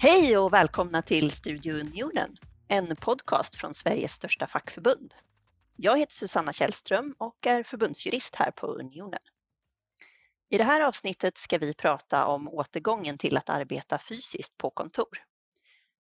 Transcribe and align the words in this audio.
Hej 0.00 0.38
och 0.38 0.52
välkomna 0.52 1.02
till 1.02 1.30
Studio 1.30 1.74
Unionen, 1.74 2.36
en 2.68 2.96
podcast 2.96 3.54
från 3.54 3.74
Sveriges 3.74 4.12
största 4.12 4.46
fackförbund. 4.46 5.14
Jag 5.76 5.98
heter 5.98 6.12
Susanna 6.12 6.52
Källström 6.52 7.14
och 7.18 7.46
är 7.46 7.62
förbundsjurist 7.62 8.34
här 8.34 8.50
på 8.50 8.66
Unionen. 8.66 9.20
I 10.50 10.58
det 10.58 10.64
här 10.64 10.80
avsnittet 10.80 11.38
ska 11.38 11.58
vi 11.58 11.74
prata 11.74 12.26
om 12.26 12.48
återgången 12.48 13.18
till 13.18 13.36
att 13.36 13.48
arbeta 13.48 13.98
fysiskt 13.98 14.56
på 14.56 14.70
kontor. 14.70 15.18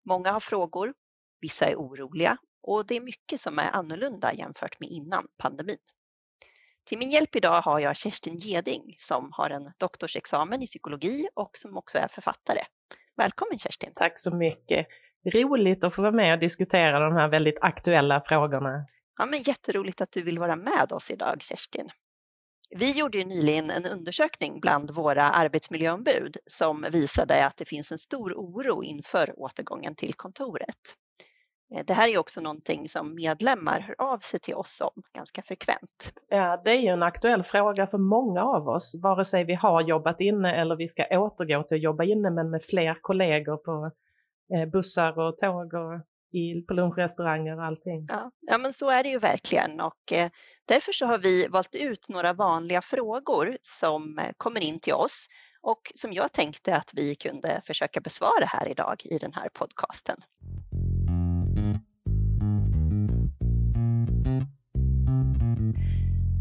Många 0.06 0.32
har 0.32 0.40
frågor, 0.40 0.94
vissa 1.42 1.66
är 1.66 1.76
oroliga 1.76 2.38
och 2.62 2.86
det 2.86 2.96
är 2.96 3.02
mycket 3.02 3.42
som 3.42 3.60
är 3.60 3.72
annorlunda 3.72 4.34
jämfört 4.34 4.80
med 4.80 4.90
innan 4.90 5.28
pandemin. 5.38 5.78
Till 6.84 6.98
min 6.98 7.12
hjälp 7.12 7.36
idag 7.36 7.62
har 7.62 7.80
jag 7.80 7.96
Kerstin 7.96 8.38
Geding 8.38 8.96
som 8.98 9.30
har 9.34 9.50
en 9.50 9.72
doktorsexamen 9.78 10.64
i 10.64 10.68
psykologi 10.68 11.28
och 11.34 11.58
som 11.58 11.78
också 11.78 11.98
är 11.98 12.08
författare. 12.08 12.62
Välkommen 13.18 13.60
Kerstin! 13.60 13.92
Tack 13.96 14.20
så 14.20 14.36
mycket! 14.36 14.88
Roligt 15.34 15.84
att 15.84 15.96
få 15.96 16.02
vara 16.02 16.12
med 16.12 16.34
och 16.34 16.40
diskutera 16.40 17.00
de 17.00 17.14
här 17.14 17.28
väldigt 17.28 17.58
aktuella 17.62 18.22
frågorna. 18.22 18.86
Ja, 19.18 19.26
men 19.26 19.42
jätteroligt 19.42 20.02
att 20.02 20.12
du 20.12 20.24
vill 20.24 20.40
vara 20.40 20.56
med 20.56 20.92
oss 20.92 21.12
idag 21.12 21.42
Kerstin. 21.42 21.90
Vi 22.70 22.92
gjorde 22.92 23.18
ju 23.18 23.26
nyligen 23.26 23.70
en 23.70 23.86
undersökning 23.86 24.60
bland 24.60 24.92
våra 24.92 25.24
arbetsmiljöombud 25.24 26.38
som 26.48 26.86
visade 26.92 27.46
att 27.46 27.58
det 27.58 27.66
finns 27.66 27.92
en 27.92 27.98
stor 27.98 28.34
oro 28.34 28.84
inför 28.84 29.40
återgången 29.40 29.96
till 29.96 30.14
kontoret. 30.14 30.96
Eh, 31.74 31.86
det 31.86 31.94
här 31.94 32.08
är 32.14 32.18
också 32.18 32.42
någonting 32.42 32.90
som 32.90 33.16
medlemmar 33.16 33.80
hör 33.80 34.14
av 34.14 34.18
sig 34.18 34.40
till 34.40 34.56
oss 34.56 34.82
om 34.82 35.04
ganska 35.16 35.42
frekvent. 35.42 36.14
Ja, 36.30 36.62
det 36.64 36.72
är 36.72 36.80
ju 36.80 36.88
en 36.88 37.04
aktuell 37.04 37.44
fråga 37.44 37.88
för 37.88 37.98
många 37.98 38.44
av 38.44 38.68
oss, 38.68 38.96
vare 39.04 39.26
sig 39.26 39.44
vi 39.44 39.54
har 39.54 39.82
jobbat 39.82 40.22
inne 40.22 40.56
eller 40.56 40.76
vi 40.76 40.88
ska 40.88 41.04
återgå 41.12 41.64
till 41.64 41.78
att 41.78 41.84
jobba 41.84 42.04
inne 42.04 42.30
men 42.30 42.50
med 42.50 42.64
fler 42.64 42.98
kollegor 43.02 43.58
på 43.58 43.92
eh, 44.56 44.70
bussar 44.70 45.20
och 45.20 45.38
tåg 45.38 45.74
och 45.74 46.02
på 46.68 46.74
lunchrestauranger 46.74 47.58
och 47.58 47.64
allting. 47.64 48.06
Ja, 48.10 48.32
ja, 48.42 48.58
men 48.58 48.74
så 48.74 48.90
är 48.90 49.04
det 49.04 49.10
ju 49.10 49.20
verkligen 49.20 49.82
och 49.82 50.14
eh, 50.14 50.30
därför 50.66 50.92
så 50.92 51.06
har 51.06 51.18
vi 51.18 51.48
valt 51.48 51.76
ut 51.76 52.10
några 52.10 52.34
vanliga 52.34 52.82
frågor 52.82 53.58
som 53.62 54.20
kommer 54.38 54.64
in 54.64 54.80
till 54.80 54.94
oss 54.94 55.28
och 55.62 55.92
som 55.96 56.14
jag 56.14 56.32
tänkte 56.34 56.76
att 56.76 56.92
vi 56.94 57.16
kunde 57.16 57.62
försöka 57.66 58.02
besvara 58.02 58.46
här 58.46 58.68
idag 58.68 59.02
i 59.06 59.18
den 59.18 59.34
här 59.34 59.50
podcasten. 59.54 60.16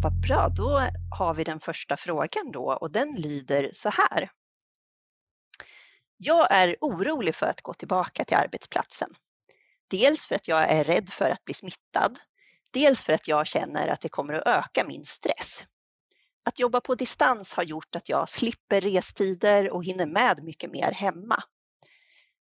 Vad 0.05 0.21
bra, 0.21 0.49
då 0.49 0.89
har 1.11 1.35
vi 1.35 1.45
den 1.45 1.61
första 1.61 1.97
frågan 1.97 2.51
då 2.53 2.73
och 2.81 2.91
den 2.91 3.15
lyder 3.15 3.71
så 3.73 3.89
här. 3.89 4.31
Jag 6.17 6.51
är 6.51 6.77
orolig 6.81 7.35
för 7.35 7.47
att 7.47 7.61
gå 7.61 7.75
tillbaka 7.75 8.25
till 8.25 8.37
arbetsplatsen. 8.37 9.15
Dels 9.89 10.27
för 10.27 10.35
att 10.35 10.49
jag 10.49 10.71
är 10.71 10.85
rädd 10.85 11.09
för 11.09 11.31
att 11.31 11.45
bli 11.45 11.55
smittad. 11.55 12.19
Dels 12.71 13.03
för 13.03 13.13
att 13.13 13.29
jag 13.29 13.47
känner 13.47 13.89
att 13.89 14.01
det 14.01 14.09
kommer 14.09 14.35
att 14.35 14.47
öka 14.47 14.85
min 14.85 15.05
stress. 15.05 15.65
Att 16.43 16.59
jobba 16.59 16.81
på 16.81 16.95
distans 16.95 17.55
har 17.55 17.63
gjort 17.63 17.97
att 17.97 18.09
jag 18.09 18.29
slipper 18.29 18.81
restider 18.81 19.71
och 19.71 19.85
hinner 19.85 20.07
med 20.07 20.45
mycket 20.45 20.73
mer 20.73 20.93
hemma. 20.93 21.43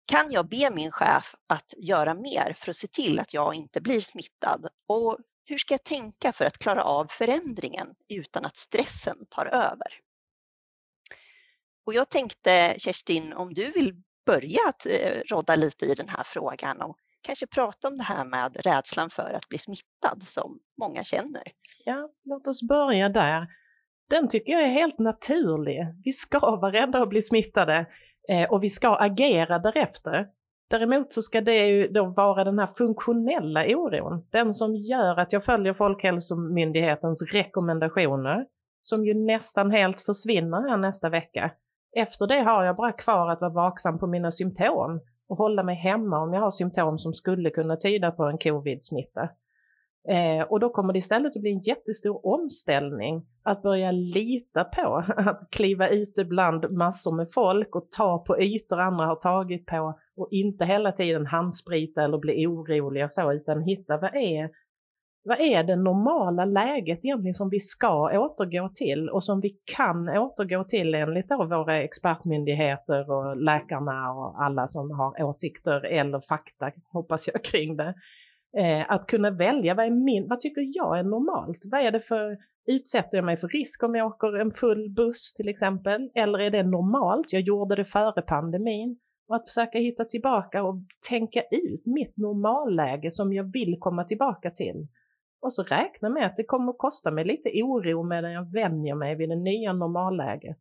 Kan 0.06 0.32
jag 0.32 0.50
be 0.50 0.72
min 0.72 0.92
chef 0.92 1.36
att 1.48 1.74
göra 1.78 2.14
mer 2.14 2.54
för 2.58 2.70
att 2.70 2.76
se 2.76 2.88
till 2.88 3.20
att 3.20 3.34
jag 3.34 3.56
inte 3.56 3.82
blir 3.82 4.02
smittad? 4.02 4.68
Och 4.88 5.18
hur 5.46 5.58
ska 5.58 5.74
jag 5.74 5.84
tänka 5.84 6.34
för 6.34 6.46
att 6.46 6.58
klara 6.58 6.84
av 6.84 7.08
förändringen 7.10 7.88
utan 8.10 8.46
att 8.46 8.58
stressen 8.58 9.26
tar 9.30 9.46
över? 9.46 9.88
Och 11.86 11.94
jag 11.94 12.10
tänkte 12.10 12.76
Kerstin, 12.78 13.34
om 13.34 13.54
du 13.54 13.72
vill 13.72 14.04
börja 14.26 14.60
att 14.70 14.86
eh, 14.86 15.22
rodda 15.26 15.56
lite 15.56 15.86
i 15.86 15.94
den 15.94 16.10
här 16.10 16.24
frågan 16.24 16.82
och 16.82 16.98
kanske 17.22 17.48
prata 17.48 17.88
om 17.88 17.98
det 17.98 18.04
här 18.04 18.26
med 18.26 18.66
rädslan 18.66 19.10
för 19.10 19.34
att 19.34 19.50
bli 19.50 19.58
smittad 19.58 20.24
som 20.24 20.60
många 20.78 21.04
känner. 21.04 21.44
Ja, 21.86 22.10
låt 22.24 22.48
oss 22.48 22.64
börja 22.64 23.10
där. 23.10 23.48
Den 24.10 24.28
tycker 24.28 24.52
jag 24.52 24.62
är 24.62 24.72
helt 24.72 25.00
naturlig. 25.00 25.80
Vi 26.04 26.12
ska 26.12 26.40
vara 26.40 26.72
rädda 26.72 27.02
att 27.02 27.10
bli 27.10 27.22
smittade 27.22 27.86
eh, 28.30 28.52
och 28.52 28.64
vi 28.64 28.70
ska 28.70 28.96
agera 28.96 29.60
därefter. 29.60 30.28
Däremot 30.70 31.14
så 31.14 31.22
ska 31.22 31.42
det 31.42 31.68
ju 31.68 31.88
då 31.88 32.06
vara 32.06 32.44
den 32.44 32.60
här 32.60 32.68
funktionella 32.68 33.66
oron, 33.68 34.28
den 34.32 34.54
som 34.54 34.76
gör 34.76 35.20
att 35.20 35.34
jag 35.34 35.46
följer 35.46 35.74
Folkhälsomyndighetens 35.74 37.34
rekommendationer, 37.34 38.46
som 38.82 39.06
ju 39.06 39.14
nästan 39.14 39.72
helt 39.72 40.02
försvinner 40.02 40.70
här 40.70 40.78
nästa 40.78 41.10
vecka. 41.10 41.52
Efter 41.96 42.28
det 42.28 42.40
har 42.40 42.64
jag 42.64 42.76
bara 42.76 42.92
kvar 42.92 43.30
att 43.30 43.42
vara 43.42 43.54
vaksam 43.54 44.00
på 44.00 44.08
mina 44.08 44.32
symptom 44.32 45.00
och 45.30 45.38
hålla 45.38 45.64
mig 45.64 45.76
hemma 45.76 46.20
om 46.20 46.34
jag 46.34 46.42
har 46.42 46.52
symptom 46.52 46.98
som 46.98 47.14
skulle 47.14 47.50
kunna 47.50 47.78
tyda 47.78 48.12
på 48.12 48.24
en 48.24 48.38
covid-smitta. 48.38 49.30
Eh, 50.08 50.44
och 50.44 50.60
då 50.60 50.70
kommer 50.70 50.94
det 50.94 51.00
istället 51.00 51.36
att 51.36 51.42
bli 51.42 51.52
en 51.52 51.60
jättestor 51.60 52.28
omställning 52.28 53.26
att 53.44 53.62
börja 53.62 53.92
lita 53.92 54.64
på 54.64 55.04
att 55.18 55.48
kliva 55.52 55.90
ute 55.90 56.26
bland 56.26 56.72
massor 56.72 57.16
med 57.16 57.28
folk 57.34 57.76
och 57.76 57.92
ta 57.92 58.24
på 58.24 58.42
ytor 58.42 58.80
andra 58.80 59.06
har 59.06 59.16
tagit 59.16 59.66
på 59.66 60.00
och 60.18 60.28
inte 60.32 60.66
hela 60.66 60.92
tiden 60.92 61.26
handsprita 61.26 62.04
eller 62.04 62.18
bli 62.18 62.48
orolig 62.48 63.04
och 63.04 63.12
så 63.12 63.34
utan 63.34 63.62
hitta 63.62 63.98
vad 63.98 64.16
är, 64.16 64.50
vad 65.24 65.40
är 65.40 65.64
det 65.64 65.76
normala 65.76 66.46
läget 66.46 67.00
egentligen 67.04 67.34
som 67.34 67.50
vi 67.50 67.60
ska 67.60 68.20
återgå 68.20 68.70
till 68.76 69.10
och 69.10 69.24
som 69.24 69.42
vi 69.42 69.50
kan 69.78 70.10
återgå 70.10 70.64
till 70.64 70.96
enligt 70.96 71.30
då 71.30 71.46
våra 71.46 71.84
expertmyndigheter 71.84 73.12
och 73.12 73.38
läkarna 73.38 74.12
och 74.12 74.44
alla 74.44 74.68
som 74.68 74.92
har 74.92 75.24
åsikter 75.24 75.86
eller 75.86 76.20
fakta, 76.20 76.72
hoppas 76.92 77.30
jag, 77.34 77.44
kring 77.44 77.78
det. 77.78 77.94
Eh, 78.58 78.92
att 78.92 79.08
kunna 79.08 79.32
välja, 79.32 79.74
vad, 79.74 79.86
är 79.86 79.90
min, 79.90 80.28
vad 80.28 80.42
tycker 80.42 80.62
jag 80.74 81.00
är 81.00 81.04
normalt? 81.04 81.60
Vad 81.64 81.82
är 81.82 81.92
det 81.92 82.02
för, 82.02 82.38
utsätter 82.68 83.18
jag 83.18 83.26
mig 83.26 83.38
för 83.38 83.48
risk 83.48 83.84
om 83.84 83.96
jag 83.96 84.08
åker 84.08 84.40
en 84.40 84.52
full 84.52 84.90
buss 84.90 85.34
till 85.34 85.50
exempel? 85.50 86.12
Eller 86.16 86.40
är 86.40 86.52
det 86.52 86.64
normalt? 86.64 87.34
Jag 87.34 87.42
gjorde 87.42 87.76
det 87.76 87.86
före 87.86 88.22
pandemin. 88.22 89.00
Och 89.28 89.36
att 89.36 89.46
försöka 89.46 89.78
hitta 89.78 90.06
tillbaka 90.06 90.64
och 90.64 90.76
tänka 91.10 91.42
ut 91.52 91.86
mitt 91.86 92.18
normalläge 92.18 93.12
som 93.12 93.34
jag 93.34 93.44
vill 93.54 93.78
komma 93.80 94.04
tillbaka 94.04 94.52
till. 94.52 94.88
Och 95.42 95.54
så 95.54 95.64
räkna 95.64 96.10
med 96.10 96.26
att 96.26 96.36
det 96.38 96.44
kommer 96.44 96.72
att 96.72 96.78
kosta 96.78 97.12
mig 97.12 97.26
lite 97.26 97.50
oro 97.64 98.04
medan 98.04 98.32
jag 98.32 98.54
vänjer 98.54 98.96
mig 98.96 99.16
vid 99.16 99.30
det 99.30 99.36
nya 99.36 99.74
normalläget. 99.74 100.60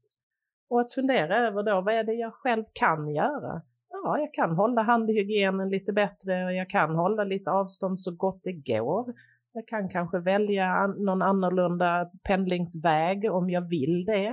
Och 0.71 0.81
att 0.81 0.95
fundera 0.95 1.47
över 1.49 1.63
då, 1.63 1.81
vad 1.81 1.95
är 1.95 2.05
det 2.05 2.15
jag 2.15 2.35
själv 2.35 2.65
kan 2.73 3.15
göra? 3.15 3.63
Ja, 3.93 4.19
jag 4.19 4.35
kan 4.35 4.57
hålla 4.57 4.83
handhygienen 4.83 5.69
lite 5.69 5.93
bättre 5.93 6.45
och 6.45 6.53
jag 6.53 6.71
kan 6.71 6.95
hålla 6.95 7.25
lite 7.25 7.51
avstånd 7.51 8.01
så 8.01 8.15
gott 8.17 8.41
det 8.43 8.53
går. 8.53 9.15
Jag 9.53 9.67
kan 9.67 9.89
kanske 9.89 10.19
välja 10.19 10.87
någon 10.87 11.23
annorlunda 11.23 12.11
pendlingsväg 12.25 13.33
om 13.33 13.51
jag 13.51 13.69
vill 13.69 14.05
det. 14.05 14.27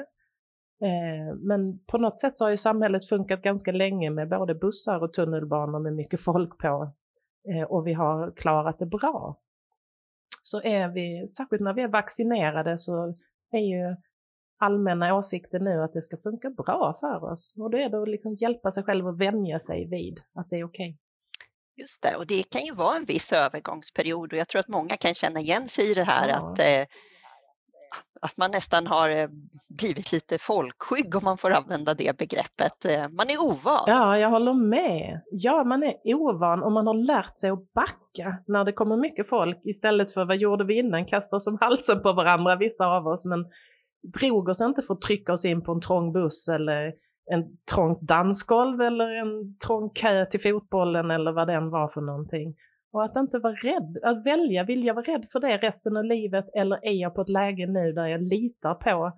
Eh, 0.81 1.35
men 1.37 1.79
på 1.85 1.97
något 1.97 2.19
sätt 2.19 2.37
så 2.37 2.45
har 2.45 2.49
ju 2.49 2.57
samhället 2.57 3.09
funkat 3.09 3.41
ganska 3.41 3.71
länge 3.71 4.09
med 4.09 4.29
både 4.29 4.55
bussar 4.55 5.03
och 5.03 5.13
tunnelbanor 5.13 5.79
med 5.79 5.93
mycket 5.93 6.21
folk 6.21 6.57
på 6.57 6.93
eh, 7.49 7.63
och 7.63 7.87
vi 7.87 7.93
har 7.93 8.31
klarat 8.31 8.77
det 8.77 8.85
bra. 8.85 9.39
Så 10.41 10.61
är 10.61 10.87
vi, 10.87 11.27
särskilt 11.27 11.61
när 11.61 11.73
vi 11.73 11.81
är 11.81 11.87
vaccinerade, 11.87 12.77
så 12.77 13.15
är 13.51 13.59
ju 13.59 13.95
allmänna 14.59 15.15
åsikter 15.15 15.59
nu 15.59 15.83
att 15.83 15.93
det 15.93 16.01
ska 16.01 16.17
funka 16.17 16.49
bra 16.49 16.97
för 16.99 17.31
oss. 17.31 17.53
Och 17.57 17.71
då 17.71 17.77
är 17.77 17.89
det 17.89 18.01
att 18.01 18.09
liksom 18.09 18.35
hjälpa 18.35 18.71
sig 18.71 18.83
själv 18.83 19.07
att 19.07 19.17
vänja 19.17 19.59
sig 19.59 19.87
vid 19.89 20.19
att 20.33 20.49
det 20.49 20.55
är 20.55 20.63
okej. 20.63 20.89
Okay. 20.89 20.97
Just 21.77 22.01
det, 22.01 22.15
och 22.15 22.27
det 22.27 22.49
kan 22.49 22.65
ju 22.65 22.73
vara 22.73 22.97
en 22.97 23.05
viss 23.05 23.33
övergångsperiod 23.33 24.33
och 24.33 24.39
jag 24.39 24.47
tror 24.47 24.59
att 24.59 24.67
många 24.67 24.97
kan 24.97 25.13
känna 25.13 25.39
igen 25.39 25.67
sig 25.67 25.91
i 25.91 25.93
det 25.93 26.03
här 26.03 26.29
ja. 26.29 26.35
att, 26.35 26.59
eh, 26.59 26.85
att 28.21 28.37
man 28.37 28.51
nästan 28.51 28.87
har 28.87 29.09
eh, 29.09 29.27
blivit 29.69 30.11
lite 30.11 30.37
folkskygg 30.37 31.15
om 31.15 31.23
man 31.23 31.37
får 31.37 31.51
använda 31.51 31.93
det 31.93 32.17
begreppet. 32.17 32.85
Eh, 32.85 33.09
man 33.09 33.29
är 33.29 33.41
ovan. 33.41 33.83
Ja, 33.87 34.17
jag 34.17 34.29
håller 34.29 34.53
med. 34.53 35.21
Ja, 35.31 35.63
man 35.63 35.83
är 35.83 36.13
ovan 36.15 36.63
och 36.63 36.71
man 36.71 36.87
har 36.87 36.93
lärt 36.93 37.37
sig 37.37 37.49
att 37.49 37.73
backa 37.73 38.37
när 38.47 38.63
det 38.63 38.73
kommer 38.73 38.97
mycket 38.97 39.29
folk 39.29 39.59
istället 39.63 40.13
för 40.13 40.25
vad 40.25 40.37
gjorde 40.37 40.65
vi 40.65 40.77
innan, 40.79 41.05
kasta 41.05 41.35
oss 41.35 41.47
om 41.47 41.57
halsen 41.61 42.01
på 42.01 42.13
varandra, 42.13 42.55
vissa 42.55 42.85
av 42.85 43.07
oss, 43.07 43.25
men 43.25 43.45
drog 44.03 44.49
oss 44.49 44.61
inte 44.61 44.81
för 44.81 44.93
att 44.93 45.01
trycka 45.01 45.33
oss 45.33 45.45
in 45.45 45.63
på 45.63 45.71
en 45.71 45.81
trång 45.81 46.13
buss 46.13 46.47
eller 46.47 46.93
en 47.31 47.57
trångt 47.75 48.01
dansgolv 48.01 48.81
eller 48.81 49.09
en 49.09 49.57
trång 49.67 49.89
kö 49.89 50.25
till 50.25 50.41
fotbollen 50.41 51.11
eller 51.11 51.31
vad 51.31 51.47
den 51.47 51.69
var 51.69 51.87
för 51.87 52.01
någonting. 52.01 52.55
Och 52.91 53.03
att 53.03 53.15
inte 53.15 53.39
vara 53.39 53.53
rädd, 53.53 53.97
att 54.03 54.25
välja, 54.25 54.63
vill 54.63 54.85
jag 54.85 54.93
vara 54.93 55.05
rädd 55.05 55.25
för 55.31 55.39
det 55.39 55.57
resten 55.57 55.97
av 55.97 56.03
livet 56.03 56.45
eller 56.55 56.85
är 56.85 57.01
jag 57.01 57.15
på 57.15 57.21
ett 57.21 57.29
läge 57.29 57.67
nu 57.67 57.91
där 57.91 58.07
jag 58.07 58.21
litar 58.21 58.73
på 58.73 59.11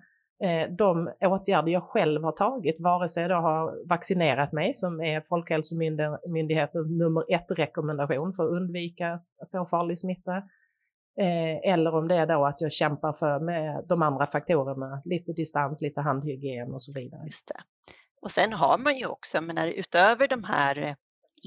eh, 0.46 0.70
de 0.70 1.10
åtgärder 1.20 1.72
jag 1.72 1.82
själv 1.82 2.24
har 2.24 2.32
tagit, 2.32 2.76
vare 2.80 3.08
sig 3.08 3.22
jag 3.22 3.30
då 3.30 3.34
har 3.34 3.88
vaccinerat 3.88 4.52
mig 4.52 4.74
som 4.74 5.00
är 5.00 5.20
Folkhälsomyndighetens 5.20 6.90
nummer 6.90 7.34
ett 7.34 7.50
rekommendation 7.50 8.32
för 8.32 8.44
att 8.44 8.50
undvika 8.50 9.20
att 9.42 9.50
få 9.50 9.66
farlig 9.66 9.98
smitta, 9.98 10.42
Eh, 11.20 11.72
eller 11.72 11.94
om 11.94 12.08
det 12.08 12.14
är 12.14 12.26
då 12.26 12.46
att 12.46 12.60
jag 12.60 12.72
kämpar 12.72 13.12
för 13.12 13.40
med 13.40 13.84
de 13.88 14.02
andra 14.02 14.26
faktorerna, 14.26 15.02
lite 15.04 15.32
distans, 15.32 15.82
lite 15.82 16.00
handhygien 16.00 16.72
och 16.72 16.82
så 16.82 16.92
vidare. 16.92 17.24
Just 17.24 17.48
det. 17.48 17.60
Och 18.22 18.30
sen 18.30 18.52
har 18.52 18.78
man 18.78 18.96
ju 18.96 19.06
också, 19.06 19.40
menar, 19.40 19.66
utöver 19.66 20.28
de 20.28 20.44
här 20.44 20.96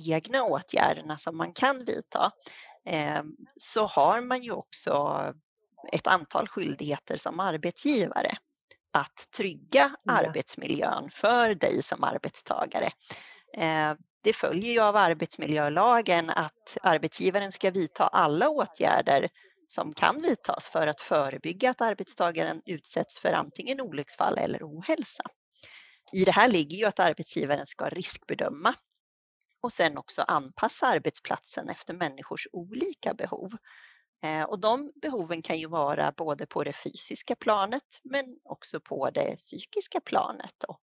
egna 0.09 0.43
åtgärderna 0.43 1.17
som 1.17 1.37
man 1.37 1.53
kan 1.53 1.79
vidta, 1.79 2.31
eh, 2.85 3.23
så 3.55 3.85
har 3.85 4.21
man 4.21 4.43
ju 4.43 4.51
också 4.51 5.23
ett 5.91 6.07
antal 6.07 6.47
skyldigheter 6.47 7.17
som 7.17 7.39
arbetsgivare 7.39 8.31
att 8.93 9.31
trygga 9.37 9.91
ja. 10.03 10.13
arbetsmiljön 10.13 11.09
för 11.11 11.55
dig 11.55 11.83
som 11.83 12.03
arbetstagare. 12.03 12.89
Eh, 13.57 13.93
det 14.23 14.33
följer 14.33 14.73
ju 14.73 14.79
av 14.79 14.95
arbetsmiljölagen 14.95 16.29
att 16.29 16.77
arbetsgivaren 16.81 17.51
ska 17.51 17.71
vidta 17.71 18.07
alla 18.07 18.49
åtgärder 18.49 19.29
som 19.75 19.93
kan 19.93 20.21
vidtas 20.21 20.69
för 20.69 20.87
att 20.87 21.01
förebygga 21.01 21.69
att 21.69 21.81
arbetstagaren 21.81 22.61
utsätts 22.65 23.19
för 23.19 23.33
antingen 23.33 23.81
olycksfall 23.81 24.37
eller 24.37 24.59
ohälsa. 24.63 25.23
I 26.13 26.23
det 26.23 26.31
här 26.31 26.47
ligger 26.47 26.77
ju 26.77 26.85
att 26.85 26.99
arbetsgivaren 26.99 27.67
ska 27.67 27.89
riskbedöma 27.89 28.73
och 29.61 29.73
sen 29.73 29.97
också 29.97 30.21
anpassa 30.21 30.87
arbetsplatsen 30.87 31.69
efter 31.69 31.93
människors 31.93 32.47
olika 32.51 33.13
behov. 33.13 33.51
Eh, 34.23 34.43
och 34.43 34.59
de 34.59 34.91
behoven 35.01 35.41
kan 35.41 35.59
ju 35.59 35.67
vara 35.67 36.11
både 36.11 36.45
på 36.45 36.63
det 36.63 36.73
fysiska 36.73 37.35
planet 37.35 38.01
men 38.03 38.25
också 38.43 38.79
på 38.79 39.09
det 39.09 39.35
psykiska 39.37 40.01
planet. 40.01 40.63
Och 40.67 40.83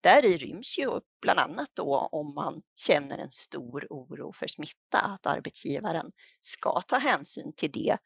där 0.00 0.24
i 0.24 0.36
ryms 0.36 0.78
ju 0.78 1.00
bland 1.22 1.38
annat 1.38 1.70
då 1.74 2.08
om 2.12 2.34
man 2.34 2.62
känner 2.76 3.18
en 3.18 3.30
stor 3.30 3.86
oro 3.90 4.32
för 4.32 4.46
smitta, 4.46 4.98
att 4.98 5.26
arbetsgivaren 5.26 6.10
ska 6.40 6.80
ta 6.80 6.98
hänsyn 6.98 7.52
till 7.56 7.72
det 7.72 7.98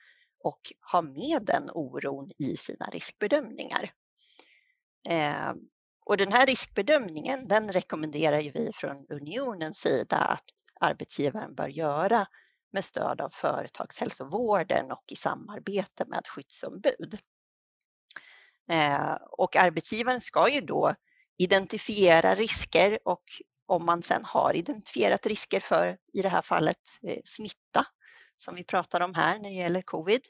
och 0.47 0.73
ha 0.93 1.03
med 1.03 1.43
den 1.43 1.71
oron 1.75 2.31
i 2.39 2.57
sina 2.57 2.87
riskbedömningar. 2.87 3.93
Eh, 5.09 5.53
och 6.05 6.17
den 6.17 6.33
här 6.33 6.47
riskbedömningen, 6.47 7.49
den 7.49 7.73
rekommenderar 7.73 8.41
ju 8.41 8.51
vi 8.51 8.71
från 8.75 9.07
unionens 9.09 9.79
sida 9.79 10.17
att 10.17 10.45
arbetsgivaren 10.81 11.55
bör 11.55 11.69
göra 11.69 12.27
med 12.73 12.85
stöd 12.85 13.21
av 13.21 13.31
företagshälsovården 13.31 14.93
och 14.93 15.05
i 15.07 15.17
samarbete 15.17 16.05
med 16.07 16.27
skyddsombud. 16.27 17.19
Eh, 18.71 19.15
och 19.31 19.57
arbetsgivaren 19.57 20.21
ska 20.21 20.51
ju 20.51 20.61
då 20.61 20.95
identifiera 21.39 22.35
risker 22.35 22.99
och 23.05 23.25
om 23.67 23.87
man 23.87 24.03
sedan 24.03 24.25
har 24.25 24.57
identifierat 24.57 25.27
risker 25.27 25.61
för, 25.61 25.99
i 26.13 26.23
det 26.23 26.29
här 26.29 26.43
fallet, 26.43 26.81
eh, 27.03 27.21
smitta 27.25 27.87
som 28.37 28.55
vi 28.55 28.65
pratar 28.65 29.01
om 29.01 29.15
här 29.15 29.39
när 29.39 29.49
det 29.49 29.55
gäller 29.55 29.83
covid, 29.83 30.21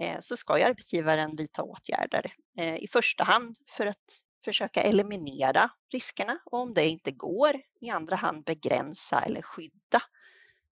eh, 0.00 0.16
så 0.20 0.36
ska 0.36 0.58
ju 0.58 0.64
arbetsgivaren 0.64 1.36
vidta 1.36 1.62
åtgärder. 1.62 2.34
Eh, 2.58 2.76
I 2.76 2.88
första 2.92 3.24
hand 3.24 3.56
för 3.68 3.86
att 3.86 4.24
försöka 4.44 4.82
eliminera 4.82 5.70
riskerna 5.92 6.38
och 6.44 6.58
om 6.58 6.74
det 6.74 6.88
inte 6.88 7.10
går, 7.10 7.60
i 7.80 7.90
andra 7.90 8.16
hand 8.16 8.44
begränsa 8.44 9.20
eller 9.20 9.42
skydda 9.42 10.02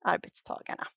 arbetstagarna. 0.05 0.87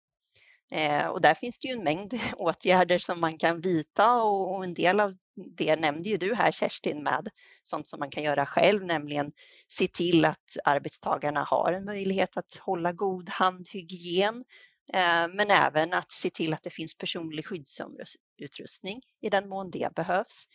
Eh, 0.72 1.06
och 1.06 1.20
där 1.20 1.34
finns 1.34 1.58
det 1.58 1.68
ju 1.68 1.74
en 1.74 1.84
mängd 1.84 2.14
åtgärder 2.36 2.98
som 2.98 3.20
man 3.20 3.38
kan 3.38 3.60
vidta 3.60 4.22
och 4.22 4.64
en 4.64 4.74
del 4.74 5.00
av 5.00 5.16
det 5.56 5.76
nämnde 5.76 6.08
ju 6.08 6.16
du 6.16 6.34
här 6.34 6.52
Kerstin 6.52 7.02
med 7.02 7.28
sånt 7.62 7.86
som 7.86 7.98
man 7.98 8.10
kan 8.10 8.22
göra 8.22 8.46
själv, 8.46 8.84
nämligen 8.84 9.32
se 9.68 9.86
till 9.88 10.24
att 10.24 10.56
arbetstagarna 10.64 11.44
har 11.44 11.72
en 11.72 11.84
möjlighet 11.84 12.36
att 12.36 12.56
hålla 12.56 12.92
god 12.92 13.28
handhygien, 13.28 14.44
Eh, 14.92 15.28
men 15.28 15.50
även 15.50 15.92
att 15.92 16.12
se 16.12 16.30
till 16.30 16.54
att 16.54 16.62
det 16.62 16.70
finns 16.70 16.94
personlig 16.94 17.46
skyddsutrustning 17.46 19.00
i 19.20 19.30
den 19.30 19.48
mån 19.48 19.70
det 19.70 19.94
behövs. 19.94 20.48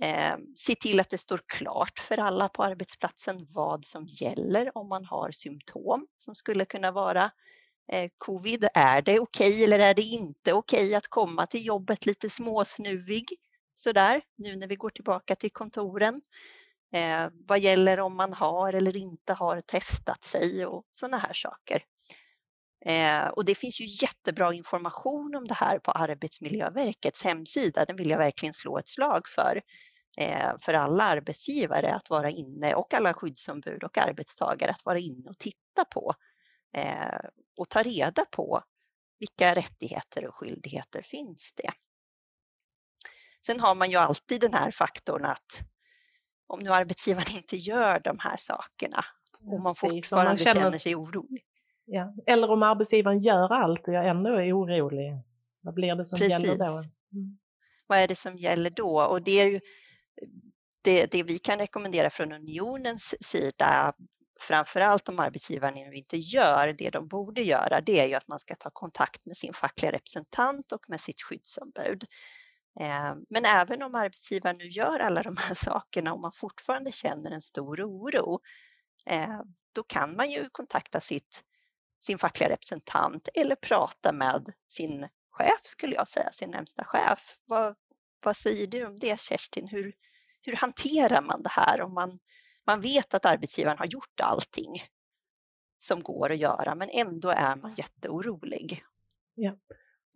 Eh, 0.00 0.36
se 0.56 0.74
till 0.74 1.00
att 1.00 1.10
det 1.10 1.18
står 1.18 1.40
klart 1.46 1.98
för 1.98 2.18
alla 2.18 2.48
på 2.48 2.64
arbetsplatsen 2.64 3.46
vad 3.50 3.84
som 3.84 4.06
gäller 4.06 4.78
om 4.78 4.88
man 4.88 5.04
har 5.04 5.30
symptom 5.30 6.06
som 6.16 6.34
skulle 6.34 6.64
kunna 6.64 6.90
vara 6.90 7.30
eh, 7.92 8.10
covid. 8.18 8.68
Är 8.74 9.02
det 9.02 9.20
okej 9.20 9.50
okay 9.50 9.64
eller 9.64 9.78
är 9.78 9.94
det 9.94 10.02
inte 10.02 10.52
okej 10.52 10.84
okay 10.84 10.94
att 10.94 11.08
komma 11.08 11.46
till 11.46 11.66
jobbet 11.66 12.06
lite 12.06 12.30
småsnuvig 12.30 13.24
sådär 13.74 14.22
nu 14.36 14.56
när 14.56 14.66
vi 14.66 14.76
går 14.76 14.90
tillbaka 14.90 15.34
till 15.34 15.50
kontoren? 15.50 16.20
Vad 17.32 17.58
gäller 17.60 18.00
om 18.00 18.16
man 18.16 18.32
har 18.32 18.72
eller 18.72 18.96
inte 18.96 19.32
har 19.32 19.60
testat 19.60 20.24
sig 20.24 20.66
och 20.66 20.86
sådana 20.90 21.16
här 21.16 21.32
saker. 21.32 21.82
Eh, 22.84 23.26
och 23.26 23.44
det 23.44 23.54
finns 23.54 23.80
ju 23.80 23.84
jättebra 23.86 24.54
information 24.54 25.34
om 25.34 25.48
det 25.48 25.54
här 25.54 25.78
på 25.78 25.90
Arbetsmiljöverkets 25.90 27.24
hemsida. 27.24 27.84
Den 27.84 27.96
vill 27.96 28.10
jag 28.10 28.18
verkligen 28.18 28.54
slå 28.54 28.78
ett 28.78 28.88
slag 28.88 29.28
för. 29.28 29.60
Eh, 30.16 30.52
för 30.60 30.74
alla 30.74 31.04
arbetsgivare 31.04 31.94
att 31.94 32.10
vara 32.10 32.30
inne 32.30 32.74
och 32.74 32.94
alla 32.94 33.14
skyddsombud 33.14 33.84
och 33.84 33.98
arbetstagare 33.98 34.70
att 34.70 34.84
vara 34.84 34.98
inne 34.98 35.30
och 35.30 35.38
titta 35.38 35.84
på 35.84 36.14
eh, 36.76 37.20
och 37.56 37.68
ta 37.68 37.82
reda 37.82 38.24
på 38.24 38.62
vilka 39.18 39.54
rättigheter 39.54 40.26
och 40.26 40.34
skyldigheter 40.34 41.02
finns 41.02 41.52
det. 41.56 41.70
Sen 43.46 43.60
har 43.60 43.74
man 43.74 43.90
ju 43.90 43.96
alltid 43.96 44.40
den 44.40 44.54
här 44.54 44.70
faktorn 44.70 45.24
att 45.24 45.60
om 46.46 46.60
nu 46.60 46.70
arbetsgivaren 46.70 47.32
inte 47.36 47.56
gör 47.56 48.00
de 48.00 48.18
här 48.18 48.36
sakerna 48.36 49.04
och 49.40 49.62
man 49.62 49.72
Precis, 49.72 49.90
fortfarande 49.90 50.30
man 50.30 50.38
känner, 50.38 50.60
känner 50.60 50.78
sig 50.78 50.94
orolig. 50.94 51.44
Ja. 51.84 52.14
Eller 52.26 52.50
om 52.50 52.62
arbetsgivaren 52.62 53.20
gör 53.20 53.52
allt 53.52 53.88
och 53.88 53.94
jag 53.94 54.08
ändå 54.08 54.30
är 54.30 54.58
orolig, 54.58 55.12
vad 55.60 55.74
blir 55.74 55.94
det 55.94 56.06
som 56.06 56.18
Precis. 56.18 56.30
gäller 56.30 56.58
då? 56.58 56.72
Mm. 56.72 57.38
Vad 57.86 57.98
är 57.98 58.08
det 58.08 58.14
som 58.14 58.36
gäller 58.36 58.70
då? 58.70 59.02
Och 59.02 59.22
det 59.22 59.40
är 59.40 59.46
ju 59.46 59.60
det, 60.82 61.10
det 61.10 61.22
vi 61.22 61.38
kan 61.38 61.58
rekommendera 61.58 62.10
från 62.10 62.32
unionens 62.32 63.14
sida 63.20 63.94
framförallt 64.40 65.08
om 65.08 65.18
arbetsgivaren 65.18 65.76
inte 65.76 66.16
gör 66.16 66.72
det 66.72 66.90
de 66.90 67.08
borde 67.08 67.42
göra, 67.42 67.80
det 67.80 68.00
är 68.00 68.06
ju 68.06 68.14
att 68.14 68.28
man 68.28 68.38
ska 68.38 68.54
ta 68.54 68.70
kontakt 68.70 69.26
med 69.26 69.36
sin 69.36 69.52
fackliga 69.52 69.92
representant 69.92 70.72
och 70.72 70.90
med 70.90 71.00
sitt 71.00 71.20
skyddsombud. 71.22 72.04
Eh, 72.80 73.14
men 73.30 73.44
även 73.44 73.82
om 73.82 73.94
arbetsgivaren 73.94 74.56
nu 74.58 74.64
gör 74.64 74.98
alla 75.00 75.22
de 75.22 75.36
här 75.36 75.54
sakerna 75.64 76.12
och 76.12 76.20
man 76.20 76.32
fortfarande 76.32 76.92
känner 76.92 77.30
en 77.30 77.42
stor 77.42 77.82
oro, 77.82 78.40
eh, 79.06 79.40
då 79.72 79.82
kan 79.82 80.16
man 80.16 80.30
ju 80.30 80.48
kontakta 80.52 81.00
sitt, 81.00 81.42
sin 82.04 82.18
fackliga 82.18 82.50
representant 82.50 83.28
eller 83.34 83.54
prata 83.54 84.12
med 84.12 84.52
sin 84.68 85.08
chef 85.30 85.60
skulle 85.62 85.94
jag 85.94 86.08
säga, 86.08 86.30
sin 86.30 86.50
närmsta 86.50 86.84
chef. 86.84 87.36
Vad, 87.46 87.74
vad 88.24 88.36
säger 88.36 88.66
du 88.66 88.86
om 88.86 88.96
det 88.96 89.20
Kerstin? 89.20 89.68
Hur, 89.68 89.92
hur 90.42 90.56
hanterar 90.56 91.22
man 91.22 91.42
det 91.42 91.50
här 91.50 91.80
om 91.80 91.94
man, 91.94 92.18
man 92.66 92.80
vet 92.80 93.14
att 93.14 93.24
arbetsgivaren 93.24 93.78
har 93.78 93.86
gjort 93.86 94.20
allting 94.22 94.82
som 95.80 96.02
går 96.02 96.32
att 96.32 96.38
göra 96.38 96.74
men 96.74 96.88
ändå 96.92 97.28
är 97.28 97.56
man 97.56 97.74
jätteorolig? 97.76 98.82
Ja. 99.34 99.56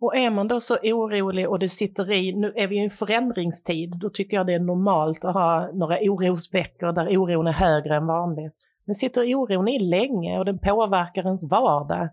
Och 0.01 0.15
är 0.15 0.29
man 0.29 0.47
då 0.47 0.59
så 0.59 0.77
orolig 0.83 1.49
och 1.49 1.59
det 1.59 1.69
sitter 1.69 2.11
i, 2.11 2.35
nu 2.35 2.53
är 2.55 2.67
vi 2.67 2.75
i 2.75 2.83
en 2.83 2.89
förändringstid, 2.89 3.99
då 3.99 4.09
tycker 4.09 4.37
jag 4.37 4.47
det 4.47 4.53
är 4.53 4.59
normalt 4.59 5.25
att 5.25 5.33
ha 5.33 5.71
några 5.73 5.97
orosveckor 5.99 6.91
där 6.91 7.17
oron 7.17 7.47
är 7.47 7.51
högre 7.51 7.95
än 7.95 8.07
vanligt. 8.07 8.55
Men 8.89 8.95
sitter 8.95 9.35
oron 9.35 9.67
i 9.67 9.79
länge 9.79 10.39
och 10.39 10.45
den 10.45 10.59
påverkar 10.59 11.25
ens 11.25 11.51
vardag, 11.51 12.09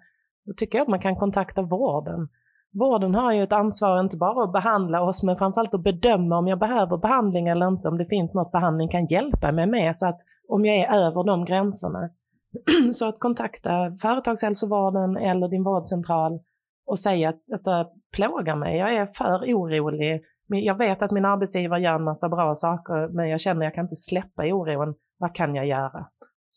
då 0.47 0.53
tycker 0.53 0.79
jag 0.79 0.83
att 0.83 0.89
man 0.89 1.01
kan 1.01 1.17
kontakta 1.17 1.63
vården. 1.63 2.29
Vården 2.73 3.15
har 3.15 3.33
ju 3.33 3.43
ett 3.43 3.53
ansvar 3.53 4.01
inte 4.01 4.17
bara 4.17 4.45
att 4.45 4.53
behandla 4.53 5.03
oss 5.03 5.23
men 5.23 5.37
framförallt 5.37 5.75
att 5.75 5.83
bedöma 5.83 6.39
om 6.39 6.49
jag 6.49 6.59
behöver 6.59 6.97
behandling 6.97 7.49
eller 7.49 7.69
inte, 7.69 7.89
om 7.89 7.99
det 7.99 8.07
finns 8.07 8.35
något 8.35 8.53
behandling 8.53 8.89
kan 8.89 9.07
hjälpa 9.07 9.53
mig 9.53 9.67
med 9.67 9.97
så 9.97 10.07
att 10.07 10.21
om 10.49 10.65
jag 10.65 10.77
är 10.77 11.07
över 11.07 11.25
de 11.25 11.45
gränserna. 11.45 12.11
så 12.93 13.09
att 13.09 13.19
kontakta 13.19 13.97
företagshälsovården 14.03 15.17
eller 15.17 15.49
din 15.49 15.65
vårdcentral 15.65 16.41
och 16.87 16.99
säga 16.99 17.29
att 17.29 17.43
detta 17.47 17.87
plågar 18.17 18.57
mig, 18.57 18.79
jag 18.79 18.95
är 18.95 19.07
för 19.07 19.39
orolig. 19.55 20.23
Jag 20.47 20.79
vet 20.79 21.03
att 21.03 21.11
min 21.11 21.25
arbetsgivare 21.25 21.81
gör 21.81 21.95
en 21.95 22.05
massa 22.05 22.29
bra 22.29 22.55
saker 22.55 23.09
men 23.09 23.29
jag 23.29 23.41
känner 23.41 23.61
att 23.61 23.65
jag 23.65 23.75
kan 23.75 23.85
inte 23.85 23.97
släppa 23.97 24.43
oron. 24.43 24.95
Vad 25.19 25.35
kan 25.35 25.55
jag 25.55 25.67
göra? 25.67 26.07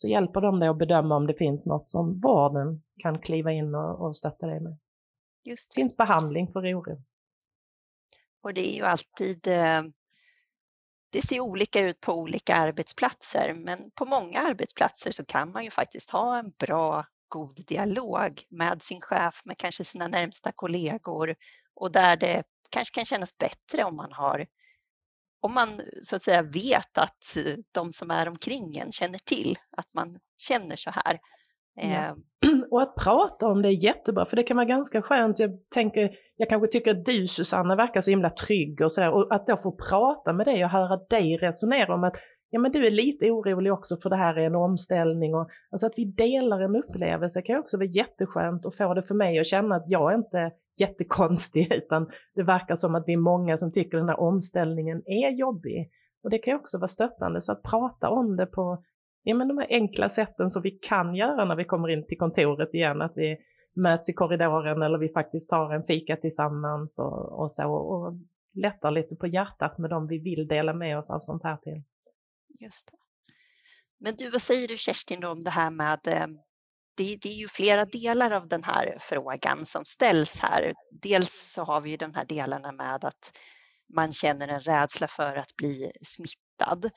Så 0.00 0.08
hjälper 0.08 0.40
de 0.40 0.60
dig 0.60 0.68
att 0.68 0.78
bedöma 0.78 1.16
om 1.16 1.26
det 1.26 1.34
finns 1.34 1.66
något 1.66 1.90
som 1.90 2.20
vården 2.20 2.82
kan 3.02 3.18
kliva 3.18 3.52
in 3.52 3.74
och, 3.74 4.06
och 4.06 4.16
stötta 4.16 4.46
dig 4.46 4.60
med. 4.60 4.78
Just 5.44 5.70
det. 5.70 5.74
finns 5.74 5.96
behandling 5.96 6.52
för 6.52 6.60
oro. 6.60 7.02
Och 8.42 8.54
det 8.54 8.72
är 8.72 8.76
ju 8.76 8.82
alltid 8.82 9.46
eh, 9.46 9.82
det 11.10 11.22
ser 11.22 11.40
olika 11.40 11.80
ut 11.80 12.00
på 12.00 12.12
olika 12.12 12.54
arbetsplatser, 12.54 13.54
men 13.54 13.90
på 13.94 14.04
många 14.04 14.40
arbetsplatser 14.40 15.12
så 15.12 15.24
kan 15.24 15.52
man 15.52 15.64
ju 15.64 15.70
faktiskt 15.70 16.10
ha 16.10 16.38
en 16.38 16.50
bra, 16.58 17.06
god 17.28 17.60
dialog 17.66 18.42
med 18.50 18.82
sin 18.82 19.00
chef, 19.00 19.42
med 19.44 19.58
kanske 19.58 19.84
sina 19.84 20.08
närmsta 20.08 20.52
kollegor 20.52 21.34
och 21.74 21.92
där 21.92 22.16
det 22.16 22.42
kanske 22.70 22.94
kan 22.94 23.04
kännas 23.04 23.38
bättre 23.38 23.84
om 23.84 23.96
man 23.96 24.12
har 24.12 24.46
om 25.40 25.54
man 25.54 25.68
så 26.02 26.16
att 26.16 26.22
säga 26.22 26.42
vet 26.42 26.98
att 26.98 27.36
de 27.72 27.92
som 27.92 28.10
är 28.10 28.28
omkring 28.28 28.76
en 28.76 28.92
känner 28.92 29.18
till 29.18 29.58
att 29.76 29.94
man 29.94 30.18
känner 30.38 30.76
så 30.76 30.90
här. 30.90 31.18
Ja. 31.74 31.82
Eh, 31.82 32.12
och 32.70 32.82
att 32.82 32.94
prata 32.94 33.46
om 33.46 33.62
det 33.62 33.68
är 33.68 33.84
jättebra, 33.84 34.26
för 34.26 34.36
det 34.36 34.42
kan 34.42 34.56
vara 34.56 34.66
ganska 34.66 35.02
skönt. 35.02 35.38
Jag, 35.38 35.50
tänker, 35.74 36.10
jag 36.36 36.48
kanske 36.48 36.68
tycker 36.68 36.90
att 36.90 37.04
du 37.04 37.28
Susanna 37.28 37.76
verkar 37.76 38.00
så 38.00 38.10
himla 38.10 38.30
trygg 38.30 38.80
och 38.80 38.92
sådär, 38.92 39.10
och 39.10 39.34
att 39.34 39.46
då 39.46 39.56
få 39.56 39.76
prata 39.76 40.32
med 40.32 40.46
dig 40.46 40.64
och 40.64 40.70
höra 40.70 40.96
dig 40.96 41.36
resonera 41.36 41.94
om 41.94 42.04
att 42.04 42.16
ja 42.50 42.60
men 42.60 42.72
du 42.72 42.86
är 42.86 42.90
lite 42.90 43.30
orolig 43.30 43.72
också 43.72 43.96
för 43.96 44.10
det 44.10 44.16
här 44.16 44.38
är 44.38 44.46
en 44.46 44.54
omställning. 44.54 45.34
Och, 45.34 45.50
alltså 45.70 45.86
att 45.86 45.92
vi 45.96 46.04
delar 46.04 46.60
en 46.60 46.76
upplevelse 46.76 47.42
kan 47.42 47.58
också 47.58 47.76
vara 47.76 47.86
jätteskönt 47.86 48.66
och 48.66 48.74
få 48.74 48.94
det 48.94 49.02
för 49.02 49.14
mig 49.14 49.38
att 49.38 49.46
känna 49.46 49.76
att 49.76 49.88
jag 49.88 50.12
är 50.12 50.16
inte 50.16 50.52
jättekonstig 50.80 51.72
utan 51.72 52.10
det 52.34 52.42
verkar 52.42 52.74
som 52.74 52.94
att 52.94 53.04
vi 53.06 53.12
är 53.12 53.16
många 53.16 53.56
som 53.56 53.72
tycker 53.72 53.98
den 53.98 54.08
här 54.08 54.20
omställningen 54.20 55.02
är 55.06 55.30
jobbig. 55.30 55.90
Och 56.22 56.30
det 56.30 56.38
kan 56.38 56.56
också 56.56 56.78
vara 56.78 56.88
stöttande, 56.88 57.40
så 57.40 57.52
att 57.52 57.62
prata 57.62 58.08
om 58.08 58.36
det 58.36 58.46
på 58.46 58.84
ja, 59.22 59.34
men 59.34 59.48
de 59.48 59.58
här 59.58 59.66
enkla 59.70 60.08
sätten 60.08 60.50
som 60.50 60.62
vi 60.62 60.70
kan 60.70 61.14
göra 61.14 61.44
när 61.44 61.56
vi 61.56 61.64
kommer 61.64 61.88
in 61.88 62.06
till 62.06 62.18
kontoret 62.18 62.74
igen, 62.74 63.02
att 63.02 63.12
vi 63.14 63.36
möts 63.76 64.08
i 64.08 64.12
korridoren 64.12 64.82
eller 64.82 64.98
vi 64.98 65.08
faktiskt 65.08 65.50
tar 65.50 65.74
en 65.74 65.82
fika 65.82 66.16
tillsammans 66.16 66.98
och, 66.98 67.40
och 67.40 67.52
så 67.52 67.72
och 67.72 68.14
lättar 68.54 68.90
lite 68.90 69.16
på 69.16 69.26
hjärtat 69.26 69.78
med 69.78 69.90
dem 69.90 70.06
vi 70.06 70.18
vill 70.18 70.46
dela 70.46 70.72
med 70.72 70.98
oss 70.98 71.10
av 71.10 71.18
sånt 71.20 71.42
här 71.42 71.56
till. 71.56 71.82
Just 72.60 72.86
det. 72.86 72.98
Men 74.00 74.14
du, 74.16 74.30
vad 74.30 74.42
säger 74.42 74.68
du 74.68 74.78
Kerstin 74.78 75.24
om 75.24 75.42
det 75.42 75.50
här 75.50 75.70
med 75.70 76.06
eh, 76.06 76.26
det, 76.94 77.16
det, 77.16 77.28
är 77.28 77.34
ju 77.34 77.48
flera 77.48 77.84
delar 77.84 78.30
av 78.30 78.48
den 78.48 78.64
här 78.64 78.96
frågan 79.00 79.66
som 79.66 79.84
ställs 79.84 80.38
här. 80.38 80.74
Dels 80.90 81.52
så 81.52 81.64
har 81.64 81.80
vi 81.80 81.90
ju 81.90 81.96
de 81.96 82.14
här 82.14 82.24
delarna 82.24 82.72
med 82.72 83.04
att 83.04 83.38
man 83.94 84.12
känner 84.12 84.48
en 84.48 84.60
rädsla 84.60 85.08
för 85.08 85.36
att 85.36 85.56
bli 85.56 85.92
smittad. 86.02 86.90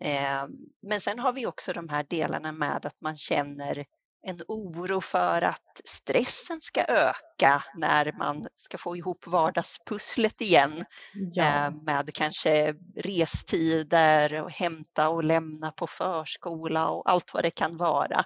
Ehm, 0.00 0.50
men 0.82 1.00
sen 1.00 1.18
har 1.18 1.32
vi 1.32 1.46
också 1.46 1.72
de 1.72 1.88
här 1.88 2.06
delarna 2.08 2.52
med 2.52 2.86
att 2.86 3.00
man 3.00 3.16
känner 3.16 3.84
en 4.22 4.40
oro 4.48 5.00
för 5.00 5.42
att 5.42 5.80
stressen 5.84 6.60
ska 6.60 6.84
öka 6.84 7.64
när 7.74 8.12
man 8.18 8.46
ska 8.56 8.78
få 8.78 8.96
ihop 8.96 9.26
vardagspusslet 9.26 10.40
igen 10.40 10.84
ja. 11.12 11.66
Eh, 11.66 11.70
med 11.82 12.14
kanske 12.14 12.74
restider 12.96 14.42
och 14.42 14.50
hämta 14.50 15.08
och 15.08 15.24
lämna 15.24 15.72
på 15.72 15.86
förskola 15.86 16.88
och 16.88 17.10
allt 17.10 17.34
vad 17.34 17.44
det 17.44 17.50
kan 17.50 17.76
vara. 17.76 18.24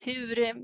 Hur, 0.00 0.38
eh, 0.38 0.54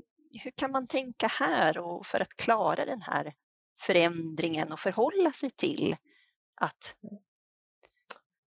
hur 0.43 0.51
kan 0.51 0.71
man 0.71 0.87
tänka 0.87 1.27
här 1.27 1.77
och 1.77 2.05
för 2.05 2.19
att 2.19 2.35
klara 2.35 2.85
den 2.85 3.01
här 3.01 3.33
förändringen 3.79 4.71
och 4.71 4.79
förhålla 4.79 5.31
sig 5.31 5.49
till 5.49 5.95
att 6.55 6.95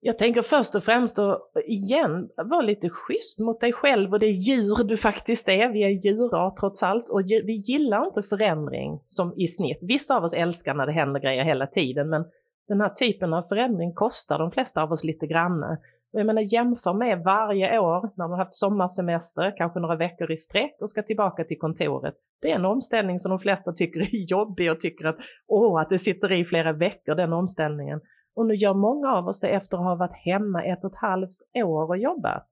jag 0.01 0.19
tänker 0.19 0.43
först 0.43 0.75
och 0.75 0.83
främst 0.83 1.19
att 1.19 1.41
igen 1.67 2.29
var 2.37 2.63
lite 2.63 2.91
schysst 2.91 3.39
mot 3.39 3.61
dig 3.61 3.73
själv 3.73 4.13
och 4.13 4.21
det 4.21 4.31
djur 4.31 4.85
du 4.85 4.97
faktiskt 4.97 5.49
är. 5.49 5.69
Vi 5.69 5.83
är 5.83 5.89
djurart 5.89 6.57
trots 6.57 6.83
allt 6.83 7.09
och 7.09 7.21
vi 7.21 7.53
gillar 7.53 8.07
inte 8.07 8.23
förändring 8.23 9.01
som 9.05 9.35
i 9.37 9.47
snitt. 9.47 9.79
Vissa 9.83 10.17
av 10.17 10.25
oss 10.25 10.35
älskar 10.35 10.75
när 10.75 10.87
det 10.87 10.93
händer 10.93 11.21
grejer 11.21 11.45
hela 11.45 11.67
tiden 11.67 12.09
men 12.09 12.25
den 12.69 12.81
här 12.81 12.89
typen 12.89 13.35
av 13.35 13.43
förändring 13.43 13.95
kostar 13.95 14.39
de 14.39 14.51
flesta 14.51 14.83
av 14.83 14.93
oss 14.93 15.05
lite 15.05 15.27
grann. 15.27 15.77
Jag 16.11 16.27
menar 16.27 16.55
jämför 16.55 16.95
med 16.95 17.23
varje 17.25 17.79
år 17.79 18.11
när 18.17 18.29
man 18.29 18.39
haft 18.39 18.55
sommarsemester, 18.55 19.55
kanske 19.57 19.81
några 19.81 19.97
veckor 19.97 20.33
i 20.33 20.37
sträck 20.37 20.77
och 20.81 20.91
ska 20.91 21.03
tillbaka 21.03 21.45
till 21.45 21.59
kontoret. 21.59 22.15
Det 22.43 22.51
är 22.51 22.55
en 22.55 22.65
omställning 22.65 23.19
som 23.19 23.31
de 23.31 23.39
flesta 23.39 23.73
tycker 23.73 24.01
är 24.01 24.09
jobbig 24.31 24.71
och 24.71 24.81
tycker 24.81 25.05
att 25.05 25.17
åh, 25.47 25.81
att 25.81 25.89
det 25.89 25.99
sitter 25.99 26.33
i 26.33 26.45
flera 26.45 26.73
veckor 26.73 27.15
den 27.15 27.33
omställningen. 27.33 28.01
Och 28.37 28.47
nu 28.47 28.55
gör 28.55 28.75
många 28.75 29.13
av 29.13 29.27
oss 29.29 29.41
det 29.41 29.49
efter 29.49 29.77
att 29.77 29.85
ha 29.85 29.95
varit 29.95 30.17
hemma 30.25 30.65
ett 30.65 30.85
och 30.85 30.93
ett 30.93 30.99
halvt 30.99 31.39
år 31.55 31.89
och 31.89 31.99
jobbat. 31.99 32.47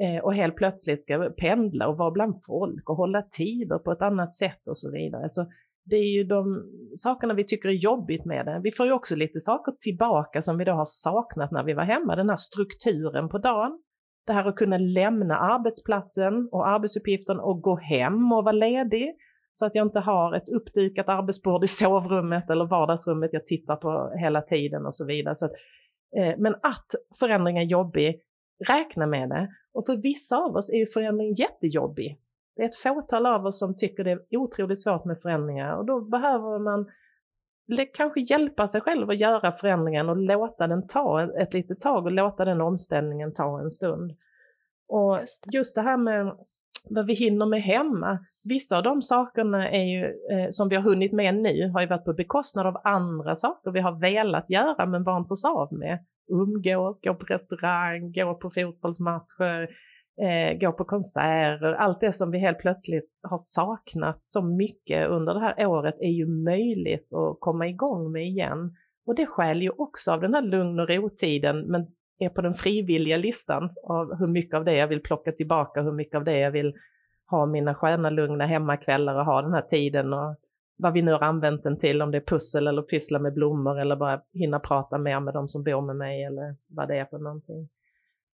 Eh, 0.00 0.24
och 0.24 0.34
helt 0.34 0.56
plötsligt 0.56 1.02
ska 1.02 1.30
pendla 1.38 1.88
och 1.88 1.96
vara 1.96 2.10
bland 2.10 2.44
folk 2.46 2.90
och 2.90 2.96
hålla 2.96 3.22
tider 3.22 3.78
på 3.78 3.92
ett 3.92 4.02
annat 4.02 4.34
sätt 4.34 4.68
och 4.68 4.78
så 4.78 4.90
vidare. 4.90 5.28
Så 5.28 5.46
det 5.84 5.96
är 5.96 6.16
ju 6.16 6.24
de 6.24 6.62
sakerna 6.96 7.34
vi 7.34 7.44
tycker 7.44 7.68
är 7.68 7.72
jobbigt 7.72 8.24
med 8.24 8.46
det. 8.46 8.60
Vi 8.62 8.72
får 8.72 8.86
ju 8.86 8.92
också 8.92 9.16
lite 9.16 9.40
saker 9.40 9.72
tillbaka 9.78 10.42
som 10.42 10.58
vi 10.58 10.64
då 10.64 10.72
har 10.72 10.84
saknat 10.84 11.50
när 11.50 11.64
vi 11.64 11.72
var 11.72 11.84
hemma. 11.84 12.16
Den 12.16 12.28
här 12.28 12.36
strukturen 12.36 13.28
på 13.28 13.38
dagen. 13.38 13.82
Det 14.26 14.32
här 14.32 14.44
att 14.44 14.56
kunna 14.56 14.78
lämna 14.78 15.38
arbetsplatsen 15.38 16.48
och 16.52 16.68
arbetsuppgiften 16.68 17.40
och 17.40 17.60
gå 17.62 17.76
hem 17.76 18.32
och 18.32 18.44
vara 18.44 18.52
ledig. 18.52 19.16
Så 19.58 19.66
att 19.66 19.74
jag 19.74 19.86
inte 19.86 20.00
har 20.00 20.34
ett 20.34 20.48
uppdykat 20.48 21.08
arbetsbord 21.08 21.64
i 21.64 21.66
sovrummet 21.66 22.50
eller 22.50 22.64
vardagsrummet 22.64 23.32
jag 23.32 23.46
tittar 23.46 23.76
på 23.76 24.12
hela 24.18 24.40
tiden 24.40 24.86
och 24.86 24.94
så 24.94 25.06
vidare. 25.06 25.34
Så 25.34 25.46
att, 25.46 25.52
eh, 26.16 26.34
men 26.38 26.54
att 26.54 26.86
förändring 27.18 27.58
är 27.58 27.62
jobbig, 27.62 28.20
räkna 28.68 29.06
med 29.06 29.28
det. 29.28 29.48
Och 29.72 29.86
för 29.86 29.96
vissa 29.96 30.36
av 30.36 30.56
oss 30.56 30.70
är 30.70 30.76
ju 30.76 30.86
förändring 30.86 31.32
jättejobbig. 31.32 32.18
Det 32.56 32.62
är 32.62 32.66
ett 32.66 32.76
fåtal 32.76 33.26
av 33.26 33.46
oss 33.46 33.58
som 33.58 33.76
tycker 33.76 34.04
det 34.04 34.10
är 34.10 34.36
otroligt 34.36 34.82
svårt 34.82 35.04
med 35.04 35.20
förändringar 35.22 35.76
och 35.76 35.86
då 35.86 36.00
behöver 36.00 36.58
man 36.58 36.86
kanske 37.94 38.20
hjälpa 38.20 38.68
sig 38.68 38.80
själv 38.80 39.10
att 39.10 39.20
göra 39.20 39.52
förändringen 39.52 40.08
och 40.08 40.16
låta 40.16 40.66
den 40.66 40.86
ta 40.86 41.40
ett 41.42 41.54
litet 41.54 41.80
tag 41.80 42.04
och 42.04 42.12
låta 42.12 42.44
den 42.44 42.60
omställningen 42.60 43.34
ta 43.34 43.60
en 43.60 43.70
stund. 43.70 44.12
Och 44.88 45.20
just 45.52 45.74
det 45.74 45.82
här 45.82 45.96
med 45.96 46.36
vad 46.90 47.06
vi 47.06 47.14
hinner 47.14 47.46
med 47.46 47.62
hemma. 47.62 48.18
Vissa 48.44 48.76
av 48.76 48.82
de 48.82 49.02
sakerna 49.02 49.70
är 49.70 49.84
ju, 49.84 50.04
eh, 50.04 50.48
som 50.50 50.68
vi 50.68 50.76
har 50.76 50.82
hunnit 50.82 51.12
med 51.12 51.34
nu 51.34 51.70
har 51.74 51.80
ju 51.80 51.86
varit 51.86 52.04
på 52.04 52.12
bekostnad 52.12 52.66
av 52.66 52.76
andra 52.84 53.34
saker 53.34 53.70
vi 53.70 53.80
har 53.80 54.00
velat 54.00 54.50
göra 54.50 54.86
men 54.86 55.04
vant 55.04 55.30
oss 55.30 55.44
av 55.44 55.68
med. 55.72 55.98
Umgås, 56.28 57.00
gå 57.00 57.14
på 57.14 57.24
restaurang, 57.24 58.12
gå 58.12 58.34
på 58.34 58.50
fotbollsmatcher, 58.50 59.68
eh, 60.22 60.58
gå 60.58 60.72
på 60.72 60.84
konserter, 60.84 61.72
allt 61.72 62.00
det 62.00 62.12
som 62.12 62.30
vi 62.30 62.38
helt 62.38 62.58
plötsligt 62.58 63.10
har 63.30 63.38
saknat 63.38 64.18
så 64.20 64.42
mycket 64.42 65.08
under 65.08 65.34
det 65.34 65.40
här 65.40 65.66
året 65.66 65.94
är 66.00 66.10
ju 66.10 66.26
möjligt 66.26 67.12
att 67.14 67.36
komma 67.40 67.68
igång 67.68 68.12
med 68.12 68.26
igen. 68.26 68.76
Och 69.06 69.14
det 69.14 69.26
skäl 69.26 69.62
ju 69.62 69.70
också 69.70 70.12
av 70.12 70.20
den 70.20 70.34
här 70.34 70.42
lugn 70.42 70.80
och 70.80 70.88
rotiden, 70.88 71.60
men 71.60 71.86
är 72.18 72.28
på 72.28 72.40
den 72.40 72.54
frivilliga 72.54 73.16
listan 73.16 73.70
av 73.82 74.18
hur 74.18 74.26
mycket 74.26 74.54
av 74.54 74.64
det 74.64 74.74
jag 74.74 74.88
vill 74.88 75.02
plocka 75.02 75.32
tillbaka, 75.32 75.82
hur 75.82 75.92
mycket 75.92 76.14
av 76.14 76.24
det 76.24 76.38
jag 76.38 76.50
vill 76.50 76.74
ha 77.30 77.46
mina 77.46 77.74
sköna 77.74 78.10
lugna 78.10 78.46
hemmakvällar 78.46 79.14
och 79.14 79.24
ha 79.24 79.42
den 79.42 79.52
här 79.52 79.62
tiden 79.62 80.12
och 80.12 80.36
vad 80.76 80.92
vi 80.92 81.02
nu 81.02 81.12
har 81.12 81.22
använt 81.22 81.62
den 81.62 81.78
till, 81.78 82.02
om 82.02 82.10
det 82.10 82.18
är 82.18 82.26
pussel 82.26 82.66
eller 82.66 82.82
pyssla 82.82 83.18
med 83.18 83.34
blommor 83.34 83.80
eller 83.80 83.96
bara 83.96 84.22
hinna 84.32 84.60
prata 84.60 84.98
mer 84.98 85.20
med 85.20 85.34
de 85.34 85.48
som 85.48 85.62
bor 85.62 85.80
med 85.80 85.96
mig 85.96 86.24
eller 86.24 86.56
vad 86.66 86.88
det 86.88 86.98
är 86.98 87.04
för 87.04 87.18
någonting. 87.18 87.68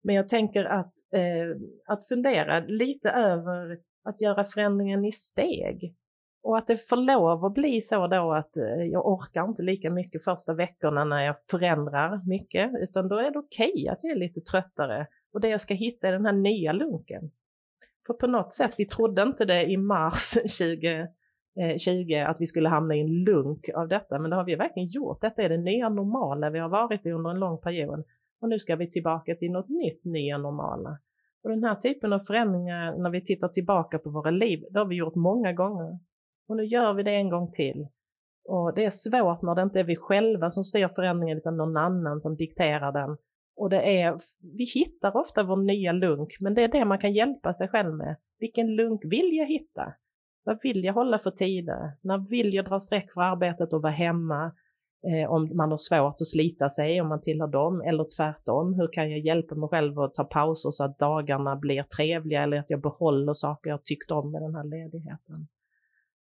Men 0.04 0.16
jag 0.16 0.30
tänker 0.30 0.66
att, 0.66 0.94
eh, 1.14 1.62
att 1.88 2.08
fundera 2.08 2.60
lite 2.60 3.10
över 3.10 3.78
att 4.04 4.22
göra 4.22 4.46
förändringen 4.46 5.06
i 5.06 5.12
steg. 5.12 5.96
Och 6.44 6.58
att 6.58 6.68
det 6.68 6.90
får 6.90 6.96
lov 6.96 7.46
att 7.46 7.54
bli 7.54 7.82
så 7.82 8.08
då 8.08 8.34
att 8.34 8.58
eh, 8.58 8.84
jag 8.92 9.08
orkar 9.08 9.46
inte 9.48 9.62
lika 9.64 9.90
mycket 9.90 10.24
första 10.24 10.54
veckorna 10.54 11.04
när 11.04 11.26
jag 11.26 11.36
förändrar 11.52 12.22
mycket, 12.28 12.72
utan 12.82 13.08
då 13.08 13.18
är 13.18 13.32
det 13.32 13.40
okej 13.40 13.72
okay 13.74 13.88
att 13.88 14.00
jag 14.02 14.12
är 14.12 14.20
lite 14.20 14.42
tröttare. 14.42 15.08
Och 15.34 15.42
det 15.42 15.50
jag 15.50 15.62
ska 15.62 15.74
hitta 15.74 16.08
är 16.08 16.12
den 16.12 16.26
här 16.26 16.34
nya 16.34 16.72
lunken. 16.72 17.32
För 18.08 18.14
på 18.14 18.28
något 18.28 18.54
sätt, 18.54 18.76
vi 18.78 18.86
trodde 18.86 19.22
inte 19.22 19.46
det 19.46 19.66
i 19.66 19.78
mars 19.78 20.34
2020 20.34 22.14
eh, 22.14 22.30
att 22.30 22.38
vi 22.40 22.48
skulle 22.48 22.70
hamna 22.70 22.96
i 22.96 23.02
en 23.02 23.24
lunk 23.24 23.70
av 23.76 23.88
detta, 23.88 24.20
men 24.20 24.30
det 24.30 24.36
har 24.36 24.44
vi 24.44 24.56
verkligen 24.56 24.90
gjort. 24.90 25.22
Detta 25.22 25.42
är 25.42 25.50
det 25.50 25.58
nya 25.58 25.90
normala 25.90 26.50
vi 26.50 26.60
har 26.60 26.70
varit 26.70 27.06
i 27.06 27.12
under 27.12 27.30
en 27.30 27.40
lång 27.40 27.62
period. 27.62 28.04
Och 28.42 28.50
nu 28.50 28.60
ska 28.60 28.76
vi 28.76 28.90
tillbaka 28.90 29.36
till 29.36 29.52
något 29.52 29.70
nytt, 29.70 30.06
nya 30.06 30.38
normala. 30.38 31.00
Och 31.44 31.50
den 31.50 31.64
här 31.64 31.76
typen 31.76 32.14
av 32.14 32.20
förändringar, 32.20 32.98
när 32.98 33.10
vi 33.10 33.24
tittar 33.24 33.48
tillbaka 33.48 34.00
på 34.00 34.10
våra 34.10 34.30
liv, 34.30 34.64
det 34.72 34.80
har 34.80 34.86
vi 34.86 34.96
gjort 34.96 35.16
många 35.16 35.54
gånger. 35.54 36.00
Och 36.50 36.58
nu 36.58 36.64
gör 36.64 36.94
vi 36.94 37.04
det 37.04 37.16
en 37.16 37.30
gång 37.30 37.52
till. 37.52 37.88
Och 38.48 38.74
det 38.76 38.86
är 38.86 38.90
svårt 38.90 39.42
när 39.42 39.56
det 39.56 39.62
inte 39.62 39.80
är 39.80 39.84
vi 39.84 39.96
själva 39.96 40.52
som 40.52 40.64
styr 40.64 40.88
förändringen 40.88 41.38
utan 41.38 41.58
någon 41.58 41.78
annan 41.78 42.20
som 42.20 42.36
dikterar 42.36 42.92
den. 42.92 43.18
Och 43.58 43.70
det 43.70 44.02
är, 44.02 44.20
vi 44.58 44.64
hittar 44.64 45.18
ofta 45.18 45.44
vår 45.44 45.58
nya 45.58 45.92
lunk, 45.92 46.38
men 46.40 46.54
det 46.54 46.64
är 46.64 46.68
det 46.68 46.86
man 46.86 47.00
kan 47.00 47.14
hjälpa 47.14 47.54
sig 47.54 47.68
själv 47.68 47.96
med. 47.96 48.16
Vilken 48.40 48.76
lunk 48.76 49.02
vill 49.06 49.38
jag 49.38 49.48
hitta? 49.48 49.94
Vad 50.44 50.60
vill 50.64 50.84
jag 50.84 50.94
hålla 50.94 51.20
för 51.20 51.32
tider? 51.32 51.92
När 52.02 52.30
vill 52.30 52.54
jag 52.54 52.66
dra 52.66 52.80
streck 52.80 53.14
för 53.14 53.22
arbetet 53.22 53.74
och 53.74 53.82
vara 53.82 53.94
hemma? 53.94 54.52
Eh, 55.08 55.32
om 55.32 55.58
man 55.58 55.72
har 55.72 55.78
svårt 55.78 56.22
att 56.22 56.28
slita 56.28 56.70
sig, 56.70 57.02
om 57.02 57.08
man 57.08 57.22
tillhör 57.22 57.48
dem, 57.48 57.82
eller 57.82 58.06
tvärtom. 58.18 58.74
Hur 58.74 58.94
kan 58.94 59.12
jag 59.12 59.20
hjälpa 59.20 59.56
mig 59.56 59.70
själv 59.70 60.00
att 60.00 60.16
ta 60.16 60.24
pauser 60.24 60.72
så 60.72 60.84
att 60.84 61.00
dagarna 61.00 61.56
blir 61.56 61.84
trevliga 61.84 62.44
eller 62.44 62.60
att 62.60 62.70
jag 62.70 62.82
behåller 62.82 63.34
saker 63.34 63.70
jag 63.70 63.84
tyckt 63.84 64.12
om 64.12 64.32
med 64.32 64.42
den 64.42 64.56
här 64.56 64.64
ledigheten? 64.64 65.48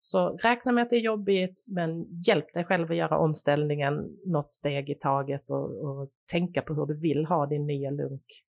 Så 0.05 0.29
räkna 0.29 0.71
med 0.71 0.81
att 0.81 0.89
det 0.89 0.95
är 0.95 1.01
jobbigt, 1.01 1.63
men 1.65 2.21
hjälp 2.27 2.53
dig 2.53 2.65
själv 2.65 2.91
att 2.91 2.97
göra 2.97 3.17
omställningen 3.17 4.17
något 4.25 4.51
steg 4.51 4.89
i 4.89 4.95
taget 4.95 5.49
och, 5.49 5.85
och 5.85 6.09
tänka 6.31 6.61
på 6.61 6.73
hur 6.73 6.85
du 6.85 6.99
vill 6.99 7.25
ha 7.25 7.45
din 7.45 7.67
nya 7.67 7.89
lunk. 7.89 8.43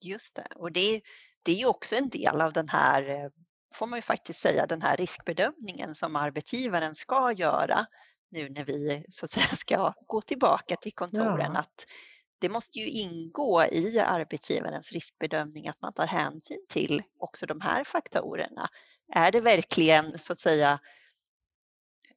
Just 0.00 0.36
det, 0.36 0.46
och 0.54 0.72
det, 0.72 1.00
det 1.42 1.52
är 1.52 1.56
ju 1.56 1.66
också 1.66 1.94
en 1.94 2.08
del 2.08 2.40
av 2.40 2.52
den 2.52 2.68
här, 2.68 3.08
eh, 3.08 3.30
får 3.74 3.86
man 3.86 3.98
ju 3.98 4.02
faktiskt 4.02 4.40
säga, 4.40 4.66
den 4.66 4.82
här 4.82 4.96
riskbedömningen 4.96 5.94
som 5.94 6.16
arbetsgivaren 6.16 6.94
ska 6.94 7.32
göra 7.32 7.86
nu 8.30 8.48
när 8.48 8.64
vi 8.64 9.04
så 9.08 9.24
att 9.24 9.30
säga 9.30 9.46
ska 9.46 9.94
gå 10.06 10.20
tillbaka 10.20 10.76
till 10.76 10.92
kontoren. 10.92 11.52
Ja. 11.54 11.58
Att 11.60 11.84
det 12.38 12.48
måste 12.48 12.78
ju 12.78 12.88
ingå 12.88 13.64
i 13.64 13.98
arbetsgivarens 13.98 14.92
riskbedömning 14.92 15.68
att 15.68 15.80
man 15.80 15.92
tar 15.92 16.06
hänsyn 16.06 16.66
till 16.68 17.02
också 17.18 17.46
de 17.46 17.60
här 17.60 17.84
faktorerna. 17.84 18.68
Är 19.14 19.32
det 19.32 19.40
verkligen 19.40 20.18
så 20.18 20.32
att 20.32 20.40
säga 20.40 20.78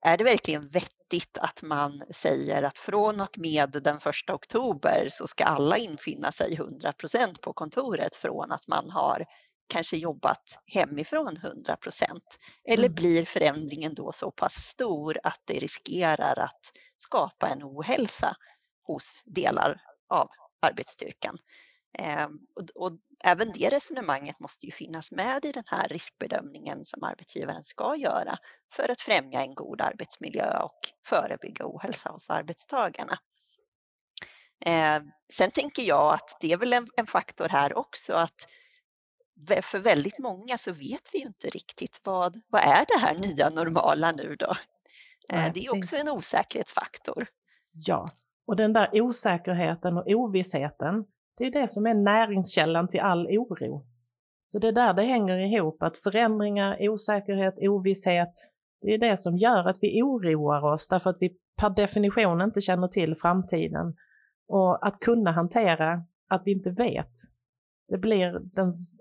är 0.02 0.18
det 0.18 0.24
verkligen 0.24 0.70
vettigt 0.70 1.38
att 1.38 1.62
man 1.62 2.04
säger 2.10 2.64
att 2.64 2.78
från 2.78 3.22
och 3.22 3.38
med 3.38 3.72
den 3.72 3.98
1 3.98 4.30
oktober 4.30 5.08
så 5.12 5.28
ska 5.28 5.44
alla 5.44 5.78
infinna 5.78 6.32
sig 6.32 6.58
100% 6.58 7.42
på 7.42 7.54
kontoret 7.54 8.16
från 8.16 8.52
att 8.52 8.68
man 8.68 8.90
har 8.90 9.26
kanske 9.70 9.98
jobbat 9.98 10.60
hemifrån 10.66 11.38
100% 11.38 12.20
Eller 12.64 12.86
mm. 12.86 12.96
blir 12.96 13.26
förändringen 13.26 13.94
då 13.94 14.12
så 14.12 14.32
pass 14.32 14.54
stor 14.54 15.20
att 15.24 15.42
det 15.46 15.60
riskerar 15.60 16.40
att 16.40 16.72
skapa 16.98 17.50
en 17.50 17.64
ohälsa 17.64 18.36
hos 18.84 19.24
delar 19.26 19.82
av 20.10 20.30
arbetsstyrkan? 20.62 21.38
Ehm, 21.98 22.40
och, 22.56 22.86
och, 22.86 22.92
även 23.24 23.52
det 23.52 23.70
resonemanget 23.70 24.40
måste 24.40 24.66
ju 24.66 24.72
finnas 24.72 25.12
med 25.12 25.46
i 25.46 25.52
den 25.52 25.64
här 25.68 25.88
riskbedömningen 25.88 26.86
som 26.86 27.04
arbetsgivaren 27.04 27.64
ska 27.64 27.96
göra 27.96 28.38
för 28.72 28.92
att 28.92 29.02
främja 29.02 29.42
en 29.42 29.56
god 29.56 29.82
arbetsmiljö 29.82 30.60
och 30.60 30.80
förebygga 31.06 31.66
ohälsa 31.68 32.10
hos 32.10 32.30
arbetstagarna. 32.30 33.20
Ehm, 34.66 35.12
sen 35.34 35.52
tänker 35.52 35.84
jag 35.84 36.14
att 36.14 36.38
det 36.42 36.52
är 36.52 36.58
väl 36.58 36.74
en, 36.74 36.88
en 36.98 37.08
faktor 37.08 37.50
här 37.50 37.78
också 37.78 38.14
att 38.14 38.48
för 39.62 39.80
väldigt 39.80 40.20
många 40.20 40.58
så 40.58 40.72
vet 40.72 41.10
vi 41.14 41.20
ju 41.20 41.26
inte 41.26 41.48
riktigt 41.48 42.02
vad, 42.04 42.42
vad 42.48 42.62
är 42.62 42.86
det 42.88 43.00
här 43.00 43.16
nya 43.16 43.50
normala 43.50 44.12
nu 44.12 44.36
då? 44.36 44.56
Ehm, 45.30 45.42
Nej, 45.42 45.52
det 45.54 45.60
är 45.60 45.78
också 45.78 45.96
en 45.96 46.10
osäkerhetsfaktor. 46.10 47.28
Ja, 47.72 48.10
och 48.46 48.56
den 48.56 48.74
där 48.74 49.02
osäkerheten 49.02 49.98
och 49.98 50.08
ovissheten, 50.08 51.06
det 51.40 51.46
är 51.46 51.52
det 51.52 51.68
som 51.68 51.86
är 51.86 51.94
näringskällan 51.94 52.88
till 52.88 53.00
all 53.00 53.28
oro. 53.28 53.86
Så 54.48 54.60
det 54.60 54.68
är 54.68 54.72
där 54.72 54.94
det 54.94 55.04
hänger 55.04 55.38
ihop, 55.38 55.84
att 55.84 55.98
förändringar, 55.98 56.90
osäkerhet, 56.90 57.56
ovisshet, 57.58 58.34
det 58.82 58.94
är 58.94 58.98
det 58.98 59.18
som 59.18 59.38
gör 59.38 59.70
att 59.70 59.78
vi 59.82 60.02
oroar 60.02 60.74
oss 60.74 60.88
därför 60.88 61.10
att 61.10 61.18
vi 61.20 61.38
per 61.58 61.70
definition 61.70 62.42
inte 62.42 62.62
känner 62.62 62.88
till 62.88 63.16
framtiden. 63.16 63.96
Och 64.48 64.88
att 64.88 65.00
kunna 65.00 65.32
hantera 65.32 66.04
att 66.30 66.42
vi 66.46 66.52
inte 66.52 66.70
vet, 66.70 67.12
det 67.88 67.98
blir 67.98 68.42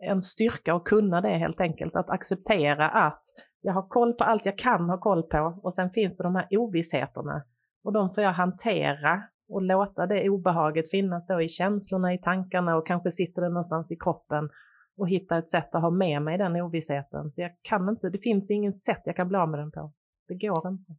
en 0.00 0.22
styrka 0.22 0.74
att 0.74 0.84
kunna 0.84 1.20
det 1.20 1.38
helt 1.38 1.60
enkelt, 1.60 1.96
att 1.96 2.10
acceptera 2.10 2.90
att 2.90 3.22
jag 3.60 3.72
har 3.72 3.88
koll 3.88 4.14
på 4.14 4.24
allt 4.24 4.46
jag 4.46 4.58
kan 4.58 4.90
ha 4.90 5.00
koll 5.00 5.22
på 5.22 5.60
och 5.62 5.74
sen 5.74 5.90
finns 5.90 6.16
det 6.16 6.22
de 6.22 6.34
här 6.34 6.46
ovissheterna 6.50 7.42
och 7.84 7.92
de 7.92 8.10
får 8.10 8.24
jag 8.24 8.32
hantera 8.32 9.22
och 9.48 9.62
låta 9.62 10.06
det 10.06 10.28
obehaget 10.28 10.90
finnas 10.90 11.26
då 11.26 11.42
i 11.42 11.48
känslorna, 11.48 12.14
i 12.14 12.18
tankarna 12.18 12.76
och 12.76 12.86
kanske 12.86 13.10
sitter 13.10 13.42
det 13.42 13.48
någonstans 13.48 13.92
i 13.92 13.96
kroppen 13.96 14.50
och 14.96 15.08
hitta 15.08 15.38
ett 15.38 15.48
sätt 15.48 15.74
att 15.74 15.82
ha 15.82 15.90
med 15.90 16.22
mig 16.22 16.38
den 16.38 16.56
ovissheten. 16.56 17.32
Jag 17.36 17.50
kan 17.62 17.88
inte, 17.88 18.10
det 18.10 18.18
finns 18.18 18.50
ingen 18.50 18.72
sätt 18.72 19.02
jag 19.04 19.16
kan 19.16 19.28
bli 19.28 19.38
av 19.38 19.48
med 19.50 19.60
den 19.60 19.70
på. 19.70 19.92
Det 20.28 20.34
går 20.34 20.68
inte. 20.68 20.92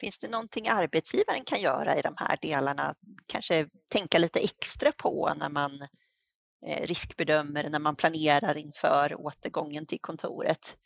Finns 0.00 0.18
det 0.18 0.30
någonting 0.30 0.68
arbetsgivaren 0.68 1.44
kan 1.46 1.60
göra 1.60 1.98
i 1.98 2.02
de 2.02 2.14
här 2.16 2.38
delarna? 2.42 2.94
Kanske 3.26 3.68
tänka 3.92 4.18
lite 4.18 4.40
extra 4.40 4.92
på 5.02 5.32
när 5.36 5.48
man 5.48 5.72
eh, 6.66 6.86
riskbedömer, 6.86 7.70
när 7.70 7.78
man 7.78 7.96
planerar 7.96 8.56
inför 8.56 9.14
återgången 9.20 9.86
till 9.86 9.98
kontoret? 10.00 10.76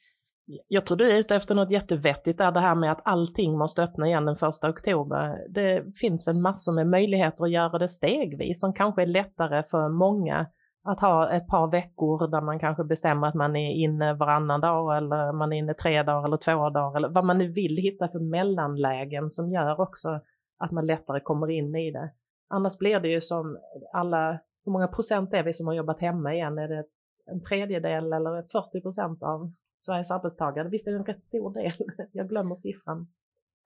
Jag 0.68 0.86
tror 0.86 0.96
du 0.96 1.10
är 1.10 1.18
ute 1.18 1.36
efter 1.36 1.54
något 1.54 1.70
jättevettigt 1.70 2.38
där, 2.38 2.52
det 2.52 2.60
här 2.60 2.74
med 2.74 2.92
att 2.92 3.00
allting 3.04 3.58
måste 3.58 3.82
öppna 3.82 4.06
igen 4.06 4.24
den 4.24 4.36
första 4.36 4.68
oktober. 4.68 5.46
Det 5.48 5.98
finns 6.00 6.26
väl 6.28 6.40
massor 6.40 6.72
med 6.72 6.86
möjligheter 6.86 7.44
att 7.44 7.50
göra 7.50 7.78
det 7.78 7.88
stegvis 7.88 8.60
som 8.60 8.72
kanske 8.72 9.02
är 9.02 9.06
lättare 9.06 9.62
för 9.62 9.88
många 9.88 10.46
att 10.84 11.00
ha 11.00 11.30
ett 11.30 11.46
par 11.46 11.70
veckor 11.70 12.30
där 12.30 12.40
man 12.40 12.58
kanske 12.58 12.84
bestämmer 12.84 13.26
att 13.26 13.34
man 13.34 13.56
är 13.56 13.72
inne 13.72 14.14
varannan 14.14 14.60
dag 14.60 14.96
eller 14.96 15.32
man 15.32 15.52
är 15.52 15.56
inne 15.56 15.74
tre 15.74 16.02
dagar 16.02 16.24
eller 16.24 16.36
två 16.36 16.70
dagar 16.70 16.96
eller 16.96 17.08
vad 17.08 17.24
man 17.24 17.38
nu 17.38 17.52
vill 17.52 17.76
hitta 17.76 18.08
för 18.08 18.20
mellanlägen 18.30 19.30
som 19.30 19.52
gör 19.52 19.80
också 19.80 20.20
att 20.58 20.70
man 20.70 20.86
lättare 20.86 21.20
kommer 21.20 21.50
in 21.50 21.74
i 21.76 21.90
det. 21.90 22.10
Annars 22.48 22.78
blir 22.78 23.00
det 23.00 23.08
ju 23.08 23.20
som 23.20 23.58
alla, 23.92 24.32
hur 24.64 24.72
många 24.72 24.88
procent 24.88 25.34
är 25.34 25.42
vi 25.42 25.52
som 25.52 25.66
har 25.66 25.74
jobbat 25.74 26.00
hemma 26.00 26.34
igen? 26.34 26.58
Är 26.58 26.68
det 26.68 26.84
en 27.30 27.42
tredjedel 27.42 28.12
eller 28.12 28.42
40 28.42 28.80
procent 28.82 29.22
av 29.22 29.52
Sveriges 29.78 30.10
arbetstagare. 30.10 30.68
Visst 30.68 30.86
är 30.86 30.92
det 30.92 30.98
en 30.98 31.04
rätt 31.04 31.24
stor 31.24 31.54
del? 31.54 31.72
Jag 32.12 32.28
glömmer 32.28 32.54
siffran. 32.54 33.08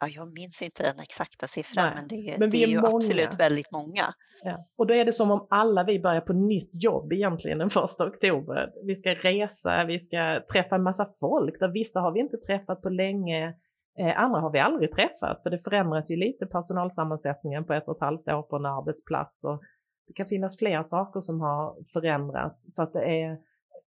Ja, 0.01 0.09
jag 0.09 0.33
minns 0.33 0.63
inte 0.63 0.83
den 0.83 1.01
exakta 1.03 1.47
siffran, 1.47 1.85
Nej, 1.85 1.95
men 1.97 2.09
det, 2.09 2.37
men 2.39 2.51
det 2.51 2.57
är, 2.57 2.67
är, 2.67 2.71
ju 2.71 2.81
många. 2.81 2.97
absolut 2.97 3.41
väldigt 3.41 3.73
många. 3.73 4.05
Ja. 4.45 4.67
Och 4.79 4.87
då 4.87 4.95
är 4.95 5.05
det 5.05 5.13
som 5.13 5.31
om 5.31 5.47
alla 5.51 5.85
vi 5.85 6.01
börjar 6.01 6.21
på 6.21 6.33
nytt 6.33 6.71
jobb 6.73 7.13
egentligen 7.13 7.59
den 7.59 7.71
första 7.71 8.07
oktober. 8.07 8.73
Vi 8.87 8.95
ska 8.95 9.11
resa, 9.11 9.85
vi 9.85 9.99
ska 9.99 10.41
träffa 10.53 10.75
en 10.75 10.83
massa 10.83 11.07
folk, 11.21 11.61
där 11.61 11.69
vissa 11.69 12.01
har 12.01 12.13
vi 12.13 12.21
inte 12.21 12.37
träffat 12.37 12.83
på 12.83 12.89
länge, 12.89 13.55
eh, 13.99 14.21
andra 14.21 14.41
har 14.41 14.51
vi 14.51 14.59
aldrig 14.59 14.93
träffat, 14.93 15.43
för 15.43 15.51
det 15.51 15.59
förändras 15.59 16.11
ju 16.11 16.17
lite 16.17 16.47
personalsammansättningen 16.47 17.65
på 17.65 17.73
ett 17.73 17.89
och 17.89 17.97
ett 17.97 18.03
halvt 18.03 18.29
år 18.29 18.43
på 18.43 18.57
en 18.57 18.67
arbetsplats. 18.67 19.45
Och 19.45 19.63
det 20.07 20.13
kan 20.13 20.27
finnas 20.27 20.59
fler 20.59 20.83
saker 20.83 21.21
som 21.21 21.41
har 21.41 21.77
förändrats, 21.93 22.75
så 22.75 22.83
att 22.83 22.93
det 22.93 23.05
är 23.05 23.39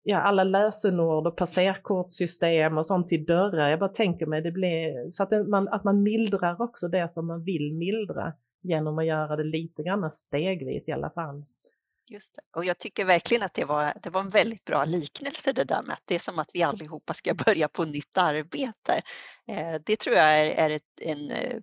ja, 0.04 0.20
alla 0.20 0.44
lösenord 0.44 1.26
och 1.26 1.36
passerkortssystem 1.36 2.78
och 2.78 2.86
sånt 2.86 3.08
till 3.08 3.24
dörrar. 3.24 3.70
Jag 3.70 3.78
bara 3.78 3.92
tänker 3.92 4.26
mig 4.26 4.42
det 4.42 4.52
blir 4.52 5.10
så 5.10 5.22
att 5.22 5.48
man, 5.48 5.68
att 5.68 5.84
man 5.84 6.02
mildrar 6.02 6.62
också 6.62 6.88
det 6.88 7.12
som 7.12 7.26
man 7.26 7.44
vill 7.44 7.74
mildra 7.74 8.32
genom 8.62 8.98
att 8.98 9.06
göra 9.06 9.36
det 9.36 9.44
lite 9.44 9.82
grann 9.82 10.10
stegvis 10.10 10.88
i 10.88 10.92
alla 10.92 11.10
fall. 11.10 11.44
Just 12.06 12.34
det. 12.34 12.42
Och 12.58 12.64
jag 12.64 12.78
tycker 12.78 13.04
verkligen 13.04 13.42
att 13.42 13.54
det 13.54 13.64
var, 13.64 13.92
det 14.02 14.10
var 14.10 14.20
en 14.20 14.30
väldigt 14.30 14.64
bra 14.64 14.84
liknelse 14.84 15.52
det 15.52 15.64
där 15.64 15.82
med 15.82 15.92
att 15.92 16.02
det 16.04 16.14
är 16.14 16.18
som 16.18 16.38
att 16.38 16.50
vi 16.54 16.62
allihopa 16.62 17.14
ska 17.14 17.34
börja 17.46 17.68
på 17.68 17.84
nytt 17.84 18.18
arbete. 18.18 19.02
Eh, 19.46 19.80
det 19.86 19.96
tror 19.96 20.16
jag 20.16 20.40
är, 20.40 20.46
är 20.46 20.70
ett, 20.70 21.00
en, 21.00 21.30
eh, 21.30 21.56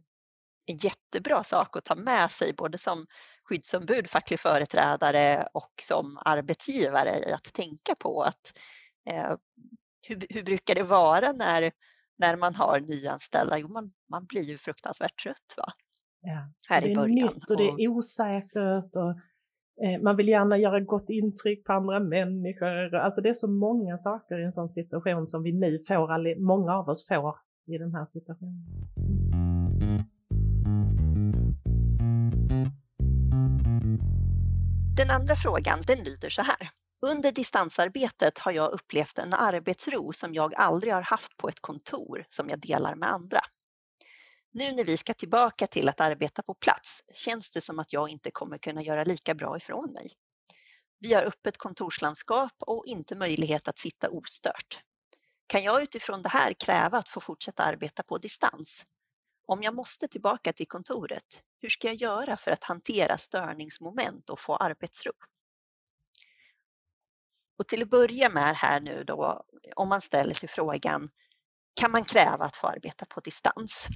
en 0.65 0.77
jättebra 0.77 1.43
sak 1.43 1.77
att 1.77 1.85
ta 1.85 1.95
med 1.95 2.31
sig 2.31 2.53
både 2.53 2.77
som 2.77 3.05
skyddsombud, 3.43 4.09
facklig 4.09 4.39
företrädare 4.39 5.47
och 5.53 5.73
som 5.81 6.17
arbetsgivare 6.25 7.19
i 7.29 7.31
att 7.31 7.53
tänka 7.53 7.95
på 7.99 8.21
att 8.23 8.53
eh, 9.09 9.35
hur, 10.07 10.25
hur, 10.29 10.43
brukar 10.43 10.75
det 10.75 10.83
vara 10.83 11.31
när, 11.31 11.71
när 12.17 12.35
man 12.35 12.55
har 12.55 12.79
nyanställda? 12.79 13.57
Jo, 13.57 13.67
man, 13.67 13.91
man 14.09 14.25
blir 14.25 14.41
ju 14.41 14.57
fruktansvärt 14.57 15.23
trött 15.23 15.55
va? 15.57 15.73
Ja. 16.21 16.51
Här 16.69 16.81
det 16.81 16.91
är 16.91 16.95
början. 16.95 17.15
nytt 17.15 17.51
och 17.51 17.57
det 17.57 17.83
är 17.83 17.87
osäkert 17.87 18.95
och 18.95 19.11
eh, 19.85 20.01
man 20.01 20.17
vill 20.17 20.27
gärna 20.27 20.57
göra 20.57 20.79
gott 20.79 21.09
intryck 21.09 21.65
på 21.65 21.73
andra 21.73 21.99
människor. 21.99 22.95
Alltså 22.95 23.21
det 23.21 23.29
är 23.29 23.33
så 23.33 23.51
många 23.51 23.97
saker 23.97 24.39
i 24.39 24.43
en 24.43 24.51
sån 24.51 24.69
situation 24.69 25.27
som 25.27 25.43
vi 25.43 25.51
nu 25.51 25.79
får, 25.87 26.39
många 26.41 26.73
av 26.73 26.89
oss 26.89 27.07
får 27.07 27.35
i 27.67 27.77
den 27.77 27.95
här 27.95 28.05
situationen. 28.05 29.50
Den 34.95 35.11
andra 35.11 35.35
frågan 35.35 35.81
den 35.87 36.03
lyder 36.03 36.29
så 36.29 36.41
här. 36.41 36.71
Under 37.05 37.31
distansarbetet 37.31 38.37
har 38.37 38.51
jag 38.51 38.71
upplevt 38.71 39.17
en 39.17 39.33
arbetsro 39.33 40.13
som 40.13 40.33
jag 40.33 40.55
aldrig 40.55 40.93
har 40.93 41.01
haft 41.01 41.37
på 41.37 41.49
ett 41.49 41.59
kontor 41.59 42.25
som 42.29 42.49
jag 42.49 42.59
delar 42.59 42.95
med 42.95 43.11
andra. 43.11 43.39
Nu 44.53 44.71
när 44.71 44.83
vi 44.85 44.97
ska 44.97 45.13
tillbaka 45.13 45.67
till 45.67 45.89
att 45.89 46.01
arbeta 46.01 46.43
på 46.43 46.53
plats 46.53 47.03
känns 47.13 47.51
det 47.51 47.61
som 47.61 47.79
att 47.79 47.93
jag 47.93 48.09
inte 48.09 48.31
kommer 48.31 48.57
kunna 48.57 48.81
göra 48.81 49.03
lika 49.03 49.35
bra 49.35 49.57
ifrån 49.57 49.91
mig. 49.93 50.11
Vi 50.99 51.13
har 51.13 51.23
öppet 51.23 51.57
kontorslandskap 51.57 52.53
och 52.59 52.85
inte 52.85 53.15
möjlighet 53.15 53.67
att 53.67 53.79
sitta 53.79 54.09
ostört. 54.09 54.83
Kan 55.47 55.63
jag 55.63 55.83
utifrån 55.83 56.21
det 56.21 56.29
här 56.29 56.53
kräva 56.53 56.97
att 56.97 57.09
få 57.09 57.19
fortsätta 57.19 57.63
arbeta 57.63 58.03
på 58.03 58.17
distans? 58.17 58.85
Om 59.45 59.63
jag 59.63 59.75
måste 59.75 60.07
tillbaka 60.07 60.53
till 60.53 60.67
kontoret, 60.67 61.43
hur 61.59 61.69
ska 61.69 61.87
jag 61.87 61.95
göra 61.95 62.37
för 62.37 62.51
att 62.51 62.63
hantera 62.63 63.17
störningsmoment 63.17 64.29
och 64.29 64.39
få 64.39 64.55
arbetsro? 64.55 65.11
Och 67.57 67.67
till 67.67 67.81
att 67.81 67.89
börja 67.89 68.29
med 68.29 68.55
här 68.55 68.79
nu 68.79 69.03
då, 69.03 69.45
om 69.75 69.89
man 69.89 70.01
ställer 70.01 70.33
sig 70.33 70.49
frågan, 70.49 71.09
kan 71.73 71.91
man 71.91 72.05
kräva 72.05 72.45
att 72.45 72.55
få 72.55 72.67
arbeta 72.67 73.05
på 73.05 73.19
distans? 73.19 73.87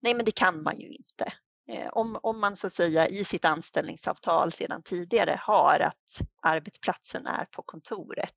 Nej, 0.00 0.14
men 0.14 0.24
det 0.24 0.32
kan 0.32 0.62
man 0.62 0.80
ju 0.80 0.88
inte. 0.88 1.32
Eh, 1.68 1.88
om, 1.92 2.18
om 2.22 2.40
man 2.40 2.56
så 2.56 2.66
att 2.66 2.74
säga 2.74 3.08
i 3.08 3.24
sitt 3.24 3.44
anställningsavtal 3.44 4.52
sedan 4.52 4.82
tidigare 4.82 5.40
har 5.40 5.80
att 5.80 6.20
arbetsplatsen 6.42 7.26
är 7.26 7.44
på 7.44 7.62
kontoret, 7.62 8.34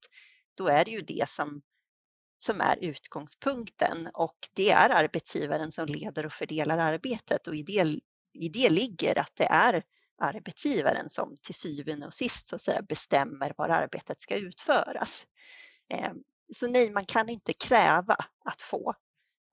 då 0.57 0.67
är 0.67 0.85
det 0.85 0.91
ju 0.91 1.01
det 1.01 1.29
som 1.29 1.61
som 2.43 2.61
är 2.61 2.77
utgångspunkten 2.81 4.09
och 4.13 4.37
det 4.53 4.71
är 4.71 4.89
arbetsgivaren 4.89 5.71
som 5.71 5.85
leder 5.85 6.25
och 6.25 6.33
fördelar 6.33 6.77
arbetet 6.77 7.47
och 7.47 7.55
i 7.55 7.63
det, 7.63 7.99
i 8.33 8.49
det 8.49 8.69
ligger 8.69 9.19
att 9.19 9.31
det 9.35 9.45
är 9.45 9.83
arbetsgivaren 10.17 11.09
som 11.09 11.35
till 11.41 11.55
syvende 11.55 12.05
och 12.05 12.13
sist 12.13 12.47
så 12.47 12.55
att 12.55 12.61
säga, 12.61 12.81
bestämmer 12.81 13.53
var 13.57 13.69
arbetet 13.69 14.21
ska 14.21 14.35
utföras. 14.35 15.27
Ehm, 15.89 16.17
så 16.53 16.67
nej, 16.67 16.91
man 16.91 17.05
kan 17.05 17.29
inte 17.29 17.53
kräva 17.53 18.15
att 18.45 18.61
få 18.61 18.93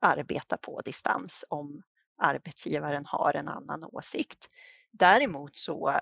arbeta 0.00 0.56
på 0.56 0.80
distans 0.84 1.44
om 1.48 1.82
arbetsgivaren 2.18 3.06
har 3.06 3.34
en 3.34 3.48
annan 3.48 3.84
åsikt. 3.84 4.48
Däremot 4.92 5.56
så, 5.56 6.00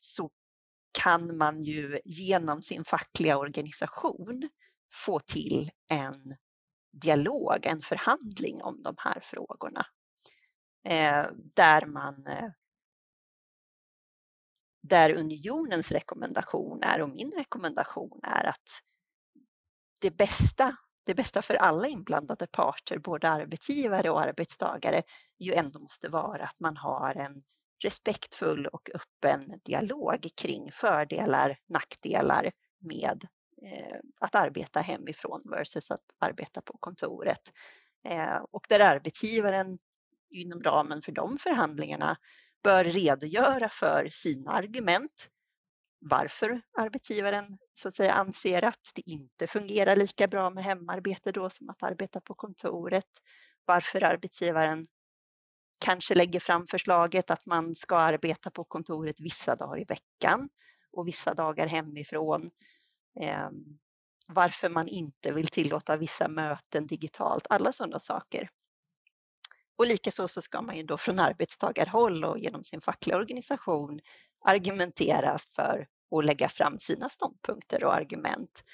så 0.00 0.30
kan 0.92 1.36
man 1.36 1.62
ju 1.62 2.00
genom 2.04 2.62
sin 2.62 2.84
fackliga 2.84 3.38
organisation 3.38 4.48
få 4.92 5.20
till 5.20 5.70
en 5.88 6.36
dialog, 6.92 7.66
en 7.66 7.80
förhandling 7.80 8.62
om 8.62 8.82
de 8.82 8.94
här 8.98 9.20
frågorna. 9.20 9.86
eh, 10.84 11.26
där 11.54 11.86
man 11.86 12.26
eh, 12.26 12.50
där 14.82 15.10
unionens 15.10 15.92
rekommendation 15.92 16.82
är 16.82 17.02
och 17.02 17.08
min 17.10 17.32
rekommendation 17.36 18.20
är 18.22 18.44
att 18.44 18.80
det 20.00 20.10
bästa, 20.10 20.76
det 21.06 21.14
bästa 21.14 21.42
för 21.42 21.54
alla 21.54 21.88
inblandade 21.88 22.46
parter, 22.46 22.98
både 22.98 23.28
arbetsgivare 23.28 24.10
och 24.10 24.20
arbetstagare, 24.20 25.02
ju 25.38 25.54
ändå 25.54 25.80
måste 25.80 26.08
vara 26.08 26.44
att 26.44 26.60
man 26.60 26.76
har 26.76 27.14
en 27.14 27.42
respektfull 27.84 28.66
och 28.66 28.90
öppen 28.94 29.60
dialog 29.64 30.28
kring 30.36 30.72
fördelar, 30.72 31.58
nackdelar 31.68 32.52
med 32.80 33.28
Eh, 33.64 33.98
att 34.20 34.34
arbeta 34.34 34.80
hemifrån 34.80 35.42
versus 35.44 35.90
att 35.90 36.04
arbeta 36.18 36.60
på 36.60 36.78
kontoret. 36.80 37.52
Eh, 38.04 38.36
och 38.50 38.66
där 38.68 38.80
arbetsgivaren 38.80 39.78
inom 40.30 40.62
ramen 40.62 41.02
för 41.02 41.12
de 41.12 41.38
förhandlingarna 41.38 42.16
bör 42.62 42.84
redogöra 42.84 43.68
för 43.68 44.08
sina 44.10 44.50
argument. 44.50 45.28
Varför 46.00 46.60
arbetsgivaren 46.78 47.58
så 47.72 47.88
att 47.88 47.94
säga 47.94 48.12
anser 48.12 48.64
att 48.64 48.90
det 48.94 49.10
inte 49.10 49.46
fungerar 49.46 49.96
lika 49.96 50.28
bra 50.28 50.50
med 50.50 50.64
hemarbete 50.64 51.32
då 51.32 51.50
som 51.50 51.70
att 51.70 51.82
arbeta 51.82 52.20
på 52.20 52.34
kontoret. 52.34 53.10
Varför 53.64 54.04
arbetsgivaren 54.04 54.86
kanske 55.78 56.14
lägger 56.14 56.40
fram 56.40 56.66
förslaget 56.66 57.30
att 57.30 57.46
man 57.46 57.74
ska 57.74 57.96
arbeta 57.96 58.50
på 58.50 58.64
kontoret 58.64 59.20
vissa 59.20 59.56
dagar 59.56 59.80
i 59.80 59.84
veckan 59.84 60.48
och 60.92 61.08
vissa 61.08 61.34
dagar 61.34 61.66
hemifrån. 61.66 62.50
Ehm, 63.20 63.78
varför 64.28 64.68
man 64.68 64.88
inte 64.88 65.32
vill 65.32 65.48
tillåta 65.48 65.96
vissa 65.96 66.28
möten 66.28 66.86
digitalt, 66.86 67.46
alla 67.50 67.72
sådana 67.72 67.98
saker. 67.98 68.50
Och 69.76 69.86
likaså 69.86 70.28
så 70.28 70.42
ska 70.42 70.62
man 70.62 70.76
ju 70.76 70.82
då 70.82 70.98
från 70.98 71.18
arbetstagarhåll 71.18 72.24
och 72.24 72.38
genom 72.38 72.64
sin 72.64 72.80
fackliga 72.80 73.16
organisation 73.16 74.00
argumentera 74.44 75.38
för 75.38 75.86
och 76.10 76.24
lägga 76.24 76.48
fram 76.48 76.78
sina 76.78 77.08
ståndpunkter 77.08 77.84
och 77.84 77.94
argument. 77.94 78.64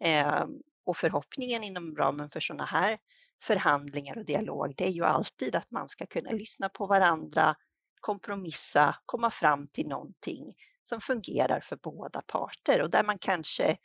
Ehm, 0.00 0.50
och 0.84 0.96
förhoppningen 0.96 1.64
inom 1.64 1.96
ramen 1.96 2.30
för 2.30 2.40
sådana 2.40 2.64
här 2.64 2.98
förhandlingar 3.42 4.18
och 4.18 4.24
dialog, 4.24 4.74
det 4.76 4.86
är 4.86 4.90
ju 4.90 5.04
alltid 5.04 5.56
att 5.56 5.70
man 5.70 5.88
ska 5.88 6.06
kunna 6.06 6.30
lyssna 6.30 6.68
på 6.68 6.86
varandra, 6.86 7.54
kompromissa, 8.00 8.96
komma 9.06 9.30
fram 9.30 9.66
till 9.66 9.88
någonting 9.88 10.54
som 10.82 11.00
fungerar 11.00 11.60
för 11.60 11.76
båda 11.76 12.22
parter 12.22 12.82
och 12.82 12.90
där 12.90 13.04
man 13.04 13.18
kanske 13.18 13.76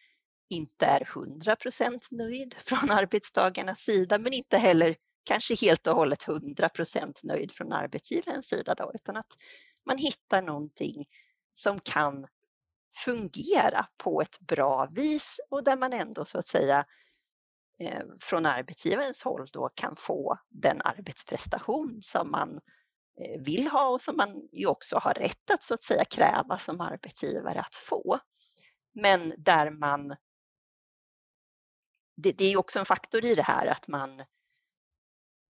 inte 0.50 0.86
är 0.86 1.00
100% 1.00 2.00
nöjd 2.12 2.56
från 2.66 2.92
arbetstagarnas 2.92 3.80
sida, 3.80 4.20
men 4.20 4.34
inte 4.34 4.58
heller 4.58 4.96
kanske 5.24 5.56
helt 5.56 5.88
och 5.88 5.96
hållet 5.96 6.26
100% 6.26 7.14
nöjd 7.24 7.52
från 7.52 7.74
arbetsgivarens 7.74 8.48
sida 8.48 8.76
då, 8.76 8.92
utan 8.94 9.18
att 9.18 9.38
man 9.86 9.98
hittar 9.98 10.42
någonting 10.42 11.06
som 11.54 11.80
kan 11.80 12.28
fungera 13.06 13.88
på 13.98 14.22
ett 14.22 14.40
bra 14.40 14.86
vis 14.86 15.40
och 15.50 15.64
där 15.64 15.78
man 15.78 15.94
ändå 15.94 16.26
så 16.26 16.40
att 16.40 16.48
säga 16.48 16.86
eh, 17.80 18.06
från 18.22 18.46
arbetsgivarens 18.46 19.24
håll 19.24 19.48
då 19.52 19.70
kan 19.76 19.96
få 19.96 20.36
den 20.50 20.82
arbetsprestation 20.82 22.00
som 22.02 22.32
man 22.32 22.60
Eh, 23.22 23.42
vill 23.42 23.68
ha 23.68 23.88
och 23.88 24.02
som 24.02 24.18
man 24.18 24.50
ju 24.52 24.68
också 24.68 24.98
har 24.98 25.14
rätt 25.14 25.52
att 25.52 25.64
så 25.64 25.74
att 25.74 25.84
säga 25.84 26.06
kräva 26.06 26.58
som 26.58 26.82
arbetsgivare 26.82 27.60
att 27.60 27.76
få. 27.76 28.20
Men 28.94 29.34
där 29.38 29.70
man 29.70 30.16
det, 32.18 32.32
det 32.32 32.46
är 32.46 32.58
också 32.58 32.80
en 32.80 32.86
faktor 32.86 33.26
i 33.26 33.36
det 33.36 33.44
här 33.44 33.68
att 33.68 33.88
man 33.88 34.24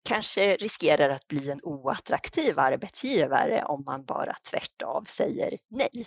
kanske 0.04 0.56
riskerar 0.56 1.08
att 1.08 1.28
bli 1.28 1.50
en 1.50 1.60
oattraktiv 1.62 2.58
arbetsgivare 2.58 3.64
om 3.64 3.84
man 3.84 4.04
bara 4.04 4.34
tvärt 4.34 4.82
av 4.82 5.04
säger 5.04 5.58
nej. 5.68 6.06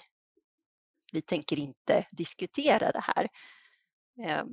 Vi 1.12 1.22
tänker 1.22 1.60
inte 1.60 2.08
diskutera 2.12 2.92
det 2.92 3.04
här. 3.16 3.30
Ehm, 4.24 4.50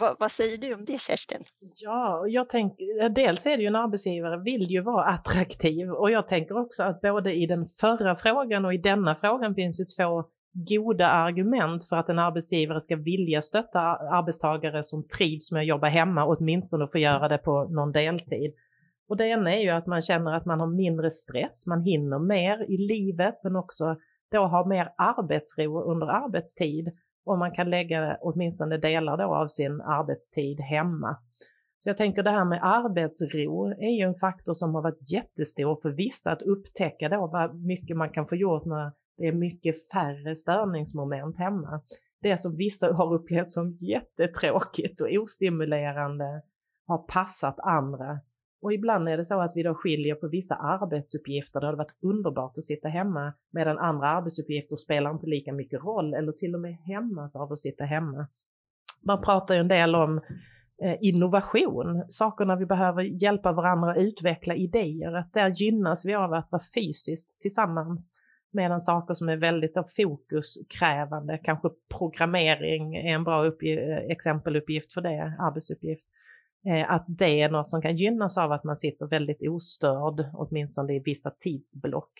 vad, 0.00 0.16
vad, 0.20 0.30
säger 0.30 0.58
du 0.58 0.74
om 0.74 0.84
det 0.84 1.00
Kerstin? 1.00 1.42
Ja, 1.74 2.24
jag 2.28 2.48
tänker, 2.48 3.08
dels 3.08 3.46
är 3.46 3.56
det 3.56 3.62
ju 3.62 3.68
en 3.68 3.76
arbetsgivare 3.76 4.42
vill 4.42 4.62
ju 4.70 4.80
vara 4.80 5.04
attraktiv 5.04 5.90
och 5.90 6.10
jag 6.10 6.28
tänker 6.28 6.58
också 6.58 6.82
att 6.82 7.00
både 7.00 7.34
i 7.34 7.46
den 7.46 7.66
förra 7.66 8.16
frågan 8.16 8.64
och 8.64 8.74
i 8.74 8.78
denna 8.78 9.14
frågan 9.14 9.54
finns 9.54 9.78
det 9.78 10.02
två 10.02 10.24
goda 10.52 11.06
argument 11.06 11.88
för 11.88 11.96
att 11.96 12.08
en 12.08 12.18
arbetsgivare 12.18 12.80
ska 12.80 12.96
vilja 12.96 13.40
stötta 13.40 13.80
arbetstagare 14.18 14.82
som 14.82 15.06
trivs 15.18 15.52
med 15.52 15.60
att 15.60 15.66
jobba 15.66 15.88
hemma, 15.88 16.26
åtminstone 16.26 16.86
få 16.92 16.98
göra 16.98 17.28
det 17.28 17.38
på 17.38 17.64
någon 17.64 17.92
deltid. 17.92 18.54
Och 19.08 19.16
det 19.16 19.26
ena 19.26 19.54
är 19.54 19.60
ju 19.60 19.70
att 19.70 19.86
man 19.86 20.02
känner 20.02 20.32
att 20.32 20.46
man 20.46 20.60
har 20.60 20.66
mindre 20.66 21.10
stress, 21.10 21.66
man 21.66 21.82
hinner 21.82 22.18
mer 22.18 22.70
i 22.70 22.76
livet, 22.76 23.34
men 23.42 23.56
också 23.56 23.96
då 24.30 24.40
har 24.46 24.68
mer 24.68 24.92
arbetsro 24.96 25.82
under 25.82 26.06
arbetstid 26.06 26.88
och 27.24 27.38
man 27.38 27.52
kan 27.52 27.70
lägga 27.70 28.18
åtminstone 28.20 28.78
delar 28.78 29.16
då 29.16 29.34
av 29.34 29.48
sin 29.48 29.80
arbetstid 29.80 30.60
hemma. 30.60 31.16
Så 31.78 31.88
jag 31.88 31.96
tänker 31.96 32.22
det 32.22 32.30
här 32.30 32.44
med 32.44 32.60
arbetsro 32.62 33.66
är 33.66 33.98
ju 33.98 34.02
en 34.02 34.14
faktor 34.14 34.54
som 34.54 34.74
har 34.74 34.82
varit 34.82 35.12
jättestor 35.12 35.78
för 35.82 35.90
vissa 35.90 36.32
att 36.32 36.42
upptäcka 36.42 37.08
då 37.08 37.26
vad 37.32 37.54
mycket 37.54 37.96
man 37.96 38.10
kan 38.10 38.26
få 38.26 38.36
gjort 38.36 38.64
när 38.64 38.92
det 39.16 39.26
är 39.26 39.32
mycket 39.32 39.74
färre 39.92 40.36
störningsmoment 40.36 41.38
hemma. 41.38 41.80
Det 42.20 42.40
som 42.40 42.56
vissa 42.56 42.92
har 42.92 43.14
upplevt 43.14 43.50
som 43.50 43.70
jättetråkigt 43.70 45.00
och 45.00 45.08
ostimulerande 45.22 46.42
har 46.86 46.98
passat 46.98 47.56
andra. 47.58 48.20
Och 48.62 48.72
ibland 48.72 49.08
är 49.08 49.16
det 49.16 49.24
så 49.24 49.40
att 49.40 49.52
vi 49.54 49.62
då 49.62 49.74
skiljer 49.74 50.14
på 50.14 50.28
vissa 50.28 50.54
arbetsuppgifter 50.54 51.60
det 51.60 51.66
hade 51.66 51.78
varit 51.78 52.02
underbart 52.02 52.58
att 52.58 52.64
sitta 52.64 52.88
hemma 52.88 53.32
medan 53.50 53.78
andra 53.78 54.08
arbetsuppgifter 54.08 54.76
spelar 54.76 55.10
inte 55.10 55.26
lika 55.26 55.52
mycket 55.52 55.84
roll 55.84 56.14
eller 56.14 56.32
till 56.32 56.54
och 56.54 56.60
med 56.60 56.72
hämmas 56.72 57.36
av 57.36 57.52
att 57.52 57.58
sitta 57.58 57.84
hemma. 57.84 58.26
Man 59.06 59.22
pratar 59.22 59.54
ju 59.54 59.60
en 59.60 59.68
del 59.68 59.94
om 59.94 60.20
eh, 60.82 60.96
innovation, 61.00 62.04
sakerna 62.08 62.56
vi 62.56 62.66
behöver 62.66 63.02
hjälpa 63.02 63.52
varandra 63.52 63.90
att 63.90 63.98
utveckla 63.98 64.54
idéer, 64.54 65.12
att 65.12 65.32
där 65.32 65.48
gynnas 65.48 66.06
vi 66.06 66.14
av 66.14 66.32
att 66.32 66.52
vara 66.52 66.62
fysiskt 66.74 67.40
tillsammans 67.40 68.14
Medan 68.54 68.80
saker 68.80 69.14
som 69.14 69.28
är 69.28 69.36
väldigt 69.36 69.74
fokuskrävande, 69.96 71.38
kanske 71.38 71.68
programmering 71.98 72.96
är 72.96 73.14
en 73.14 73.24
bra 73.24 73.52
exempeluppgift 74.10 74.92
för 74.92 75.00
det, 75.00 75.36
arbetsuppgift. 75.38 76.06
Eh, 76.66 76.90
att 76.90 77.04
det 77.08 77.42
är 77.42 77.50
något 77.50 77.70
som 77.70 77.82
kan 77.82 77.96
gynnas 77.96 78.38
av 78.38 78.52
att 78.52 78.64
man 78.64 78.76
sitter 78.76 79.06
väldigt 79.06 79.48
ostörd, 79.48 80.24
åtminstone 80.32 80.94
i 80.94 80.98
vissa 80.98 81.30
tidsblock. 81.30 82.12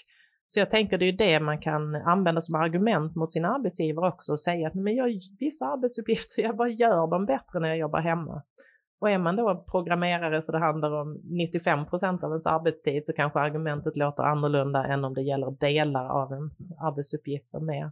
Så 0.49 0.59
jag 0.59 0.71
tänker 0.71 0.99
det 0.99 1.09
är 1.09 1.13
det 1.13 1.41
man 1.41 1.59
kan 1.59 1.95
använda 1.95 2.41
som 2.41 2.55
argument 2.55 3.15
mot 3.15 3.33
sin 3.33 3.45
arbetsgivare 3.45 4.09
också 4.09 4.33
och 4.33 4.41
säga 4.41 4.69
att 4.69 4.75
men 4.75 4.95
jag, 4.95 5.21
vissa 5.39 5.67
arbetsuppgifter, 5.67 6.43
jag 6.43 6.57
bara 6.57 6.69
gör 6.69 7.11
dem 7.11 7.27
bättre 7.27 7.61
när 7.61 7.69
jag 7.69 7.79
jobbar 7.79 8.01
hemma. 8.01 8.43
Och 9.01 9.11
är 9.11 9.19
man 9.19 9.37
då 9.37 9.65
programmerare 9.71 10.43
så 10.43 10.53
det 10.53 10.59
handlar 10.59 10.93
om 10.93 11.21
95 11.25 11.87
procent 11.87 12.25
av 12.25 12.31
ens 12.31 12.47
arbetstid 12.47 13.07
så 13.07 13.13
kanske 13.13 13.39
argumentet 13.39 13.97
låter 13.97 14.23
annorlunda 14.23 14.85
än 14.85 15.05
om 15.05 15.15
det 15.15 15.23
gäller 15.23 15.51
delar 15.51 16.09
av 16.09 16.33
ens 16.33 16.73
arbetsuppgifter 16.73 17.61
med. 17.61 17.91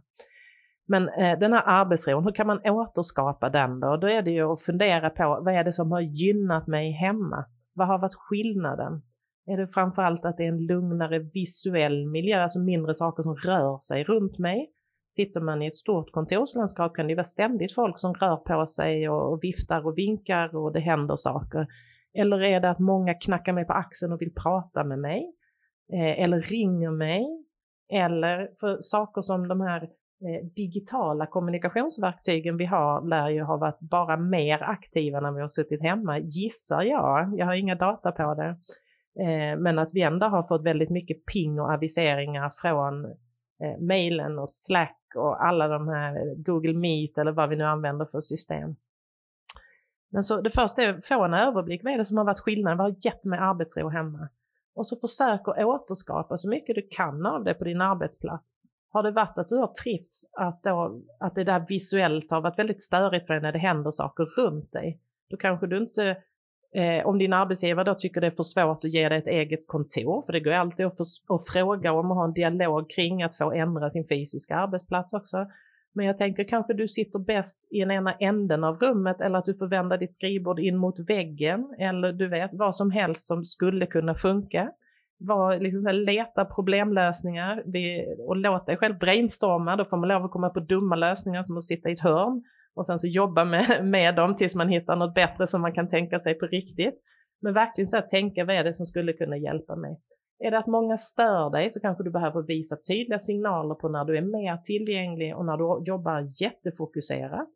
Men 0.87 1.09
eh, 1.09 1.39
den 1.39 1.53
här 1.53 1.63
arbetsron, 1.65 2.23
hur 2.23 2.31
kan 2.31 2.47
man 2.47 2.61
återskapa 2.65 3.49
den 3.49 3.79
då? 3.79 3.97
Då 3.97 4.09
är 4.09 4.21
det 4.21 4.31
ju 4.31 4.51
att 4.51 4.61
fundera 4.61 5.09
på 5.09 5.41
vad 5.45 5.53
är 5.53 5.63
det 5.63 5.71
som 5.71 5.91
har 5.91 6.01
gynnat 6.01 6.67
mig 6.67 6.91
hemma? 6.91 7.45
Vad 7.73 7.87
har 7.87 7.99
varit 7.99 8.15
skillnaden? 8.15 9.01
Är 9.45 9.57
det 9.57 9.67
framförallt 9.67 10.25
att 10.25 10.37
det 10.37 10.43
är 10.43 10.47
en 10.47 10.65
lugnare 10.65 11.19
visuell 11.19 12.07
miljö, 12.07 12.43
alltså 12.43 12.59
mindre 12.59 12.93
saker 12.93 13.23
som 13.23 13.35
rör 13.35 13.79
sig 13.79 14.03
runt 14.03 14.39
mig? 14.39 14.71
Sitter 15.09 15.41
man 15.41 15.61
i 15.61 15.67
ett 15.67 15.75
stort 15.75 16.11
kontorslandskap 16.11 16.95
kan 16.95 17.07
det 17.07 17.15
vara 17.15 17.23
ständigt 17.23 17.75
folk 17.75 17.99
som 17.99 18.13
rör 18.13 18.35
på 18.35 18.65
sig 18.65 19.09
och, 19.09 19.39
viftar 19.43 19.87
och 19.87 19.97
vinkar 19.97 20.55
och 20.55 20.73
det 20.73 20.79
händer 20.79 21.15
saker. 21.15 21.67
Eller 22.13 22.43
är 22.43 22.59
det 22.59 22.69
att 22.69 22.79
många 22.79 23.13
knackar 23.13 23.53
mig 23.53 23.65
på 23.65 23.73
axeln 23.73 24.13
och 24.13 24.21
vill 24.21 24.33
prata 24.33 24.83
med 24.83 24.99
mig? 24.99 25.33
Eh, 25.93 26.23
eller 26.23 26.41
ringer 26.41 26.91
mig? 26.91 27.25
Eller 27.93 28.49
för 28.59 28.77
saker 28.79 29.21
som 29.21 29.47
de 29.47 29.61
här 29.61 29.89
Eh, 30.23 30.45
digitala 30.55 31.25
kommunikationsverktygen 31.25 32.57
vi 32.57 32.65
har 32.65 33.07
lär 33.07 33.29
ju 33.29 33.43
ha 33.43 33.57
varit 33.57 33.79
bara 33.79 34.17
mer 34.17 34.63
aktiva 34.63 35.19
när 35.19 35.31
vi 35.31 35.41
har 35.41 35.47
suttit 35.47 35.81
hemma, 35.81 36.19
gissar 36.19 36.81
jag. 36.81 37.33
Jag 37.37 37.45
har 37.45 37.53
inga 37.53 37.75
data 37.75 38.11
på 38.11 38.33
det. 38.33 38.49
Eh, 39.23 39.59
men 39.59 39.79
att 39.79 39.93
vi 39.93 40.01
ändå 40.01 40.25
har 40.25 40.43
fått 40.43 40.63
väldigt 40.63 40.89
mycket 40.89 41.25
ping 41.25 41.59
och 41.59 41.71
aviseringar 41.71 42.49
från 42.49 43.05
eh, 43.05 43.79
mejlen 43.79 44.39
och 44.39 44.49
Slack 44.49 45.01
och 45.15 45.45
alla 45.45 45.67
de 45.67 45.87
här 45.87 46.35
Google 46.35 46.73
Meet 46.73 47.17
eller 47.17 47.31
vad 47.31 47.49
vi 47.49 47.55
nu 47.55 47.63
använder 47.63 48.05
för 48.05 48.19
system. 48.19 48.75
Men 50.11 50.23
så 50.23 50.41
det 50.41 50.49
första 50.49 50.83
är 50.83 50.89
att 50.89 51.05
få 51.05 51.23
en 51.23 51.33
överblick, 51.33 51.83
vad 51.83 51.93
är 51.93 51.97
det 51.97 52.05
som 52.05 52.17
har 52.17 52.25
varit 52.25 52.39
skillnaden, 52.39 52.77
vad 52.77 52.87
har 52.87 52.97
gett 53.05 53.25
mig 53.25 53.39
arbetsro 53.39 53.89
hemma? 53.89 54.29
Och 54.75 54.87
så 54.87 54.95
försök 54.95 55.47
att 55.47 55.57
återskapa 55.57 56.37
så 56.37 56.49
mycket 56.49 56.75
du 56.75 56.87
kan 56.91 57.25
av 57.25 57.43
det 57.43 57.53
på 57.53 57.63
din 57.63 57.81
arbetsplats. 57.81 58.61
Har 58.91 59.03
det 59.03 59.11
varit 59.11 59.37
att 59.37 59.49
du 59.49 59.55
har 59.55 59.73
trivts, 59.83 60.23
att, 60.37 60.63
då, 60.63 61.01
att 61.19 61.35
det 61.35 61.43
där 61.43 61.65
visuellt 61.69 62.31
har 62.31 62.41
varit 62.41 62.59
väldigt 62.59 62.81
störigt 62.81 63.27
för 63.27 63.33
dig 63.33 63.41
när 63.41 63.51
det 63.51 63.59
händer 63.59 63.91
saker 63.91 64.23
runt 64.23 64.71
dig, 64.71 64.99
då 65.29 65.37
kanske 65.37 65.67
du 65.67 65.77
inte 65.77 66.17
Eh, 66.73 67.05
om 67.05 67.17
din 67.17 67.33
arbetsgivare 67.33 67.85
då 67.85 67.95
tycker 67.95 68.21
det 68.21 68.27
är 68.27 68.31
för 68.31 68.43
svårt 68.43 68.85
att 68.85 68.93
ge 68.93 69.09
dig 69.09 69.17
ett 69.17 69.27
eget 69.27 69.67
kontor, 69.67 70.23
för 70.25 70.33
det 70.33 70.39
går 70.39 70.51
alltid 70.51 70.85
att, 70.85 70.97
för, 70.97 71.35
att 71.35 71.49
fråga 71.53 71.93
om 71.93 72.11
och 72.11 72.17
ha 72.17 72.25
en 72.25 72.33
dialog 72.33 72.89
kring 72.89 73.23
att 73.23 73.37
få 73.37 73.51
ändra 73.51 73.89
sin 73.89 74.05
fysiska 74.09 74.55
arbetsplats 74.55 75.13
också. 75.13 75.45
Men 75.93 76.05
jag 76.05 76.17
tänker 76.17 76.43
kanske 76.43 76.73
du 76.73 76.87
sitter 76.87 77.19
bäst 77.19 77.67
i 77.71 77.79
den 77.79 77.91
ena 77.91 78.13
änden 78.13 78.63
av 78.63 78.77
rummet 78.77 79.21
eller 79.21 79.39
att 79.39 79.45
du 79.45 79.53
får 79.53 79.67
vända 79.67 79.97
ditt 79.97 80.13
skrivbord 80.13 80.59
in 80.59 80.77
mot 80.77 81.09
väggen 81.09 81.75
eller 81.79 82.11
du 82.11 82.27
vet 82.27 82.51
vad 82.53 82.75
som 82.75 82.91
helst 82.91 83.27
som 83.27 83.45
skulle 83.45 83.85
kunna 83.85 84.15
funka. 84.15 84.71
Var, 85.27 85.59
liksom, 85.59 85.95
leta 85.95 86.45
problemlösningar 86.45 87.63
och 88.27 88.35
låt 88.35 88.65
dig 88.65 88.77
själv 88.77 88.97
brainstorma. 88.97 89.75
Då 89.75 89.85
får 89.85 89.97
man 89.97 90.09
lov 90.09 90.25
att 90.25 90.31
komma 90.31 90.49
på 90.49 90.59
dumma 90.59 90.95
lösningar 90.95 91.43
som 91.43 91.57
att 91.57 91.63
sitta 91.63 91.89
i 91.89 91.93
ett 91.93 91.99
hörn 91.99 92.43
och 92.75 92.85
sen 92.85 92.99
så 92.99 93.07
jobba 93.07 93.45
med, 93.45 93.79
med 93.85 94.15
dem 94.15 94.35
tills 94.35 94.55
man 94.55 94.69
hittar 94.69 94.95
något 94.95 95.13
bättre 95.13 95.47
som 95.47 95.61
man 95.61 95.73
kan 95.73 95.87
tänka 95.87 96.19
sig 96.19 96.33
på 96.39 96.45
riktigt. 96.45 97.01
Men 97.41 97.53
verkligen 97.53 97.87
så 97.87 97.95
här, 97.95 98.07
tänka 98.07 98.45
vad 98.45 98.55
är 98.55 98.63
det 98.63 98.73
som 98.73 98.85
skulle 98.85 99.13
kunna 99.13 99.37
hjälpa 99.37 99.75
mig? 99.75 99.99
Är 100.39 100.51
det 100.51 100.57
att 100.57 100.67
många 100.67 100.97
stör 100.97 101.49
dig 101.49 101.69
så 101.69 101.79
kanske 101.79 102.03
du 102.03 102.11
behöver 102.11 102.41
visa 102.41 102.75
tydliga 102.87 103.19
signaler 103.19 103.75
på 103.75 103.89
när 103.89 104.05
du 104.05 104.17
är 104.17 104.21
mer 104.21 104.57
tillgänglig 104.57 105.35
och 105.35 105.45
när 105.45 105.57
du 105.57 105.85
jobbar 105.85 106.25
jättefokuserat. 106.41 107.47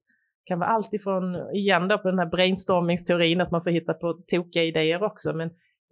Det 0.43 0.47
kan 0.47 0.59
vara 0.59 0.69
allt 0.69 0.93
ifrån, 0.93 1.35
igen 1.53 1.87
då 1.87 1.97
på 1.97 2.09
den 2.09 2.19
här 2.19 2.25
brainstormingsteorin, 2.25 3.41
att 3.41 3.51
man 3.51 3.63
får 3.63 3.71
hitta 3.71 3.93
på 3.93 4.13
tokiga 4.13 4.63
idéer 4.63 5.03
också, 5.03 5.33
men 5.33 5.49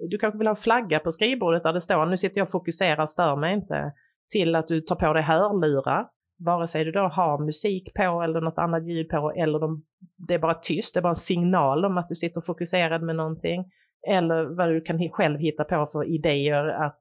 du 0.09 0.17
kanske 0.17 0.37
vill 0.37 0.47
ha 0.47 0.51
en 0.51 0.55
flagga 0.55 0.99
på 0.99 1.11
skrivbordet 1.11 1.63
där 1.63 1.73
det 1.73 1.81
står 1.81 2.05
nu 2.05 2.17
sitter 2.17 2.37
jag 2.37 2.45
och 2.45 2.51
fokuserar, 2.51 3.05
stör 3.05 3.35
mig 3.35 3.53
inte, 3.53 3.91
till 4.31 4.55
att 4.55 4.67
du 4.67 4.81
tar 4.81 4.95
på 4.95 5.13
dig 5.13 5.23
hörlurar, 5.23 6.07
vare 6.39 6.67
sig 6.67 6.83
du 6.83 6.91
då 6.91 6.99
har 6.99 7.45
musik 7.45 7.93
på 7.93 8.21
eller 8.21 8.41
något 8.41 8.57
annat 8.57 8.87
ljud 8.87 9.09
på 9.09 9.31
eller 9.31 9.59
de, 9.59 9.83
det 10.27 10.33
är 10.33 10.39
bara 10.39 10.53
tyst, 10.53 10.93
det 10.93 10.99
är 10.99 11.01
bara 11.01 11.09
en 11.09 11.15
signal 11.15 11.85
om 11.85 11.97
att 11.97 12.07
du 12.07 12.15
sitter 12.15 12.41
fokuserad 12.41 13.01
med 13.03 13.15
någonting 13.15 13.65
eller 14.07 14.45
vad 14.45 14.69
du 14.69 14.81
kan 14.81 15.09
själv 15.09 15.39
hitta 15.39 15.63
på 15.63 15.87
för 15.91 16.05
idéer 16.05 16.67
att 16.67 16.99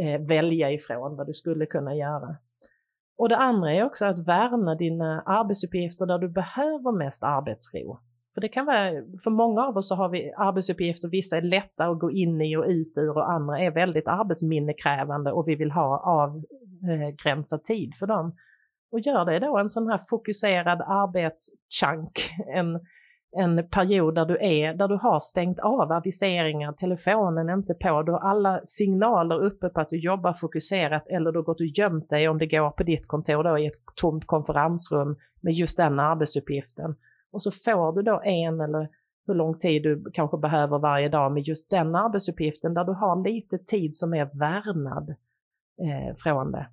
eh, 0.00 0.26
välja 0.26 0.72
ifrån, 0.72 1.16
vad 1.16 1.26
du 1.26 1.34
skulle 1.34 1.66
kunna 1.66 1.94
göra. 1.94 2.36
Och 3.18 3.28
det 3.28 3.36
andra 3.36 3.72
är 3.72 3.84
också 3.84 4.04
att 4.04 4.28
värna 4.28 4.74
dina 4.74 5.22
arbetsuppgifter 5.22 6.06
där 6.06 6.18
du 6.18 6.28
behöver 6.28 6.98
mest 6.98 7.22
arbetsro. 7.22 7.98
För 8.34 8.40
det 8.40 8.48
kan 8.48 8.66
vara, 8.66 8.90
för 9.24 9.30
många 9.30 9.62
av 9.62 9.76
oss 9.76 9.88
så 9.88 9.94
har 9.94 10.08
vi 10.08 10.32
arbetsuppgifter, 10.36 11.08
vissa 11.08 11.36
är 11.36 11.42
lätta 11.42 11.84
att 11.84 11.98
gå 11.98 12.10
in 12.10 12.40
i 12.40 12.56
och 12.56 12.64
ut 12.64 12.92
ur 12.96 13.16
och 13.16 13.30
andra 13.30 13.58
är 13.60 13.70
väldigt 13.70 14.08
arbetsminnekrävande 14.08 15.32
och 15.32 15.48
vi 15.48 15.54
vill 15.54 15.70
ha 15.70 15.98
avgränsad 15.98 17.60
eh, 17.60 17.62
tid 17.62 17.92
för 17.98 18.06
dem. 18.06 18.36
Och 18.92 19.00
gör 19.00 19.24
det 19.24 19.38
då 19.38 19.58
en 19.58 19.68
sån 19.68 19.88
här 19.88 20.00
fokuserad 20.08 20.80
arbetschunk, 20.80 22.30
en 22.54 22.80
en 23.36 23.68
period 23.68 24.14
där 24.14 24.24
du 24.24 24.38
är, 24.40 24.74
där 24.74 24.88
du 24.88 24.96
har 24.96 25.18
stängt 25.20 25.60
av 25.60 25.92
aviseringar, 25.92 26.72
telefonen 26.72 27.48
är 27.48 27.54
inte 27.54 27.74
på, 27.74 28.02
du 28.02 28.12
har 28.12 28.30
alla 28.30 28.60
signaler 28.64 29.44
uppe 29.44 29.68
på 29.68 29.80
att 29.80 29.90
du 29.90 29.98
jobbar 29.98 30.32
fokuserat 30.32 31.08
eller 31.08 31.32
du 31.32 31.38
har 31.38 31.44
gått 31.44 31.60
och 31.60 31.66
gömt 31.66 32.10
dig 32.10 32.28
om 32.28 32.38
det 32.38 32.46
går 32.46 32.70
på 32.70 32.82
ditt 32.82 33.06
kontor 33.06 33.44
då 33.44 33.58
i 33.58 33.66
ett 33.66 33.96
tomt 33.96 34.26
konferensrum 34.26 35.16
med 35.40 35.52
just 35.52 35.76
den 35.76 36.00
arbetsuppgiften. 36.00 36.96
Och 37.34 37.42
så 37.42 37.50
får 37.50 37.92
du 37.92 38.02
då 38.02 38.20
en 38.24 38.60
eller 38.60 38.88
hur 39.26 39.34
lång 39.34 39.58
tid 39.58 39.82
du 39.82 40.10
kanske 40.12 40.38
behöver 40.38 40.78
varje 40.78 41.08
dag 41.08 41.32
med 41.32 41.42
just 41.42 41.70
den 41.70 41.94
arbetsuppgiften 41.94 42.74
där 42.74 42.84
du 42.84 42.92
har 42.92 43.24
lite 43.24 43.58
tid 43.58 43.96
som 43.96 44.14
är 44.14 44.38
värnad 44.38 45.10
eh, 45.80 46.14
från 46.16 46.52
det. 46.52 46.66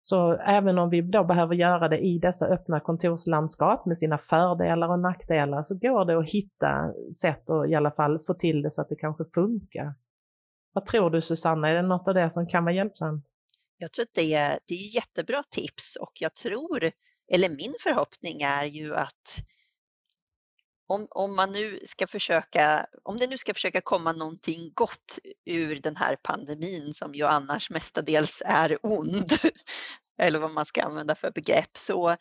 Så 0.00 0.32
även 0.32 0.78
om 0.78 0.90
vi 0.90 1.00
då 1.02 1.24
behöver 1.24 1.54
göra 1.54 1.88
det 1.88 1.98
i 1.98 2.18
dessa 2.18 2.46
öppna 2.46 2.80
kontorslandskap 2.80 3.86
med 3.86 3.98
sina 3.98 4.18
fördelar 4.18 4.88
och 4.88 4.98
nackdelar 4.98 5.62
så 5.62 5.74
går 5.74 6.04
det 6.04 6.18
att 6.18 6.30
hitta 6.30 6.92
sätt 7.20 7.50
att 7.50 7.68
i 7.68 7.74
alla 7.74 7.90
fall 7.90 8.18
få 8.26 8.34
till 8.34 8.62
det 8.62 8.70
så 8.70 8.82
att 8.82 8.88
det 8.88 8.96
kanske 8.96 9.24
funkar. 9.34 9.94
Vad 10.72 10.86
tror 10.86 11.10
du 11.10 11.20
Susanna, 11.20 11.68
är 11.68 11.74
det 11.74 11.82
något 11.82 12.08
av 12.08 12.14
det 12.14 12.30
som 12.30 12.46
kan 12.46 12.64
vara 12.64 12.74
hjälpsamt? 12.74 13.24
Jag 13.78 13.92
tror 13.92 14.02
att 14.02 14.14
det 14.14 14.34
är, 14.34 14.58
det 14.68 14.74
är 14.74 14.94
jättebra 14.94 15.42
tips 15.50 15.96
och 16.00 16.12
jag 16.20 16.34
tror, 16.34 16.90
eller 17.32 17.48
min 17.48 17.74
förhoppning 17.80 18.42
är 18.42 18.64
ju 18.64 18.94
att 18.94 19.42
om, 20.88 21.06
om 21.10 21.36
man 21.36 21.52
nu 21.52 21.80
ska 21.84 22.06
försöka, 22.06 22.86
om 23.02 23.18
det 23.18 23.26
nu 23.26 23.38
ska 23.38 23.54
försöka 23.54 23.80
komma 23.80 24.12
någonting 24.12 24.72
gott 24.74 25.18
ur 25.44 25.80
den 25.80 25.96
här 25.96 26.16
pandemin 26.16 26.94
som 26.94 27.14
ju 27.14 27.26
annars 27.26 27.70
mestadels 27.70 28.42
är 28.46 28.78
ond, 28.82 29.32
eller 30.18 30.38
vad 30.38 30.50
man 30.50 30.66
ska 30.66 30.82
använda 30.82 31.14
för 31.14 31.30
begrepp, 31.30 31.76
så, 31.76 32.16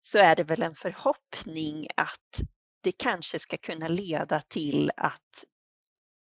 så 0.00 0.18
är 0.18 0.36
det 0.36 0.44
väl 0.44 0.62
en 0.62 0.74
förhoppning 0.74 1.88
att 1.96 2.40
det 2.80 2.92
kanske 2.92 3.38
ska 3.38 3.56
kunna 3.56 3.88
leda 3.88 4.40
till 4.40 4.90
att 4.96 5.44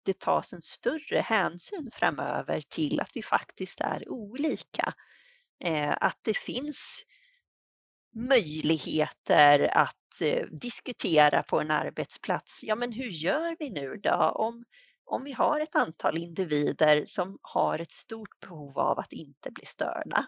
det 0.05 0.19
tas 0.19 0.53
en 0.53 0.61
större 0.61 1.19
hänsyn 1.19 1.89
framöver 1.93 2.61
till 2.61 2.99
att 2.99 3.11
vi 3.13 3.23
faktiskt 3.23 3.81
är 3.81 4.09
olika. 4.09 4.93
Eh, 5.63 5.97
att 6.01 6.19
det 6.21 6.37
finns 6.37 7.05
möjligheter 8.15 9.77
att 9.77 10.21
eh, 10.21 10.45
diskutera 10.45 11.43
på 11.43 11.59
en 11.59 11.71
arbetsplats. 11.71 12.63
Ja, 12.63 12.75
men 12.75 12.91
hur 12.91 13.09
gör 13.09 13.55
vi 13.59 13.69
nu 13.69 13.95
då 14.03 14.33
om, 14.35 14.63
om 15.05 15.23
vi 15.23 15.31
har 15.31 15.59
ett 15.59 15.75
antal 15.75 16.17
individer 16.17 17.03
som 17.05 17.37
har 17.41 17.79
ett 17.79 17.91
stort 17.91 18.39
behov 18.39 18.79
av 18.79 18.99
att 18.99 19.13
inte 19.13 19.51
bli 19.51 19.65
störda? 19.65 20.25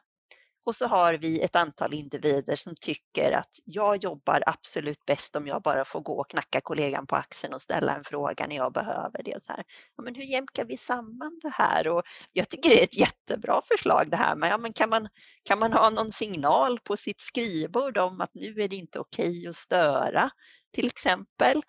Och 0.67 0.75
så 0.75 0.88
har 0.88 1.13
vi 1.13 1.41
ett 1.41 1.56
antal 1.56 1.93
individer 1.93 2.56
som 2.56 2.75
tycker 2.82 3.32
att 3.32 3.60
jag 3.65 4.03
jobbar 4.03 4.43
absolut 4.45 5.06
bäst 5.06 5.36
om 5.36 5.47
jag 5.47 5.62
bara 5.62 5.86
får 5.86 6.01
gå 6.01 6.19
och 6.19 6.30
knacka 6.30 6.62
kollegan 6.62 7.08
på 7.08 7.15
axeln 7.15 7.53
och 7.53 7.62
ställa 7.62 7.95
en 7.95 8.03
fråga 8.03 8.47
när 8.47 8.56
jag 8.56 8.73
behöver 8.73 9.23
det. 9.23 9.43
Så 9.43 9.51
här. 9.51 9.63
Ja, 9.97 10.03
men 10.03 10.15
hur 10.15 10.23
jämkar 10.23 10.65
vi 10.65 10.77
samman 10.77 11.39
det 11.41 11.49
här? 11.49 11.88
Och 11.88 12.03
jag 12.34 12.49
tycker 12.49 12.69
det 12.69 12.80
är 12.80 12.84
ett 12.84 12.97
jättebra 12.97 13.62
förslag 13.67 14.10
det 14.10 14.17
här 14.17 14.36
med 14.36 14.49
ja, 14.51 14.58
men 14.58 14.73
kan, 14.73 14.89
man, 14.89 15.08
kan 15.43 15.60
man 15.60 15.73
ha 15.73 15.89
någon 15.89 16.12
signal 16.12 16.80
på 16.80 16.97
sitt 16.97 17.21
skrivbord 17.21 17.97
om 17.97 18.21
att 18.21 18.34
nu 18.34 18.62
är 18.62 18.67
det 18.67 18.75
inte 18.75 18.99
okej 18.99 19.47
att 19.47 19.56
störa 19.56 20.30
till 20.73 20.88
exempel. 20.88 21.62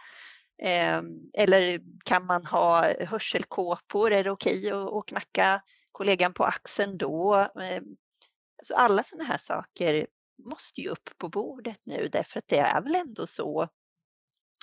Ehm, 0.63 1.07
eller 1.35 1.81
kan 2.05 2.27
man 2.27 2.47
ha 2.47 3.05
hörselkåpor? 3.05 4.13
Är 4.13 4.25
det 4.25 4.31
okej 4.31 4.73
att 4.73 5.07
knacka 5.07 5.63
kollegan 5.93 6.33
på 6.33 6.45
axeln 6.45 6.99
då? 6.99 7.35
Ehm, 7.61 7.85
Alltså 8.59 8.75
alla 8.75 9.03
sådana 9.03 9.25
här 9.25 9.39
saker 9.39 10.07
måste 10.45 10.81
ju 10.81 10.89
upp 10.89 11.11
på 11.19 11.29
bordet 11.29 11.81
nu 11.85 12.09
därför 12.13 12.39
att 12.39 12.49
det 12.49 12.59
är 12.59 12.83
väl 12.83 12.95
ändå 12.95 13.27
så 13.27 13.69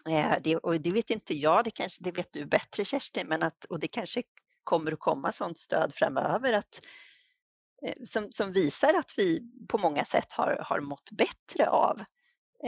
eh, 0.09 0.35
det, 0.43 0.57
och 0.57 0.81
det 0.81 0.91
vet 0.91 1.09
inte 1.09 1.33
jag, 1.33 1.63
det, 1.63 1.71
kanske, 1.71 2.03
det 2.03 2.11
vet 2.11 2.33
du 2.33 2.45
bättre 2.45 2.85
Kerstin, 2.85 3.27
men 3.27 3.43
att, 3.43 3.65
och 3.65 3.79
det 3.79 3.87
kanske 3.87 4.23
kommer 4.63 4.91
att 4.91 4.99
komma 4.99 5.31
sådant 5.31 5.57
stöd 5.57 5.93
framöver 5.93 6.53
att, 6.53 6.81
eh, 7.85 7.93
som, 8.03 8.31
som 8.31 8.53
visar 8.53 8.93
att 8.93 9.13
vi 9.17 9.41
på 9.69 9.77
många 9.77 10.05
sätt 10.05 10.31
har, 10.31 10.59
har 10.65 10.79
mått 10.79 11.11
bättre 11.11 11.69
av 11.69 12.01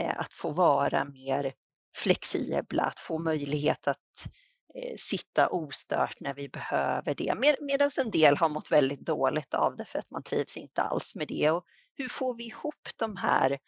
eh, 0.00 0.18
att 0.18 0.34
få 0.34 0.50
vara 0.50 1.04
mer 1.04 1.52
flexibla, 1.96 2.82
att 2.82 3.00
få 3.00 3.18
möjlighet 3.18 3.86
att 3.86 3.98
Eh, 4.26 4.47
Eh, 4.82 4.94
sitta 4.96 5.48
ostört 5.48 6.20
när 6.20 6.34
vi 6.34 6.48
behöver 6.48 7.14
det. 7.14 7.34
Med, 7.34 7.56
Medan 7.60 7.90
en 8.04 8.10
del 8.10 8.36
har 8.36 8.48
mått 8.48 8.72
väldigt 8.72 9.00
dåligt 9.00 9.54
av 9.54 9.76
det 9.76 9.84
för 9.84 9.98
att 9.98 10.10
man 10.10 10.22
trivs 10.22 10.56
inte 10.56 10.82
alls 10.82 11.14
med 11.14 11.28
det. 11.28 11.50
Och 11.50 11.64
hur 11.94 12.08
får 12.08 12.34
vi 12.34 12.44
ihop 12.44 12.88
de 12.98 13.16
här 13.16 13.58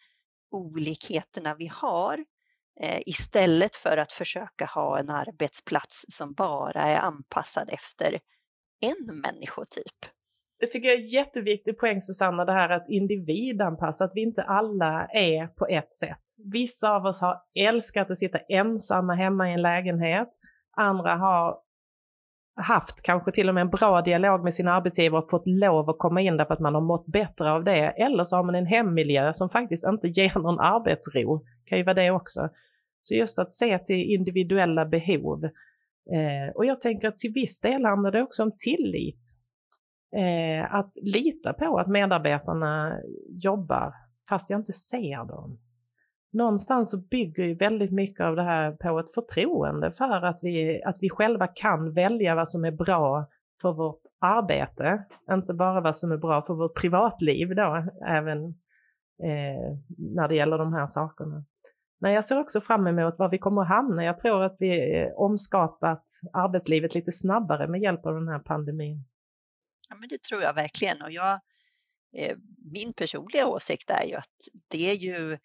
olikheterna 0.51 1.55
vi 1.55 1.67
har 1.67 2.25
eh, 2.81 3.01
istället 3.05 3.75
för 3.75 3.97
att 3.97 4.11
försöka 4.11 4.65
ha 4.65 4.99
en 4.99 5.09
arbetsplats 5.09 6.05
som 6.09 6.33
bara 6.33 6.81
är 6.81 6.99
anpassad 6.99 7.69
efter 7.71 8.19
en 8.81 9.21
människotyp? 9.21 10.05
Det 10.59 10.67
tycker 10.67 10.87
jag 10.87 10.97
är 10.97 11.01
en 11.01 11.09
jätteviktig 11.09 11.79
poäng 11.79 12.01
Susanna, 12.01 12.45
det 12.45 12.53
här 12.53 12.69
att 12.69 12.89
individanpassa, 12.89 14.05
att 14.05 14.11
vi 14.15 14.21
inte 14.21 14.43
alla 14.43 15.07
är 15.07 15.47
på 15.47 15.67
ett 15.67 15.95
sätt. 15.95 16.23
Vissa 16.51 16.91
av 16.91 17.05
oss 17.05 17.21
har 17.21 17.41
älskat 17.59 18.11
att 18.11 18.19
sitta 18.19 18.39
ensamma 18.39 19.15
hemma 19.15 19.49
i 19.49 19.53
en 19.53 19.61
lägenhet 19.61 20.29
Andra 20.81 21.15
har 21.15 21.57
haft 22.55 23.01
kanske 23.01 23.31
till 23.31 23.49
och 23.49 23.55
med 23.55 23.61
en 23.61 23.69
bra 23.69 24.01
dialog 24.01 24.43
med 24.43 24.53
sin 24.53 24.67
arbetsgivare 24.67 25.21
och 25.21 25.29
fått 25.29 25.47
lov 25.47 25.89
att 25.89 25.99
komma 25.99 26.21
in 26.21 26.37
därför 26.37 26.53
att 26.53 26.59
man 26.59 26.75
har 26.75 26.81
mått 26.81 27.05
bättre 27.05 27.51
av 27.51 27.63
det. 27.63 27.87
Eller 27.87 28.23
så 28.23 28.35
har 28.35 28.43
man 28.43 28.55
en 28.55 28.65
hemmiljö 28.65 29.33
som 29.33 29.49
faktiskt 29.49 29.87
inte 29.87 30.07
ger 30.19 30.39
någon 30.39 30.59
arbetsro. 30.59 31.37
Det 31.37 31.69
kan 31.69 31.77
ju 31.77 31.83
vara 31.83 31.93
det 31.93 32.11
också. 32.11 32.49
Så 33.01 33.15
just 33.15 33.39
att 33.39 33.51
se 33.51 33.79
till 33.79 34.13
individuella 34.13 34.85
behov. 34.85 35.43
Eh, 36.13 36.55
och 36.55 36.65
jag 36.65 36.81
tänker 36.81 37.07
att 37.07 37.17
till 37.17 37.33
viss 37.33 37.61
del 37.61 37.85
handlar 37.85 38.11
det 38.11 38.21
också 38.21 38.43
om 38.43 38.51
tillit. 38.57 39.21
Eh, 40.15 40.75
att 40.75 40.91
lita 41.01 41.53
på 41.53 41.77
att 41.77 41.87
medarbetarna 41.87 42.97
jobbar 43.29 43.93
fast 44.29 44.49
jag 44.49 44.59
inte 44.59 44.73
ser 44.73 45.27
dem 45.27 45.59
någonstans 46.33 46.91
så 46.91 46.97
bygger 46.97 47.43
ju 47.43 47.53
väldigt 47.55 47.91
mycket 47.91 48.25
av 48.25 48.35
det 48.35 48.43
här 48.43 48.71
på 48.71 48.99
ett 48.99 49.13
förtroende 49.13 49.91
för 49.91 50.25
att 50.25 50.39
vi, 50.41 50.83
att 50.83 50.97
vi 51.01 51.09
själva 51.09 51.47
kan 51.47 51.93
välja 51.93 52.35
vad 52.35 52.49
som 52.49 52.65
är 52.65 52.71
bra 52.71 53.29
för 53.61 53.73
vårt 53.73 54.01
arbete, 54.19 55.05
inte 55.31 55.53
bara 55.53 55.81
vad 55.81 55.97
som 55.97 56.11
är 56.11 56.17
bra 56.17 56.41
för 56.41 56.53
vårt 56.53 56.81
privatliv 56.81 57.55
då, 57.55 57.85
även 58.07 58.45
eh, 59.23 59.77
när 59.97 60.27
det 60.27 60.35
gäller 60.35 60.57
de 60.57 60.73
här 60.73 60.87
sakerna. 60.87 61.45
Men 61.99 62.11
jag 62.11 62.25
ser 62.25 62.39
också 62.39 62.61
fram 62.61 62.87
emot 62.87 63.15
var 63.17 63.29
vi 63.29 63.37
kommer 63.37 63.61
att 63.61 63.67
hamna. 63.67 64.03
Jag 64.03 64.17
tror 64.17 64.43
att 64.43 64.55
vi 64.59 64.99
eh, 64.99 65.07
omskapat 65.15 66.03
arbetslivet 66.33 66.95
lite 66.95 67.11
snabbare 67.11 67.67
med 67.67 67.81
hjälp 67.81 68.05
av 68.05 68.13
den 68.13 68.27
här 68.27 68.39
pandemin. 68.39 69.05
Ja, 69.89 69.95
men 69.95 70.09
det 70.09 70.21
tror 70.21 70.41
jag 70.41 70.53
verkligen. 70.53 71.01
Och 71.01 71.11
jag, 71.11 71.39
eh, 72.17 72.37
min 72.73 72.93
personliga 72.93 73.47
åsikt 73.47 73.89
är 73.89 74.07
ju 74.07 74.15
att 74.15 74.35
det 74.67 74.91
är 74.91 74.95
ju 74.95 75.37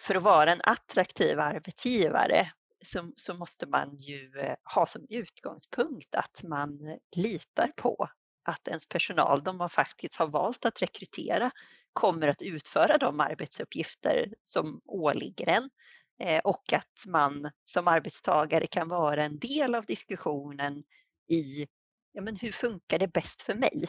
för 0.00 0.14
att 0.14 0.22
vara 0.22 0.52
en 0.52 0.60
attraktiv 0.64 1.40
arbetsgivare 1.40 2.50
så, 2.84 3.12
så 3.16 3.34
måste 3.34 3.66
man 3.66 3.96
ju 3.96 4.32
eh, 4.38 4.56
ha 4.74 4.86
som 4.86 5.06
utgångspunkt 5.10 6.14
att 6.14 6.42
man 6.44 6.98
litar 7.16 7.72
på 7.76 8.08
att 8.44 8.68
ens 8.68 8.86
personal 8.86 9.42
de 9.42 9.60
har 9.60 9.68
faktiskt 9.68 10.16
har 10.16 10.26
valt 10.26 10.64
att 10.64 10.82
rekrytera 10.82 11.50
kommer 11.92 12.28
att 12.28 12.42
utföra 12.42 12.98
de 12.98 13.20
arbetsuppgifter 13.20 14.34
som 14.44 14.80
åligger 14.84 15.48
en 15.48 15.70
eh, 16.20 16.40
och 16.44 16.72
att 16.72 17.06
man 17.06 17.50
som 17.64 17.88
arbetstagare 17.88 18.66
kan 18.66 18.88
vara 18.88 19.24
en 19.24 19.38
del 19.38 19.74
av 19.74 19.84
diskussionen 19.84 20.84
i 21.28 21.66
ja, 22.12 22.22
men 22.22 22.36
hur 22.36 22.52
funkar 22.52 22.98
det 22.98 23.08
bäst 23.08 23.42
för 23.42 23.54
mig 23.54 23.84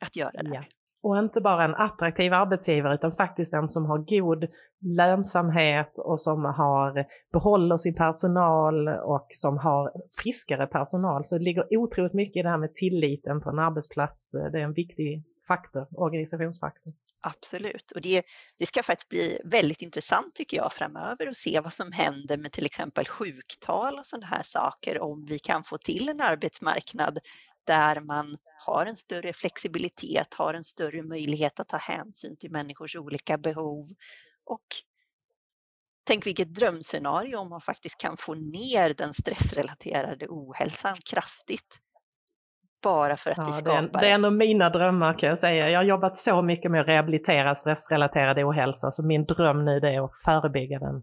att 0.00 0.16
göra 0.16 0.42
det. 0.42 0.54
Ja. 0.54 0.64
Och 1.02 1.18
inte 1.18 1.40
bara 1.40 1.64
en 1.64 1.74
attraktiv 1.74 2.32
arbetsgivare 2.32 2.94
utan 2.94 3.12
faktiskt 3.12 3.54
en 3.54 3.68
som 3.68 3.86
har 3.86 3.98
god 3.98 4.48
lönsamhet 4.96 5.98
och 5.98 6.20
som 6.20 6.44
har, 6.44 7.04
behåller 7.32 7.76
sin 7.76 7.94
personal 7.94 8.88
och 8.88 9.26
som 9.30 9.58
har 9.58 9.92
friskare 10.22 10.66
personal. 10.66 11.24
Så 11.24 11.38
det 11.38 11.44
ligger 11.44 11.76
otroligt 11.78 12.14
mycket 12.14 12.36
i 12.36 12.42
det 12.42 12.48
här 12.48 12.58
med 12.58 12.74
tilliten 12.74 13.40
på 13.40 13.50
en 13.50 13.58
arbetsplats. 13.58 14.32
Det 14.52 14.58
är 14.58 14.64
en 14.64 14.72
viktig 14.72 15.24
faktor, 15.48 15.86
organisationsfaktor. 15.96 16.92
Absolut, 17.24 17.90
och 17.90 18.00
det, 18.00 18.22
det 18.58 18.66
ska 18.66 18.82
faktiskt 18.82 19.08
bli 19.08 19.38
väldigt 19.44 19.82
intressant 19.82 20.34
tycker 20.34 20.56
jag 20.56 20.72
framöver 20.72 21.26
att 21.26 21.36
se 21.36 21.60
vad 21.60 21.72
som 21.72 21.92
händer 21.92 22.36
med 22.36 22.52
till 22.52 22.66
exempel 22.66 23.06
sjuktal 23.06 23.98
och 23.98 24.06
sådana 24.06 24.26
här 24.26 24.42
saker 24.42 25.00
om 25.00 25.26
vi 25.28 25.38
kan 25.38 25.64
få 25.64 25.78
till 25.78 26.08
en 26.08 26.20
arbetsmarknad 26.20 27.18
där 27.64 28.00
man 28.00 28.36
har 28.66 28.86
en 28.86 28.96
större 28.96 29.32
flexibilitet, 29.32 30.34
har 30.34 30.54
en 30.54 30.64
större 30.64 31.02
möjlighet 31.02 31.60
att 31.60 31.68
ta 31.68 31.76
hänsyn 31.76 32.36
till 32.36 32.50
människors 32.50 32.96
olika 32.96 33.38
behov. 33.38 33.88
Och 34.44 34.66
tänk 36.04 36.26
vilket 36.26 36.54
drömscenario 36.54 37.36
om 37.36 37.48
man 37.48 37.60
faktiskt 37.60 37.98
kan 38.00 38.16
få 38.16 38.34
ner 38.34 38.94
den 38.94 39.14
stressrelaterade 39.14 40.26
ohälsan 40.28 40.96
kraftigt. 41.10 41.78
Bara 42.82 43.16
för 43.16 43.30
att 43.30 43.38
ja, 43.38 43.46
vi 43.46 43.52
skapar... 43.52 43.82
Det 43.82 43.98
är, 43.98 44.00
det 44.00 44.08
är 44.08 44.14
en 44.14 44.24
av 44.24 44.32
mina 44.32 44.70
drömmar 44.70 45.18
kan 45.18 45.28
jag 45.28 45.38
säga. 45.38 45.70
Jag 45.70 45.78
har 45.78 45.84
jobbat 45.84 46.16
så 46.16 46.42
mycket 46.42 46.70
med 46.70 46.80
att 46.80 46.88
rehabilitera 46.88 47.54
stressrelaterad 47.54 48.38
ohälsa 48.38 48.90
så 48.90 49.06
min 49.06 49.24
dröm 49.24 49.64
nu 49.64 49.76
är 49.76 50.04
att 50.04 50.10
förebygga 50.24 50.78
den. 50.78 51.02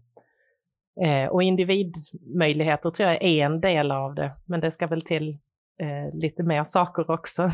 Eh, 1.05 1.29
och 1.29 1.43
individmöjligheter 1.43 2.91
tror 2.91 3.09
jag 3.09 3.23
är 3.23 3.45
en 3.45 3.61
del 3.61 3.91
av 3.91 4.15
det, 4.15 4.31
men 4.45 4.59
det 4.59 4.71
ska 4.71 4.87
väl 4.87 5.01
till 5.01 5.37
eh, 5.79 6.13
lite 6.13 6.43
mer 6.43 6.63
saker 6.63 7.11
också. 7.11 7.51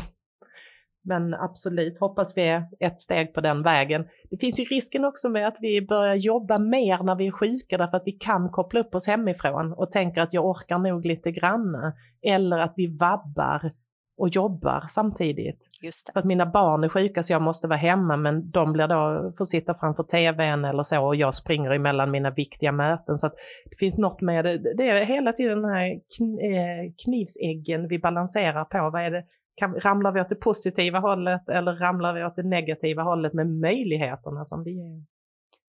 Men 1.04 1.34
absolut, 1.34 2.00
hoppas 2.00 2.36
vi 2.36 2.42
är 2.42 2.64
ett 2.80 3.00
steg 3.00 3.34
på 3.34 3.40
den 3.40 3.62
vägen. 3.62 4.06
Det 4.30 4.36
finns 4.36 4.60
ju 4.60 4.64
risken 4.64 5.04
också 5.04 5.28
med 5.28 5.48
att 5.48 5.56
vi 5.60 5.86
börjar 5.86 6.14
jobba 6.14 6.58
mer 6.58 7.02
när 7.02 7.14
vi 7.14 7.26
är 7.26 7.30
sjuka 7.30 7.78
därför 7.78 7.96
att 7.96 8.06
vi 8.06 8.12
kan 8.12 8.50
koppla 8.50 8.80
upp 8.80 8.94
oss 8.94 9.06
hemifrån 9.06 9.72
och 9.72 9.90
tänker 9.90 10.20
att 10.20 10.32
jag 10.32 10.46
orkar 10.46 10.78
nog 10.78 11.06
lite 11.06 11.30
grann. 11.30 11.92
Eller 12.22 12.58
att 12.58 12.72
vi 12.76 12.96
vabbar 12.96 13.70
och 14.18 14.28
jobbar 14.28 14.84
samtidigt. 14.88 15.68
För 16.12 16.20
att 16.20 16.26
mina 16.26 16.46
barn 16.46 16.84
är 16.84 16.88
sjuka 16.88 17.22
så 17.22 17.32
jag 17.32 17.42
måste 17.42 17.66
vara 17.68 17.78
hemma 17.78 18.16
men 18.16 18.50
de 18.50 18.72
blir 18.72 18.88
då, 18.88 19.32
får 19.38 19.44
sitta 19.44 19.74
framför 19.74 20.02
tvn 20.02 20.64
eller 20.64 20.82
så 20.82 21.06
och 21.06 21.16
jag 21.16 21.34
springer 21.34 21.70
emellan 21.70 22.10
mina 22.10 22.30
viktiga 22.30 22.72
möten. 22.72 23.16
Så 23.16 23.28
det 23.70 23.76
finns 23.78 23.98
något 23.98 24.20
med 24.20 24.44
det. 24.44 24.74
Det 24.76 24.88
är 24.88 25.04
hela 25.04 25.32
tiden 25.32 25.62
den 25.62 25.70
här 25.70 25.86
eh, 25.86 26.92
knivsäggen 27.04 27.88
vi 27.88 27.98
balanserar 27.98 28.64
på. 28.64 28.90
Vad 28.92 29.02
är 29.02 29.10
det? 29.10 29.24
Kan, 29.56 29.74
ramlar 29.74 30.12
vi 30.12 30.20
åt 30.20 30.28
det 30.28 30.34
positiva 30.34 30.98
hållet 30.98 31.48
eller 31.48 31.72
ramlar 31.76 32.14
vi 32.14 32.24
åt 32.24 32.36
det 32.36 32.42
negativa 32.42 33.02
hållet 33.02 33.32
med 33.32 33.46
möjligheterna 33.46 34.44
som 34.44 34.64
det 34.64 34.70
ger? 34.70 35.04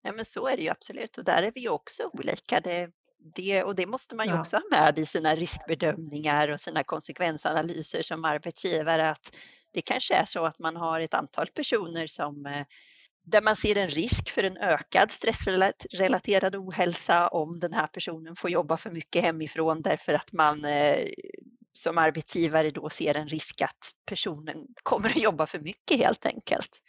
Ja 0.02 0.12
men 0.12 0.24
så 0.24 0.46
är 0.46 0.56
det 0.56 0.62
ju 0.62 0.68
absolut 0.68 1.18
och 1.18 1.24
där 1.24 1.42
är 1.42 1.52
vi 1.54 1.61
ju 1.61 1.68
också 1.68 2.02
olika. 2.12 2.61
Det, 2.64 2.90
det, 3.34 3.62
och 3.62 3.74
det 3.74 3.86
måste 3.86 4.14
man 4.14 4.26
ju 4.26 4.32
ja. 4.32 4.40
också 4.40 4.56
ha 4.56 4.62
med 4.70 4.98
i 4.98 5.06
sina 5.06 5.34
riskbedömningar 5.34 6.50
och 6.50 6.60
sina 6.60 6.84
konsekvensanalyser 6.84 8.02
som 8.02 8.24
arbetsgivare 8.24 9.10
att 9.10 9.36
det 9.72 9.82
kanske 9.82 10.14
är 10.14 10.24
så 10.24 10.44
att 10.44 10.58
man 10.58 10.76
har 10.76 11.00
ett 11.00 11.14
antal 11.14 11.46
personer 11.46 12.06
som 12.06 12.46
eh, 12.46 12.66
där 13.24 13.42
man 13.42 13.56
ser 13.56 13.76
en 13.76 13.88
risk 13.88 14.30
för 14.30 14.42
en 14.42 14.56
ökad 14.56 15.10
stressrelaterad 15.10 16.56
ohälsa 16.56 17.28
om 17.28 17.58
den 17.58 17.72
här 17.72 17.86
personen 17.86 18.36
får 18.36 18.50
jobba 18.50 18.76
för 18.76 18.90
mycket 18.90 19.22
hemifrån 19.22 19.82
därför 19.82 20.12
att 20.12 20.32
man 20.32 20.64
eh, 20.64 21.06
som 21.72 21.98
arbetsgivare 21.98 22.70
då 22.70 22.88
ser 22.88 23.14
en 23.14 23.28
risk 23.28 23.62
att 23.62 23.92
personen 24.06 24.66
kommer 24.82 25.08
att 25.08 25.22
jobba 25.22 25.46
för 25.46 25.58
mycket 25.58 25.98
helt 25.98 26.26
enkelt. 26.26 26.80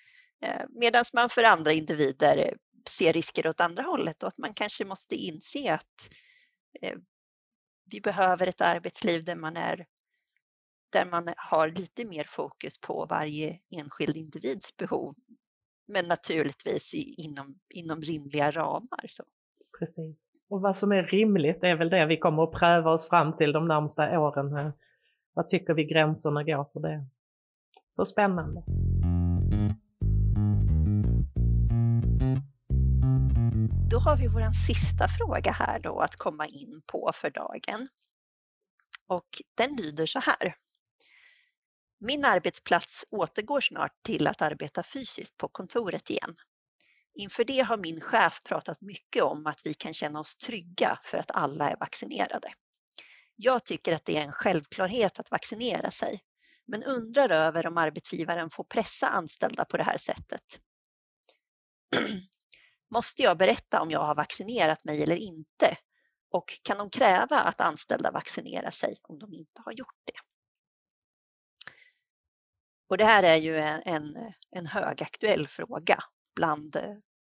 Eh, 0.46 0.66
Medan 0.70 1.06
man 1.14 1.30
för 1.30 1.44
andra 1.44 1.72
individer 1.72 2.54
ser 2.90 3.14
risker 3.14 3.48
åt 3.48 3.62
andra 3.62 3.84
hållet 3.84 4.24
och 4.24 4.28
att 4.28 4.38
man 4.38 4.54
kanske 4.54 4.86
måste 4.86 5.16
inse 5.16 5.74
att 5.74 6.10
Eh, 6.82 6.98
vi 7.92 8.02
behöver 8.02 8.48
ett 8.48 8.62
arbetsliv 8.62 9.24
där 9.24 9.36
man 9.36 9.58
är 9.58 9.86
där 10.90 11.06
man 11.06 11.34
har 11.38 11.68
lite 11.68 12.06
mer 12.06 12.24
fokus 12.28 12.80
på 12.82 13.06
varje 13.10 13.60
enskild 13.70 14.18
individs 14.18 14.78
behov. 14.78 15.16
Men 15.88 16.06
naturligtvis 16.06 16.94
inom, 17.18 17.60
inom 17.70 18.02
rimliga 18.02 18.52
ramar. 18.52 19.06
Så. 19.08 19.24
Precis. 19.80 20.30
Och 20.50 20.62
vad 20.62 20.78
som 20.78 20.92
är 20.92 21.04
rimligt 21.04 21.64
är 21.64 21.76
väl 21.76 21.90
det 21.90 22.06
vi 22.06 22.18
kommer 22.18 22.44
att 22.44 22.52
pröva 22.52 22.92
oss 22.92 23.10
fram 23.10 23.38
till 23.38 23.52
de 23.52 23.68
närmsta 23.68 24.20
åren. 24.20 24.74
Vad 25.34 25.50
tycker 25.50 25.74
vi 25.74 25.84
gränserna 25.86 26.44
går 26.44 26.70
för 26.74 26.80
det? 26.80 27.06
Så 27.96 28.06
spännande. 28.06 28.64
Då 33.90 34.00
har 34.00 34.18
vi 34.18 34.28
vår 34.28 34.52
sista 34.52 35.08
fråga 35.08 35.52
här 35.52 35.80
då 35.80 36.00
att 36.00 36.16
komma 36.16 36.48
in 36.48 36.82
på 36.86 37.12
för 37.14 37.30
dagen. 37.30 37.88
Och 39.08 39.42
den 39.56 39.76
lyder 39.76 40.06
så 40.06 40.20
här. 40.20 40.56
Min 42.00 42.26
arbetsplats 42.26 43.06
återgår 43.10 43.62
snart 43.62 44.04
till 44.04 44.28
att 44.28 44.42
arbeta 44.42 44.84
fysiskt 44.84 45.38
på 45.38 45.48
kontoret 45.48 46.10
igen. 46.10 46.36
Inför 47.14 47.44
det 47.44 47.60
har 47.60 47.78
min 47.78 48.02
chef 48.02 48.42
pratat 48.44 48.82
mycket 48.82 49.24
om 49.24 49.48
att 49.48 49.62
vi 49.66 49.74
kan 49.74 49.94
känna 49.94 50.20
oss 50.20 50.36
trygga 50.36 51.00
för 51.04 51.18
att 51.18 51.32
alla 51.32 51.70
är 51.70 51.78
vaccinerade. 51.78 52.54
Jag 53.36 53.66
tycker 53.66 53.94
att 53.94 54.06
det 54.06 54.18
är 54.18 54.22
en 54.22 54.32
självklarhet 54.32 55.20
att 55.20 55.32
vaccinera 55.32 55.92
sig, 55.92 56.22
men 56.66 56.84
undrar 56.84 57.30
över 57.30 57.68
om 57.68 57.78
arbetsgivaren 57.78 58.50
får 58.50 58.64
pressa 58.64 59.08
anställda 59.08 59.66
på 59.66 59.78
det 59.78 59.84
här 59.84 59.98
sättet. 59.98 60.62
Måste 62.90 63.24
jag 63.24 63.38
berätta 63.38 63.82
om 63.82 63.92
jag 63.92 64.00
har 64.00 64.16
vaccinerat 64.16 64.84
mig 64.84 65.04
eller 65.04 65.16
inte? 65.16 65.78
Och 66.32 66.60
kan 66.64 66.78
de 66.78 66.90
kräva 66.90 67.40
att 67.40 67.62
anställda 67.62 68.12
vaccinerar 68.12 68.72
sig 68.72 68.98
om 69.02 69.20
de 69.20 69.34
inte 69.34 69.62
har 69.66 69.72
gjort 69.72 70.02
det? 70.04 70.20
Och 72.90 72.98
det 72.98 73.06
här 73.06 73.24
är 73.24 73.36
ju 73.36 73.58
en, 73.58 73.82
en, 73.86 74.34
en 74.52 74.66
högaktuell 74.66 75.48
fråga 75.48 75.98
bland, 76.36 76.78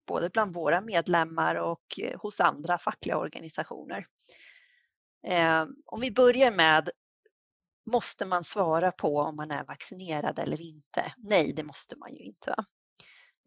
både 0.08 0.30
bland 0.30 0.53
våra 0.53 0.82
medlemmar 0.82 1.56
och 1.56 1.99
eh, 2.01 2.19
hos 2.19 2.39
andra 2.39 2.77
fackliga 2.77 3.17
organisationer. 3.17 4.08
Eh, 5.27 5.65
om 5.86 6.01
vi 6.01 6.12
börjar 6.12 6.51
med 6.51 6.89
Måste 7.91 8.25
man 8.25 8.43
svara 8.43 8.91
på 8.91 9.17
om 9.17 9.36
man 9.36 9.51
är 9.51 9.63
vaccinerad 9.63 10.39
eller 10.39 10.62
inte? 10.62 11.13
Nej, 11.17 11.53
det 11.53 11.63
måste 11.63 11.95
man 11.95 12.13
ju 12.13 12.19
inte. 12.19 12.56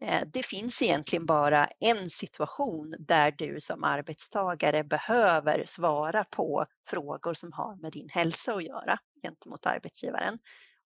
Eh, 0.01 0.23
det 0.33 0.43
finns 0.43 0.81
egentligen 0.81 1.25
bara 1.25 1.69
en 1.79 2.09
situation 2.09 2.95
där 2.99 3.31
du 3.31 3.59
som 3.59 3.83
arbetstagare 3.83 4.83
behöver 4.83 5.63
svara 5.65 6.23
på 6.23 6.65
frågor 6.87 7.33
som 7.33 7.51
har 7.51 7.75
med 7.75 7.91
din 7.91 8.09
hälsa 8.09 8.53
att 8.53 8.63
göra 8.63 8.97
gentemot 9.23 9.65
arbetsgivaren. 9.65 10.39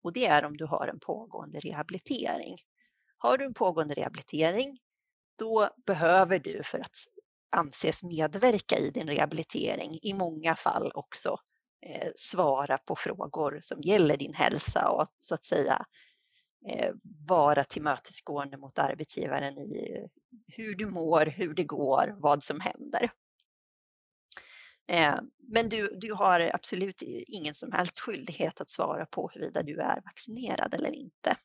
Och 0.03 0.13
det 0.13 0.25
är 0.25 0.45
om 0.45 0.57
du 0.57 0.65
har 0.65 0.87
en 0.87 0.99
pågående 0.99 1.59
rehabilitering. 1.59 2.57
Har 3.17 3.37
du 3.37 3.45
en 3.45 3.53
pågående 3.53 3.93
rehabilitering, 3.93 4.77
då 5.37 5.69
behöver 5.85 6.39
du 6.39 6.63
för 6.63 6.79
att 6.79 6.95
anses 7.55 8.03
medverka 8.03 8.77
i 8.77 8.89
din 8.89 9.07
rehabilitering 9.07 9.99
i 10.01 10.13
många 10.13 10.55
fall 10.55 10.91
också 10.95 11.37
eh, 11.85 12.11
svara 12.15 12.77
på 12.77 12.95
frågor 12.95 13.59
som 13.61 13.81
gäller 13.81 14.17
din 14.17 14.33
hälsa 14.33 14.89
och 14.89 15.07
så 15.19 15.35
att 15.35 15.43
säga 15.43 15.85
Eh, 16.67 16.93
vara 17.27 17.63
tillmötesgående 17.63 18.57
mot 18.57 18.79
arbetsgivaren 18.79 19.57
i 19.57 19.97
eh, 19.97 20.09
hur 20.47 20.75
du 20.75 20.85
mår, 20.85 21.25
hur 21.25 21.53
det 21.53 21.63
går, 21.63 22.15
vad 22.17 22.43
som 22.43 22.59
händer. 22.59 23.09
Eh, 24.87 25.15
men 25.37 25.69
du, 25.69 25.87
du 25.87 26.13
har 26.13 26.51
absolut 26.53 27.01
ingen 27.27 27.53
som 27.53 27.71
helst 27.71 27.99
skyldighet 27.99 28.61
att 28.61 28.69
svara 28.69 29.05
på 29.05 29.29
huruvida 29.33 29.63
du 29.63 29.81
är 29.81 30.01
vaccinerad 30.01 30.73
eller 30.73 30.91
inte. 30.91 31.37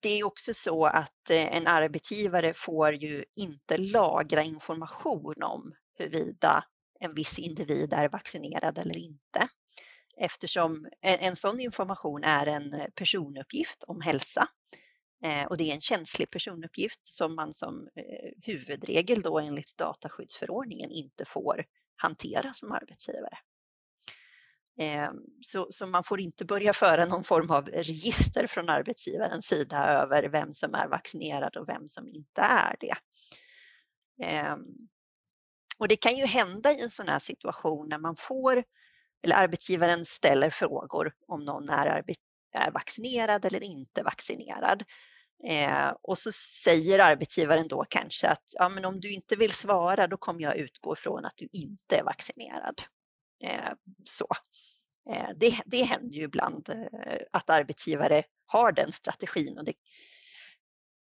Det 0.00 0.08
är 0.08 0.24
också 0.24 0.54
så 0.54 0.86
att 0.86 1.30
en 1.30 1.66
arbetsgivare 1.66 2.54
får 2.54 2.94
ju 2.94 3.24
inte 3.36 3.78
lagra 3.78 4.42
information 4.42 5.42
om 5.42 5.72
huruvida 5.98 6.64
en 7.00 7.14
viss 7.14 7.38
individ 7.38 7.92
är 7.92 8.08
vaccinerad 8.08 8.78
eller 8.78 8.96
inte. 8.96 9.48
Eftersom 10.24 10.88
en, 11.00 11.18
en 11.18 11.36
sån 11.36 11.60
information 11.60 12.24
är 12.24 12.46
en 12.46 12.72
eh, 12.72 12.86
personuppgift 12.94 13.82
om 13.82 14.00
hälsa 14.00 14.48
eh, 15.24 15.44
och 15.44 15.56
det 15.56 15.70
är 15.70 15.74
en 15.74 15.80
känslig 15.80 16.30
personuppgift 16.30 17.06
som 17.06 17.34
man 17.34 17.52
som 17.52 17.88
eh, 17.96 18.30
huvudregel 18.42 19.22
då 19.22 19.38
enligt 19.38 19.76
dataskyddsförordningen 19.76 20.90
inte 20.90 21.24
får 21.24 21.64
hantera 21.96 22.52
som 22.52 22.72
arbetsgivare. 22.72 23.38
Ehm, 24.78 25.16
så, 25.40 25.66
så, 25.70 25.86
man 25.86 26.04
får 26.04 26.20
inte 26.20 26.44
börja 26.44 26.72
föra 26.72 27.06
någon 27.06 27.24
form 27.24 27.50
av 27.50 27.68
register 27.68 28.46
från 28.46 28.68
arbetsgivarens 28.68 29.46
sida 29.46 29.86
över 29.86 30.22
vem 30.28 30.52
som 30.52 30.74
är 30.74 30.88
vaccinerad 30.88 31.56
och 31.56 31.68
vem 31.68 31.88
som 31.88 32.08
inte 32.08 32.40
är 32.40 32.76
det. 32.80 32.96
Ehm, 34.24 34.64
och 35.78 35.88
det 35.88 35.96
kan 35.96 36.16
ju 36.16 36.26
hända 36.26 36.72
i 36.72 36.80
en 36.80 36.90
sån 36.90 37.08
här 37.08 37.18
situation 37.18 37.88
när 37.88 37.98
man 37.98 38.16
får, 38.16 38.64
eller 39.22 39.36
arbetsgivaren 39.36 40.04
ställer 40.04 40.50
frågor 40.50 41.12
om 41.28 41.44
någon 41.44 41.68
är, 41.68 42.04
är 42.54 42.70
vaccinerad 42.70 43.44
eller 43.44 43.62
inte 43.62 44.02
vaccinerad. 44.02 44.84
Eh, 45.48 45.92
och 46.02 46.18
så 46.18 46.32
säger 46.64 46.98
arbetsgivaren 46.98 47.68
då 47.68 47.84
kanske 47.88 48.28
att 48.28 48.44
ja, 48.52 48.68
men 48.68 48.84
om 48.84 49.00
du 49.00 49.12
inte 49.12 49.36
vill 49.36 49.52
svara 49.52 50.06
då 50.06 50.16
kommer 50.16 50.42
jag 50.42 50.56
utgå 50.56 50.96
från 50.96 51.24
att 51.24 51.36
du 51.36 51.48
inte 51.52 51.96
är 51.96 52.02
vaccinerad. 52.02 52.82
Eh, 53.44 53.72
så. 54.04 54.26
Eh, 55.10 55.28
det, 55.36 55.60
det 55.66 55.82
händer 55.82 56.16
ju 56.16 56.22
ibland 56.22 56.68
eh, 56.68 57.18
att 57.32 57.50
arbetsgivare 57.50 58.22
har 58.46 58.72
den 58.72 58.92
strategin. 58.92 59.58
Och 59.58 59.64
det, 59.64 59.74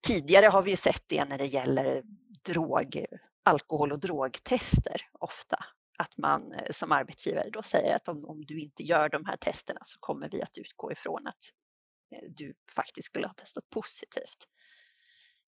tidigare 0.06 0.46
har 0.46 0.62
vi 0.62 0.70
ju 0.70 0.76
sett 0.76 1.02
det 1.06 1.24
när 1.24 1.38
det 1.38 1.46
gäller 1.46 2.02
drog, 2.44 3.04
alkohol 3.44 3.92
och 3.92 4.00
drogtester 4.00 5.00
ofta. 5.12 5.64
Att 6.00 6.18
man 6.18 6.52
eh, 6.52 6.72
som 6.72 6.92
arbetsgivare 6.92 7.50
då 7.50 7.62
säger 7.62 7.96
att 7.96 8.08
om, 8.08 8.24
om 8.24 8.44
du 8.44 8.60
inte 8.60 8.82
gör 8.82 9.08
de 9.08 9.24
här 9.24 9.36
testerna 9.36 9.80
så 9.84 9.98
kommer 10.00 10.28
vi 10.28 10.42
att 10.42 10.58
utgå 10.58 10.92
ifrån 10.92 11.26
att 11.26 11.44
eh, 12.14 12.28
du 12.28 12.54
faktiskt 12.74 13.06
skulle 13.06 13.26
ha 13.26 13.34
testat 13.34 13.70
positivt. 13.70 14.46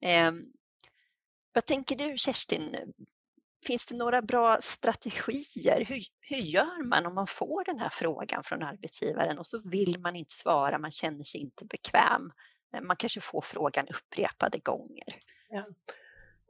Eh, 0.05 0.33
vad 1.53 1.65
tänker 1.65 1.97
du 1.97 2.19
Kerstin? 2.19 2.77
Finns 3.67 3.87
det 3.87 3.97
några 3.97 4.23
bra 4.23 4.59
strategier? 4.61 5.85
Hur, 5.85 6.03
hur 6.21 6.37
gör 6.37 6.89
man 6.89 7.07
om 7.07 7.15
man 7.15 7.27
får 7.27 7.65
den 7.65 7.79
här 7.79 7.91
frågan 7.91 8.45
från 8.45 8.63
arbetsgivaren 8.63 9.39
och 9.39 9.47
så 9.47 9.63
vill 9.65 10.01
man 10.01 10.17
inte 10.17 10.35
svara, 10.35 10.79
man 10.79 10.91
känner 10.91 11.25
sig 11.25 11.41
inte 11.41 11.65
bekväm. 11.65 12.33
Eh, 12.75 12.81
man 12.81 12.97
kanske 12.97 13.21
får 13.21 13.41
frågan 13.41 13.87
upprepade 13.89 14.59
gånger. 14.59 15.21
Ja. 15.49 15.67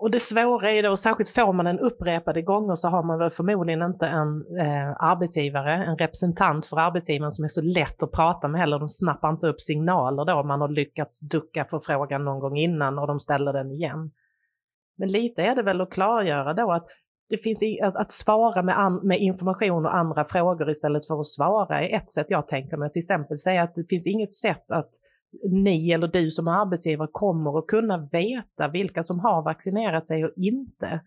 Och 0.03 0.11
det 0.11 0.21
svåra 0.21 0.71
är 0.71 0.83
då, 0.83 0.97
särskilt 0.97 1.29
får 1.29 1.53
man 1.53 1.65
den 1.65 1.79
upprepade 1.79 2.43
gånger 2.43 2.75
så 2.75 2.89
har 2.89 3.03
man 3.03 3.19
väl 3.19 3.31
förmodligen 3.31 3.83
inte 3.83 4.07
en 4.07 4.59
eh, 4.59 4.91
arbetsgivare, 4.99 5.85
en 5.85 5.97
representant 5.97 6.67
för 6.67 6.77
arbetsgivaren 6.77 7.31
som 7.31 7.45
är 7.45 7.49
så 7.49 7.63
lätt 7.63 8.03
att 8.03 8.13
prata 8.13 8.49
med 8.49 8.61
heller. 8.61 8.79
De 8.79 8.89
snappar 8.89 9.31
inte 9.31 9.47
upp 9.49 9.61
signaler 9.61 10.25
då 10.25 10.33
om 10.33 10.49
man 10.49 10.61
har 10.61 10.69
lyckats 10.69 11.21
ducka 11.21 11.65
för 11.71 11.81
frågan 11.81 12.25
någon 12.25 12.41
gång 12.41 12.57
innan 12.57 12.99
och 12.99 13.07
de 13.07 13.21
ställer 13.21 13.53
den 13.53 13.71
igen. 13.71 14.11
Men 14.99 15.09
lite 15.09 15.43
är 15.43 15.55
det 15.55 15.63
väl 15.63 15.81
att 15.81 15.91
klargöra 15.91 16.55
då 16.55 16.73
att 16.73 16.87
det 17.29 17.39
finns 17.39 17.63
i, 17.63 17.81
att, 17.81 17.97
att, 17.97 18.13
svara 18.13 18.63
med, 18.63 18.79
an, 18.79 19.01
med, 19.03 19.19
information 19.19 19.87
och 19.87 19.97
andra 19.97 20.25
frågor 20.25 20.71
istället 20.71 21.07
för 21.07 21.21
att 21.21 21.27
svara 21.27 21.81
är 21.81 21.97
ett 21.97 22.11
sätt 22.11 22.27
jag 22.29 22.49
tänker 22.49 22.77
mig. 22.77 22.93
Till 22.93 23.01
exempel 23.01 23.39
säga 23.39 23.63
att 23.63 23.75
det 23.75 23.89
finns 23.89 24.07
inget 24.07 24.33
sätt 24.33 24.71
att 24.71 24.91
ni 25.51 25.91
eller 25.91 26.09
du 26.09 26.31
som 26.31 26.49
arbetsgivare 26.49 27.09
kommer 27.13 27.59
att 27.59 27.67
kunna 27.67 27.99
veta 28.13 28.69
vilka 28.69 29.03
som 29.03 29.21
har 29.21 29.43
vaccinerat 29.43 30.07
sig 30.07 30.25
och 30.25 30.33
inte. 30.37 31.01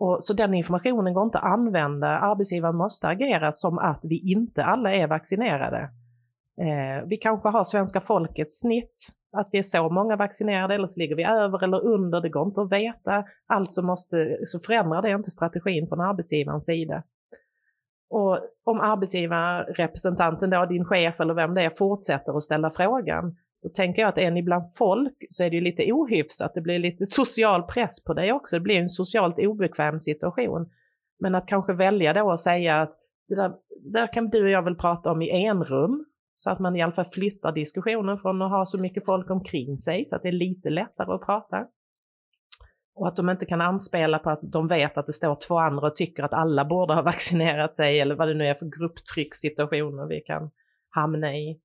Och, 0.00 0.24
så 0.24 0.32
den 0.32 0.54
informationen 0.54 1.14
går 1.14 1.24
inte 1.24 1.38
att 1.38 1.52
använda. 1.52 2.08
Arbetsgivaren 2.08 2.76
måste 2.76 3.08
agera 3.08 3.52
som 3.52 3.78
att 3.78 4.00
vi 4.02 4.32
inte 4.32 4.64
alla 4.64 4.92
är 4.92 5.06
vaccinerade. 5.06 5.90
Eh, 6.60 7.06
vi 7.06 7.16
kanske 7.16 7.48
har 7.48 7.64
svenska 7.64 8.00
folkets 8.00 8.60
snitt, 8.60 9.08
att 9.32 9.48
vi 9.52 9.58
är 9.58 9.62
så 9.62 9.88
många 9.88 10.16
vaccinerade, 10.16 10.74
eller 10.74 10.86
så 10.86 11.00
ligger 11.00 11.16
vi 11.16 11.24
över 11.24 11.64
eller 11.64 11.84
under, 11.84 12.20
det 12.20 12.28
går 12.28 12.46
inte 12.46 12.60
att 12.60 12.72
veta. 12.72 13.24
Alltså 13.46 13.82
måste, 13.82 14.38
så 14.44 14.58
förändrar 14.58 15.02
det 15.02 15.10
inte 15.10 15.30
strategin 15.30 15.88
från 15.88 16.00
arbetsgivarens 16.00 16.66
sida. 16.66 17.02
Och 18.10 18.38
om 18.64 18.80
arbetsgivarrepresentanten, 18.80 20.50
då, 20.50 20.66
din 20.66 20.84
chef 20.84 21.20
eller 21.20 21.34
vem 21.34 21.54
det 21.54 21.62
är, 21.62 21.70
fortsätter 21.70 22.36
att 22.36 22.42
ställa 22.42 22.70
frågan, 22.70 23.36
då 23.66 23.70
tänker 23.70 24.02
jag 24.02 24.08
att 24.08 24.18
är 24.18 24.30
ni 24.30 24.42
bland 24.42 24.64
folk 24.78 25.16
så 25.28 25.44
är 25.44 25.50
det 25.50 25.56
ju 25.56 25.62
lite 25.62 25.92
ohyfsat, 25.92 26.54
det 26.54 26.60
blir 26.60 26.78
lite 26.78 27.06
social 27.06 27.62
press 27.62 28.04
på 28.04 28.14
dig 28.14 28.32
också, 28.32 28.56
det 28.56 28.60
blir 28.60 28.76
en 28.76 28.88
socialt 28.88 29.38
obekväm 29.38 29.98
situation. 29.98 30.70
Men 31.20 31.34
att 31.34 31.48
kanske 31.48 31.72
välja 31.72 32.12
då 32.12 32.30
och 32.30 32.40
säga 32.40 32.82
att 32.82 32.96
det 33.28 33.34
där, 33.34 33.52
där 33.92 34.12
kan 34.12 34.28
du 34.28 34.44
och 34.44 34.50
jag 34.50 34.62
väl 34.62 34.76
prata 34.76 35.10
om 35.10 35.22
i 35.22 35.46
en 35.46 35.64
rum, 35.64 36.04
så 36.34 36.50
att 36.50 36.58
man 36.58 36.76
i 36.76 36.82
alla 36.82 36.92
fall 36.92 37.04
flyttar 37.04 37.52
diskussionen 37.52 38.18
från 38.18 38.42
att 38.42 38.50
ha 38.50 38.64
så 38.64 38.78
mycket 38.78 39.04
folk 39.04 39.30
omkring 39.30 39.78
sig 39.78 40.04
så 40.04 40.16
att 40.16 40.22
det 40.22 40.28
är 40.28 40.32
lite 40.32 40.70
lättare 40.70 41.12
att 41.14 41.26
prata. 41.26 41.66
Och 42.94 43.08
att 43.08 43.16
de 43.16 43.30
inte 43.30 43.46
kan 43.46 43.60
anspela 43.60 44.18
på 44.18 44.30
att 44.30 44.40
de 44.42 44.68
vet 44.68 44.98
att 44.98 45.06
det 45.06 45.12
står 45.12 45.38
två 45.48 45.58
andra 45.58 45.86
och 45.86 45.96
tycker 45.96 46.22
att 46.22 46.32
alla 46.32 46.64
borde 46.64 46.94
ha 46.94 47.02
vaccinerat 47.02 47.74
sig 47.74 48.00
eller 48.00 48.14
vad 48.14 48.28
det 48.28 48.34
nu 48.34 48.46
är 48.46 48.54
för 48.54 48.78
grupptryckssituationer 48.78 50.06
vi 50.06 50.20
kan 50.20 50.50
hamna 50.90 51.36
i. 51.36 51.60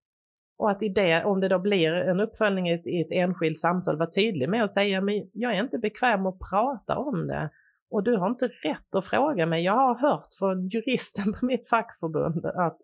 Och 0.62 0.72
att 0.72 0.84
i 0.84 0.89
det, 0.89 1.24
om 1.24 1.39
det 1.39 1.47
då 1.47 1.59
blir 1.59 1.93
en 1.93 2.20
uppföljning 2.20 2.70
i 2.70 2.74
ett, 2.74 2.88
i 2.88 3.01
ett 3.01 3.12
enskilt 3.12 3.59
samtal, 3.59 3.97
vara 3.97 4.09
tydlig 4.09 4.49
med 4.49 4.64
att 4.64 4.72
säga 4.72 5.01
men 5.01 5.30
jag 5.34 5.55
är 5.55 5.64
inte 5.64 5.78
bekväm 5.78 6.26
att 6.26 6.39
prata 6.49 6.97
om 6.97 7.28
det. 7.28 7.49
Och 7.91 8.03
du 8.03 8.18
har 8.18 8.30
inte 8.30 8.47
rätt 8.47 8.95
att 8.95 9.05
fråga 9.05 9.45
mig. 9.45 9.64
Jag 9.64 9.74
har 9.74 9.95
hört 9.95 10.28
från 10.39 10.68
juristen 10.68 11.34
på 11.39 11.45
mitt 11.45 11.70
fackförbund 11.70 12.45
att 12.45 12.78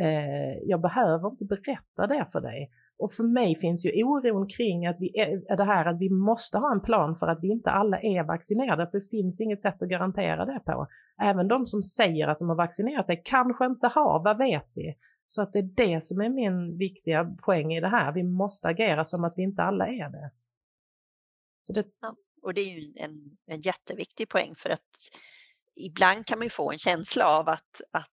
eh, 0.00 0.54
jag 0.62 0.80
behöver 0.80 1.28
inte 1.30 1.44
berätta 1.44 2.06
det 2.06 2.26
för 2.32 2.40
dig. 2.40 2.70
Och 2.98 3.12
för 3.12 3.24
mig 3.24 3.56
finns 3.56 3.86
ju 3.86 4.04
oron 4.04 4.46
kring 4.46 4.86
att 4.86 4.96
vi 5.00 5.20
är, 5.20 5.56
det 5.56 5.64
här 5.64 5.84
att 5.84 6.00
vi 6.00 6.10
måste 6.10 6.58
ha 6.58 6.72
en 6.72 6.80
plan 6.80 7.16
för 7.16 7.26
att 7.26 7.38
vi 7.42 7.48
inte 7.48 7.70
alla 7.70 8.00
är 8.00 8.22
vaccinerade, 8.22 8.86
för 8.90 8.98
det 8.98 9.10
finns 9.10 9.40
inget 9.40 9.62
sätt 9.62 9.82
att 9.82 9.88
garantera 9.88 10.44
det 10.44 10.60
på. 10.64 10.86
Även 11.22 11.48
de 11.48 11.66
som 11.66 11.82
säger 11.82 12.28
att 12.28 12.38
de 12.38 12.48
har 12.48 12.56
vaccinerat 12.56 13.06
sig 13.06 13.22
kanske 13.24 13.66
inte 13.66 13.86
har, 13.86 14.24
vad 14.24 14.38
vet 14.38 14.72
vi? 14.74 14.96
Så 15.26 15.42
att 15.42 15.52
det 15.52 15.58
är 15.58 15.62
det 15.62 16.04
som 16.04 16.20
är 16.20 16.28
min 16.28 16.78
viktiga 16.78 17.24
poäng 17.24 17.72
i 17.72 17.80
det 17.80 17.88
här. 17.88 18.12
Vi 18.12 18.22
måste 18.22 18.68
agera 18.68 19.04
som 19.04 19.24
att 19.24 19.34
vi 19.36 19.42
inte 19.42 19.62
alla 19.62 19.86
är 19.86 20.10
det. 20.10 20.30
Så 21.60 21.72
det... 21.72 21.86
Ja, 22.00 22.16
och 22.42 22.54
det 22.54 22.60
är 22.60 22.78
ju 22.78 22.92
en, 22.96 23.36
en 23.46 23.60
jätteviktig 23.60 24.28
poäng 24.28 24.54
för 24.54 24.70
att 24.70 24.88
ibland 25.76 26.26
kan 26.26 26.38
man 26.38 26.46
ju 26.46 26.50
få 26.50 26.72
en 26.72 26.78
känsla 26.78 27.26
av 27.26 27.48
att, 27.48 27.80
att 27.90 28.13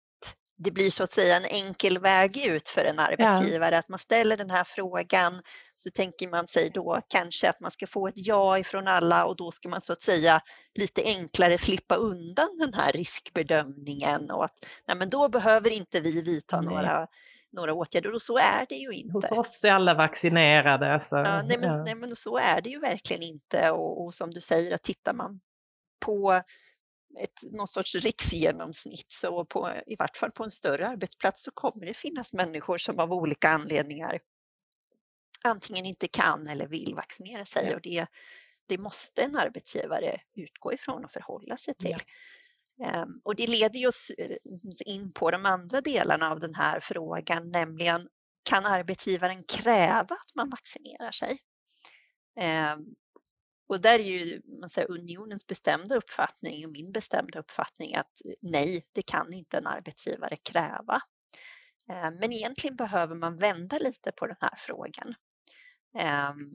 det 0.58 0.70
blir 0.70 0.90
så 0.90 1.02
att 1.02 1.10
säga 1.10 1.36
en 1.36 1.44
enkel 1.44 1.98
väg 1.98 2.46
ut 2.46 2.68
för 2.68 2.84
en 2.84 2.98
arbetsgivare. 2.98 3.74
Ja. 3.74 3.78
Att 3.78 3.88
man 3.88 3.98
ställer 3.98 4.36
den 4.36 4.50
här 4.50 4.64
frågan 4.64 5.40
så 5.74 5.90
tänker 5.90 6.28
man 6.28 6.46
sig 6.46 6.70
då 6.74 7.00
kanske 7.08 7.48
att 7.48 7.60
man 7.60 7.70
ska 7.70 7.86
få 7.86 8.08
ett 8.08 8.14
ja 8.16 8.58
ifrån 8.58 8.88
alla 8.88 9.24
och 9.24 9.36
då 9.36 9.50
ska 9.50 9.68
man 9.68 9.80
så 9.80 9.92
att 9.92 10.00
säga 10.00 10.40
lite 10.74 11.02
enklare 11.04 11.58
slippa 11.58 11.94
undan 11.94 12.48
den 12.58 12.74
här 12.74 12.92
riskbedömningen 12.92 14.30
och 14.30 14.44
att 14.44 14.66
nej 14.86 14.96
men 14.96 15.10
då 15.10 15.28
behöver 15.28 15.70
inte 15.70 16.00
vi 16.00 16.22
vidta 16.22 16.60
några 16.60 17.06
några 17.52 17.74
åtgärder 17.74 18.14
och 18.14 18.22
så 18.22 18.38
är 18.38 18.66
det 18.68 18.74
ju 18.74 18.92
inte. 18.92 19.12
Hos 19.12 19.32
oss 19.32 19.64
är 19.64 19.72
alla 19.72 19.94
vaccinerade. 19.94 21.00
Så, 21.00 21.16
ja, 21.16 21.42
nej, 21.42 21.58
men, 21.58 21.68
ja. 21.68 21.84
nej, 21.84 21.94
men 21.94 22.16
så 22.16 22.38
är 22.38 22.60
det 22.60 22.70
ju 22.70 22.80
verkligen 22.80 23.22
inte 23.22 23.70
och, 23.70 24.04
och 24.04 24.14
som 24.14 24.30
du 24.30 24.40
säger 24.40 24.74
att 24.74 24.82
tittar 24.82 25.12
man 25.12 25.40
på 26.00 26.42
ett, 27.20 27.52
någon 27.52 27.68
sorts 27.68 27.94
riksgenomsnitt 27.94 29.12
så 29.12 29.44
på, 29.44 29.72
i 29.86 29.96
vart 29.98 30.16
fall 30.16 30.30
på 30.30 30.44
en 30.44 30.50
större 30.50 30.88
arbetsplats 30.88 31.42
så 31.42 31.50
kommer 31.50 31.86
det 31.86 31.94
finnas 31.94 32.32
människor 32.32 32.78
som 32.78 32.98
av 32.98 33.12
olika 33.12 33.48
anledningar 33.48 34.20
antingen 35.44 35.86
inte 35.86 36.08
kan 36.08 36.46
eller 36.46 36.66
vill 36.66 36.94
vaccinera 36.94 37.44
sig 37.44 37.68
ja. 37.68 37.74
och 37.74 37.80
det, 37.82 38.06
det 38.66 38.78
måste 38.78 39.22
en 39.22 39.36
arbetsgivare 39.36 40.20
utgå 40.34 40.72
ifrån 40.72 41.04
och 41.04 41.10
förhålla 41.10 41.56
sig 41.56 41.74
till. 41.74 41.90
Ja. 42.76 43.02
Um, 43.02 43.20
och 43.24 43.36
det 43.36 43.46
leder 43.46 43.88
oss 43.88 44.10
eh, 44.18 44.36
in 44.86 45.12
på 45.12 45.30
de 45.30 45.46
andra 45.46 45.80
delarna 45.80 46.30
av 46.30 46.40
den 46.40 46.54
här 46.54 46.80
frågan, 46.80 47.50
nämligen 47.50 48.08
kan 48.42 48.66
arbetsgivaren 48.66 49.44
kräva 49.44 50.14
att 50.14 50.34
man 50.34 50.50
vaccinerar 50.50 51.10
sig? 51.10 51.38
Um, 52.40 52.94
och 53.68 53.80
där 53.80 53.98
är 53.98 54.04
ju 54.04 54.42
man 54.60 54.70
säger, 54.70 54.90
unionens 54.90 55.46
bestämda 55.46 55.96
uppfattning 55.96 56.66
och 56.66 56.72
min 56.72 56.92
bestämda 56.92 57.38
uppfattning 57.38 57.94
att 57.94 58.20
eh, 58.26 58.32
nej, 58.40 58.84
det 58.92 59.02
kan 59.02 59.32
inte 59.32 59.58
en 59.58 59.66
arbetsgivare 59.66 60.36
kräva. 60.36 61.00
Eh, 61.90 62.10
men 62.20 62.32
egentligen 62.32 62.76
behöver 62.76 63.14
man 63.14 63.36
vända 63.36 63.78
lite 63.78 64.12
på 64.12 64.26
den 64.26 64.36
här 64.40 64.54
frågan. 64.56 65.14
Ehm, 65.98 66.50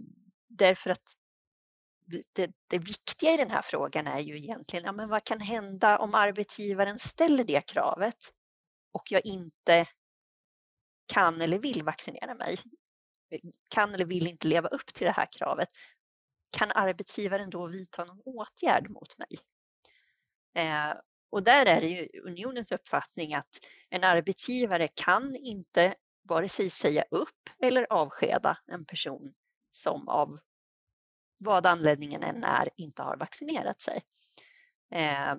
därför 0.47 0.89
att 0.89 1.17
det, 2.33 2.51
det, 2.67 2.77
viktiga 2.77 3.33
i 3.33 3.37
den 3.37 3.51
här 3.51 3.61
frågan 3.61 4.07
är 4.07 4.19
ju 4.19 4.37
egentligen, 4.37 4.85
ja, 4.85 4.91
men 4.91 5.09
vad 5.09 5.23
kan 5.23 5.39
hända 5.39 5.97
om 5.97 6.15
arbetsgivaren 6.15 6.99
ställer 6.99 7.43
det 7.43 7.67
kravet 7.67 8.33
och 8.91 9.11
jag 9.11 9.25
inte 9.25 9.85
kan 11.05 11.41
eller 11.41 11.59
vill 11.59 11.83
vaccinera 11.83 12.35
mig? 12.35 12.57
Eh, 13.29 13.39
kan 13.69 13.93
eller 13.93 14.05
vill 14.05 14.27
inte 14.27 14.47
leva 14.47 14.67
upp 14.67 14.93
till 14.93 15.05
det 15.05 15.11
här 15.11 15.27
kravet, 15.31 15.69
kan 16.53 16.71
arbetsgivaren 16.75 17.49
då 17.49 17.67
vidta 17.67 18.05
någon 18.05 18.21
åtgärd 18.25 18.89
mot 18.89 19.17
mig? 19.17 19.27
Eh, 20.55 20.93
och 21.29 21.43
där 21.43 21.65
är 21.65 21.81
det 21.81 21.87
ju 21.87 22.21
unionens 22.21 22.71
uppfattning 22.71 23.33
att 23.33 23.59
en 23.89 24.03
arbetsgivare 24.03 24.87
kan 24.87 25.35
inte 25.35 25.95
vare 26.23 26.49
sig 26.49 26.69
säga 26.69 27.03
upp 27.11 27.49
eller 27.63 27.87
avskeda 27.89 28.57
en 28.67 28.85
person 28.85 29.33
som 29.71 30.09
av 30.09 30.39
vad 31.37 31.65
anledningen 31.65 32.23
än 32.23 32.43
är 32.43 32.69
inte 32.77 33.01
har 33.01 33.17
vaccinerat 33.17 33.81
sig. 33.81 34.01
Eh, 34.95 35.35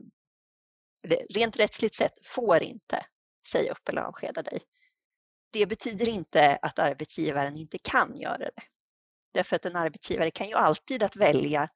rent 1.34 1.56
rättsligt 1.56 1.94
sett 1.94 2.26
får 2.26 2.62
inte 2.62 3.06
säga 3.46 3.72
upp 3.72 3.88
eller 3.88 4.02
avskeda 4.02 4.42
dig. 4.42 4.58
Det 5.50 5.66
betyder 5.66 6.08
inte 6.08 6.58
att 6.62 6.78
arbetsgivaren 6.78 7.56
inte 7.56 7.78
kan 7.78 8.14
göra 8.16 8.38
det. 8.38 8.62
Därför 9.34 9.56
att 9.56 9.64
en 9.64 9.76
arbetsgivare 9.76 10.30
kan 10.30 10.48
ju 10.48 10.54
alltid, 10.54 11.02
att 11.02 11.16
välja, 11.16 11.68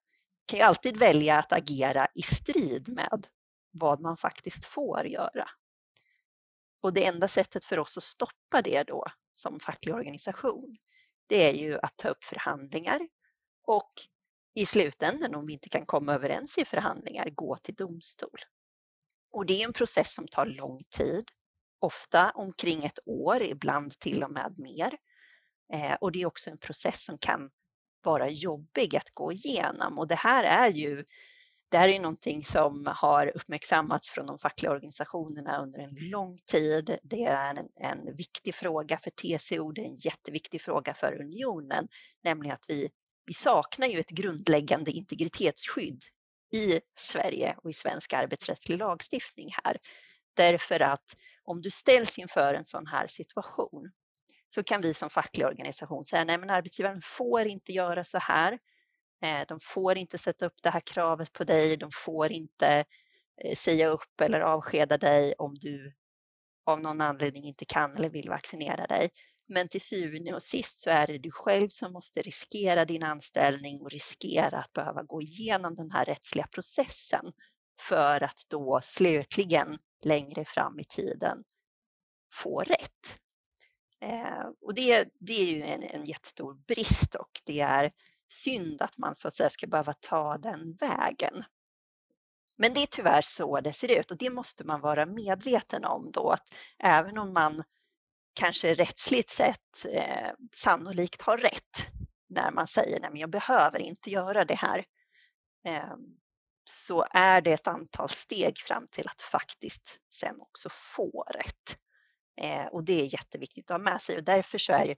kan 0.47 0.59
ju 0.59 0.65
alltid 0.65 0.97
välja 0.97 1.39
att 1.39 1.53
agera 1.53 2.07
i 2.15 2.23
strid 2.23 2.93
med 2.93 3.27
vad 3.71 4.01
man 4.01 4.17
faktiskt 4.17 4.65
får 4.65 5.07
göra. 5.07 5.49
Och 6.81 6.93
det 6.93 7.05
enda 7.05 7.29
sättet 7.29 7.65
för 7.65 7.79
oss 7.79 7.97
att 7.97 8.03
stoppa 8.03 8.63
det 8.65 8.83
då 8.83 9.05
som 9.35 9.61
facklig 9.61 9.95
organisation, 9.95 10.77
det 11.27 11.49
är 11.49 11.53
ju 11.53 11.79
att 11.79 11.97
ta 11.97 12.09
upp 12.09 12.25
förhandlingar 12.25 13.01
och 13.63 13.93
i 14.55 14.67
slutändan 14.67 15.35
om 15.35 15.47
vi 15.47 15.53
inte 15.53 15.69
kan 15.69 15.87
komma 15.87 16.15
överens 16.15 16.59
i 16.59 16.65
förhandlingar 16.65 17.31
gå 17.31 17.57
till 17.57 17.75
domstol. 17.75 18.41
Och 19.31 19.47
det 19.47 19.63
är 19.63 19.65
en 19.65 19.73
process 19.73 20.15
som 20.15 20.29
tar 20.29 20.47
lång 20.47 20.85
tid, 20.91 21.25
ofta 21.79 22.31
omkring 22.31 22.85
ett 22.85 22.99
år, 23.07 23.43
ibland 23.43 23.99
till 23.99 24.25
och 24.25 24.31
med 24.31 24.55
mer. 24.59 24.99
Eh, 25.73 25.95
och 26.01 26.13
det 26.13 26.23
är 26.23 26.27
också 26.27 26.51
en 26.51 26.59
process 26.59 27.05
som 27.05 27.19
kan 27.19 27.51
vara 28.05 28.31
jobbig 28.31 28.97
att 28.97 29.11
gå 29.15 29.33
igenom 29.33 29.99
och 29.99 30.09
det 30.09 30.15
här 30.15 30.45
är 30.45 30.71
ju 30.71 31.05
det 31.71 31.79
här 31.79 31.89
är 31.89 32.01
någonting 32.01 32.45
som 32.45 32.87
har 32.97 33.33
uppmärksammats 33.37 34.11
från 34.11 34.27
de 34.27 34.39
fackliga 34.39 34.73
organisationerna 34.73 35.63
under 35.63 35.79
en 35.79 35.95
lång 35.95 36.39
tid. 36.39 36.99
Det 37.03 37.25
är 37.25 37.51
en, 37.51 37.69
en 37.81 38.17
viktig 38.17 38.55
fråga 38.55 38.99
för 38.99 39.11
TCO, 39.11 39.73
det 39.73 39.81
är 39.81 39.87
en 39.87 39.97
jätteviktig 39.97 40.63
fråga 40.63 40.95
för 40.95 41.21
unionen, 41.21 41.89
nämligen 42.25 42.55
att 42.55 42.65
vi, 42.69 42.91
vi 43.27 43.35
saknar 43.35 43.87
ju 43.87 44.01
ett 44.01 44.11
grundläggande 44.11 44.91
integritetsskydd 44.91 46.03
i 46.55 46.81
Sverige 46.99 47.55
och 47.57 47.71
i 47.71 47.73
svensk 47.73 48.13
arbetsrättslig 48.13 48.79
lagstiftning 48.79 49.49
här. 49.65 49.79
Därför 50.37 50.81
att 50.81 51.17
om 51.45 51.61
du 51.61 51.71
ställs 51.71 52.19
inför 52.19 52.55
en 52.55 52.65
sån 52.65 52.87
här 52.87 53.07
situation 53.07 53.91
så 54.49 54.63
kan 54.63 54.81
vi 54.81 54.95
som 54.95 55.11
facklig 55.11 55.47
organisation 55.47 56.05
säga 56.05 56.25
nej 56.25 56.39
men 56.39 56.51
arbetsgivaren 56.51 57.01
får 57.01 57.47
inte 57.47 57.73
göra 57.73 58.05
så 58.05 58.19
här. 58.19 58.59
Eh, 59.23 59.41
de 59.49 59.61
får 59.61 59.99
inte 59.99 60.19
sätta 60.19 60.47
upp 60.47 60.63
det 60.63 60.71
här 60.71 60.81
kravet 60.81 61.33
på 61.33 61.45
dig, 61.45 61.77
de 61.77 61.91
får 61.93 62.33
inte 62.33 62.85
eh, 63.45 63.57
säga 63.57 63.89
upp 63.89 64.21
eller 64.21 64.41
avskeda 64.41 64.99
dig 64.99 65.35
om 65.39 65.55
du 65.55 65.93
av 66.67 66.81
någon 66.81 67.01
anledning 67.01 67.45
inte 67.45 67.65
kan 67.65 67.97
eller 67.97 68.11
vill 68.11 68.29
vaccinera 68.29 68.87
dig. 68.87 69.11
Men 69.49 69.69
till 69.69 69.81
syvende 69.81 70.35
och 70.35 70.43
sist 70.43 70.79
så 70.79 70.91
är 70.91 71.07
det 71.07 71.19
du 71.19 71.31
själv 71.31 71.69
som 71.69 71.93
måste 71.93 72.23
riskera 72.23 72.85
din 72.85 73.03
anställning 73.03 73.81
och 73.81 73.91
riskera 73.91 74.59
att 74.59 74.73
behöva 74.73 75.03
gå 75.03 75.23
igenom 75.23 75.75
den 75.75 75.91
här 75.91 76.05
rättsliga 76.05 76.47
processen 76.47 77.33
för 77.81 78.23
att 78.23 78.45
då 78.49 78.81
slutligen 78.83 79.79
längre 80.05 80.45
fram 80.45 80.79
i 80.79 80.85
tiden 80.85 81.45
få 82.33 82.61
rätt. 82.61 83.19
Eh, 84.01 84.47
och 84.61 84.75
det, 84.75 85.09
det 85.21 85.33
är 85.33 85.47
ju 85.47 85.63
en, 85.63 85.83
en 85.83 86.05
jättestor 86.05 86.55
brist 86.55 87.15
och 87.15 87.41
det 87.45 87.61
är 87.61 87.93
synd 88.29 88.83
att 88.83 88.99
man 88.99 89.15
så 89.15 89.29
att 89.29 89.35
säga 89.35 89.51
ska 89.51 89.67
behöva 89.67 89.93
ta 89.93 90.39
den 90.39 90.77
vägen. 90.81 91.45
Men 92.57 92.75
det 92.75 92.83
är 92.83 92.87
tyvärr 92.87 93.23
så 93.23 93.61
det 93.61 93.73
ser 93.73 94.01
ut 94.01 94.11
och 94.11 94.17
det 94.17 94.31
måste 94.31 94.65
man 94.65 94.81
vara 94.81 95.07
medveten 95.07 95.85
om 95.85 96.11
då 96.13 96.31
att 96.31 96.55
även 96.79 97.19
om 97.19 97.33
man 97.33 97.63
kanske 98.35 98.75
rättsligt 98.75 99.31
sett 99.31 99.87
eh, 99.93 100.31
sannolikt 100.53 101.23
har 101.23 101.39
rätt 101.39 101.89
när 102.29 102.51
man 102.51 102.67
säger 102.67 103.07
att 103.07 103.19
jag 103.19 103.31
behöver 103.31 103.79
inte 103.79 104.11
göra 104.11 104.45
det 104.45 104.55
här 104.55 104.85
eh, 105.65 105.95
så 106.65 107.07
är 107.11 107.41
det 107.41 107.53
ett 107.53 107.67
antal 107.67 108.09
steg 108.09 108.59
fram 108.59 108.87
till 108.87 109.09
att 109.09 109.23
faktiskt 109.23 109.99
sen 110.11 110.41
också 110.41 110.69
få 110.71 111.25
rätt. 111.31 111.77
Eh, 112.41 112.67
och 112.67 112.85
det 112.85 113.01
är 113.01 113.13
jätteviktigt 113.15 113.71
att 113.71 113.75
ha 113.75 113.91
med 113.91 114.03
sig 114.03 114.17
och 114.17 114.25
därför 114.25 114.59
så 114.59 114.73
är 114.73 114.87
det 114.87 114.97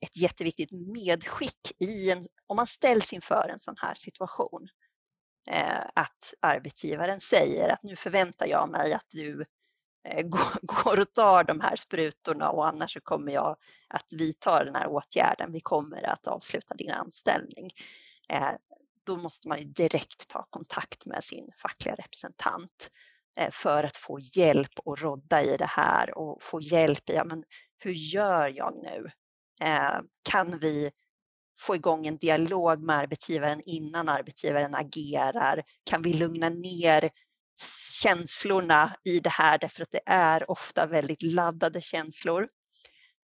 ett 0.00 0.16
jätteviktigt 0.16 0.70
medskick 0.72 1.72
i 1.78 2.10
en, 2.10 2.26
om 2.46 2.56
man 2.56 2.66
ställs 2.66 3.12
inför 3.12 3.48
en 3.48 3.58
sån 3.58 3.74
här 3.78 3.94
situation. 3.94 4.68
Eh, 5.48 5.80
att 5.94 6.34
arbetsgivaren 6.40 7.20
säger 7.20 7.68
att 7.68 7.82
nu 7.82 7.96
förväntar 7.96 8.46
jag 8.46 8.70
mig 8.70 8.92
att 8.92 9.06
du 9.10 9.44
eh, 10.08 10.26
går 10.62 11.00
och 11.00 11.12
tar 11.12 11.44
de 11.44 11.60
här 11.60 11.76
sprutorna 11.76 12.50
och 12.50 12.66
annars 12.66 12.92
så 12.92 13.00
kommer 13.00 13.32
jag 13.32 13.56
att 13.88 14.12
vidta 14.12 14.64
den 14.64 14.74
här 14.74 14.86
åtgärden. 14.86 15.52
Vi 15.52 15.60
kommer 15.60 16.02
att 16.02 16.26
avsluta 16.26 16.74
din 16.74 16.90
anställning. 16.90 17.70
Eh, 18.28 18.52
då 19.04 19.16
måste 19.16 19.48
man 19.48 19.58
ju 19.58 19.64
direkt 19.64 20.28
ta 20.28 20.46
kontakt 20.50 21.06
med 21.06 21.24
sin 21.24 21.48
fackliga 21.62 21.94
representant 21.94 22.90
Eh, 23.38 23.50
för 23.52 23.84
att 23.84 23.96
få 23.96 24.18
hjälp 24.20 24.72
och 24.84 25.00
rodda 25.00 25.42
i 25.42 25.56
det 25.56 25.66
här 25.66 26.18
och 26.18 26.42
få 26.42 26.60
hjälp 26.60 27.10
i, 27.10 27.14
ja 27.14 27.24
men 27.24 27.44
hur 27.78 27.92
gör 27.92 28.48
jag 28.48 28.74
nu? 28.82 29.10
Eh, 29.62 30.00
kan 30.22 30.58
vi 30.58 30.90
få 31.60 31.74
igång 31.74 32.06
en 32.06 32.16
dialog 32.16 32.82
med 32.82 32.96
arbetsgivaren 32.96 33.62
innan 33.66 34.08
arbetsgivaren 34.08 34.74
agerar? 34.74 35.62
Kan 35.84 36.02
vi 36.02 36.12
lugna 36.12 36.48
ner 36.48 37.10
känslorna 38.02 38.96
i 39.04 39.20
det 39.20 39.30
här 39.30 39.58
därför 39.58 39.82
att 39.82 39.90
det 39.90 40.02
är 40.06 40.50
ofta 40.50 40.86
väldigt 40.86 41.22
laddade 41.22 41.80
känslor. 41.80 42.46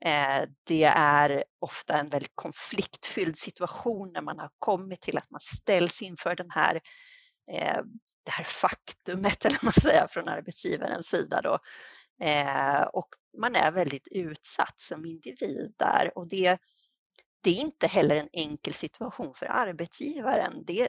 Eh, 0.04 0.48
det 0.64 0.84
är 0.84 1.44
ofta 1.59 1.98
en 1.98 2.09
väldigt 2.09 2.32
konfliktfylld 2.34 3.38
situation 3.38 4.12
när 4.12 4.22
man 4.22 4.38
har 4.38 4.50
kommit 4.59 5.00
till 5.00 5.18
att 5.18 5.30
man 5.30 5.40
ställs 5.40 6.02
inför 6.02 6.34
den 6.34 6.50
här, 6.50 6.80
eh, 7.53 7.82
det 8.24 8.30
här 8.30 8.44
faktumet, 8.44 9.44
eller 9.44 9.59
man 9.62 9.72
säger, 9.72 10.07
från 10.07 10.28
arbetsgivarens 10.28 11.07
sida. 11.07 11.40
Då. 11.42 11.59
Eh, 12.24 12.82
och 12.82 13.09
man 13.38 13.57
är 13.57 13.70
väldigt 13.70 14.09
utsatt 14.11 14.80
som 14.80 15.07
individ 15.07 15.74
där 15.78 16.18
och 16.18 16.28
det, 16.28 16.59
det 17.40 17.51
är 17.51 17.61
inte 17.61 17.86
heller 17.86 18.16
en 18.16 18.28
enkel 18.32 18.74
situation 18.74 19.34
för 19.34 19.46
arbetsgivaren. 19.46 20.64
Det, 20.66 20.88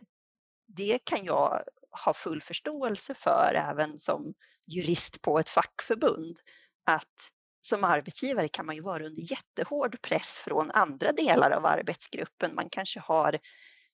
det 0.67 0.99
kan 1.03 1.25
jag 1.25 1.63
ha 2.05 2.13
full 2.13 2.41
förståelse 2.41 3.13
för 3.13 3.53
även 3.69 3.99
som 3.99 4.33
jurist 4.67 5.21
på 5.21 5.39
ett 5.39 5.49
fackförbund. 5.49 6.39
Att 6.85 7.31
som 7.61 7.83
arbetsgivare 7.83 8.47
kan 8.47 8.65
man 8.65 8.75
ju 8.75 8.81
vara 8.81 9.05
under 9.05 9.31
jättehård 9.31 10.01
press 10.01 10.39
från 10.39 10.71
andra 10.71 11.11
delar 11.11 11.51
av 11.51 11.65
arbetsgruppen. 11.65 12.55
Man 12.55 12.69
kanske 12.69 12.99
har 12.99 13.39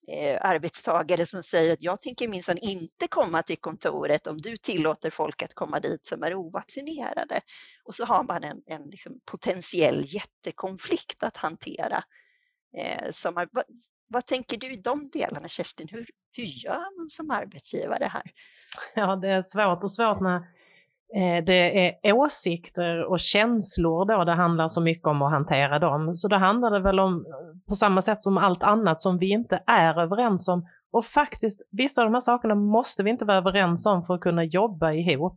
eh, 0.08 0.38
arbetstagare 0.40 1.26
som 1.26 1.42
säger 1.42 1.72
att 1.72 1.82
jag 1.82 2.00
tänker 2.00 2.28
minsann 2.28 2.58
inte 2.58 3.08
komma 3.08 3.42
till 3.42 3.56
kontoret 3.56 4.26
om 4.26 4.38
du 4.38 4.56
tillåter 4.56 5.10
folk 5.10 5.42
att 5.42 5.54
komma 5.54 5.80
dit 5.80 6.06
som 6.06 6.22
är 6.22 6.34
ovaccinerade. 6.34 7.40
Och 7.84 7.94
så 7.94 8.04
har 8.04 8.24
man 8.24 8.44
en, 8.44 8.62
en 8.66 8.82
liksom 8.82 9.20
potentiell 9.24 10.04
jättekonflikt 10.06 11.22
att 11.22 11.36
hantera. 11.36 12.04
Eh, 12.78 13.10
som, 13.12 13.34
vad, 13.34 13.64
vad, 14.10 14.26
tänker 14.26 14.56
du 14.56 14.72
i 14.72 14.76
de 14.76 15.08
delarna 15.12 15.48
Kerstin? 15.48 15.88
Hur, 15.90 16.06
hur 16.32 16.44
gör 16.44 16.98
man 16.98 17.10
som 17.10 17.30
arbetsgivare 17.30 18.04
här? 18.04 18.32
Ja, 18.94 19.16
det 19.16 19.28
är 19.28 19.42
svårt 19.42 19.84
och 19.84 19.92
svårt 19.92 20.20
när 20.20 20.55
Eh, 21.14 21.44
det 21.44 22.08
är 22.08 22.12
åsikter 22.12 23.04
och 23.04 23.20
känslor 23.20 24.04
då 24.04 24.24
det 24.24 24.32
handlar 24.32 24.68
så 24.68 24.80
mycket 24.80 25.06
om 25.06 25.22
att 25.22 25.32
hantera 25.32 25.78
dem. 25.78 26.14
Så 26.14 26.28
det 26.28 26.36
handlar 26.36 26.70
det 26.70 26.80
väl 26.80 27.00
om, 27.00 27.24
på 27.68 27.74
samma 27.74 28.00
sätt 28.00 28.22
som 28.22 28.38
allt 28.38 28.62
annat 28.62 29.00
som 29.00 29.18
vi 29.18 29.30
inte 29.30 29.62
är 29.66 30.00
överens 30.00 30.48
om. 30.48 30.66
Och 30.92 31.04
faktiskt, 31.04 31.60
vissa 31.70 32.02
av 32.02 32.06
de 32.06 32.14
här 32.14 32.20
sakerna 32.20 32.54
måste 32.54 33.02
vi 33.02 33.10
inte 33.10 33.24
vara 33.24 33.36
överens 33.36 33.86
om 33.86 34.04
för 34.04 34.14
att 34.14 34.20
kunna 34.20 34.44
jobba 34.44 34.92
ihop. 34.92 35.36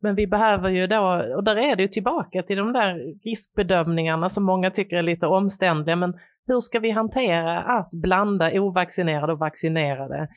Men 0.00 0.14
vi 0.14 0.26
behöver 0.26 0.68
ju 0.68 0.86
då, 0.86 1.24
och 1.36 1.44
där 1.44 1.56
är 1.56 1.76
det 1.76 1.82
ju 1.82 1.88
tillbaka 1.88 2.42
till 2.42 2.56
de 2.56 2.72
där 2.72 2.94
riskbedömningarna 3.24 4.28
som 4.28 4.44
många 4.44 4.70
tycker 4.70 4.96
är 4.96 5.02
lite 5.02 5.26
omständliga, 5.26 5.96
men 5.96 6.14
hur 6.46 6.60
ska 6.60 6.80
vi 6.80 6.90
hantera 6.90 7.62
att 7.62 7.90
blanda 7.90 8.60
ovaccinerade 8.60 9.32
och 9.32 9.38
vaccinerade? 9.38 10.28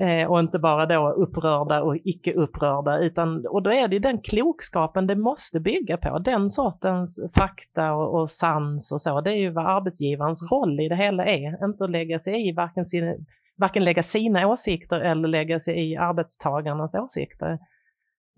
Eh, 0.00 0.30
och 0.30 0.40
inte 0.40 0.58
bara 0.58 0.86
då 0.86 1.10
upprörda 1.10 1.82
och 1.82 1.96
icke 2.04 2.32
upprörda, 2.32 2.98
utan, 2.98 3.46
och 3.46 3.62
då 3.62 3.72
är 3.72 3.88
det 3.88 3.98
den 3.98 4.20
klokskapen 4.20 5.06
det 5.06 5.16
måste 5.16 5.60
bygga 5.60 5.96
på, 5.96 6.18
den 6.18 6.48
sortens 6.48 7.20
fakta 7.36 7.92
och, 7.94 8.20
och 8.20 8.30
sans 8.30 8.92
och 8.92 9.00
så, 9.00 9.20
det 9.20 9.30
är 9.30 9.36
ju 9.36 9.50
vad 9.50 9.66
arbetsgivarens 9.66 10.42
roll 10.50 10.80
i 10.80 10.88
det 10.88 10.96
hela 10.96 11.24
är, 11.24 11.64
inte 11.64 11.84
att 11.84 11.90
lägga 11.90 12.18
sig 12.18 12.48
i 12.48 12.52
varken, 12.52 12.84
sin, 12.84 13.26
varken 13.56 13.84
lägga 13.84 14.02
sina 14.02 14.48
åsikter 14.48 15.00
eller 15.00 15.28
lägga 15.28 15.60
sig 15.60 15.90
i 15.90 15.96
arbetstagarnas 15.96 16.94
åsikter. 16.94 17.58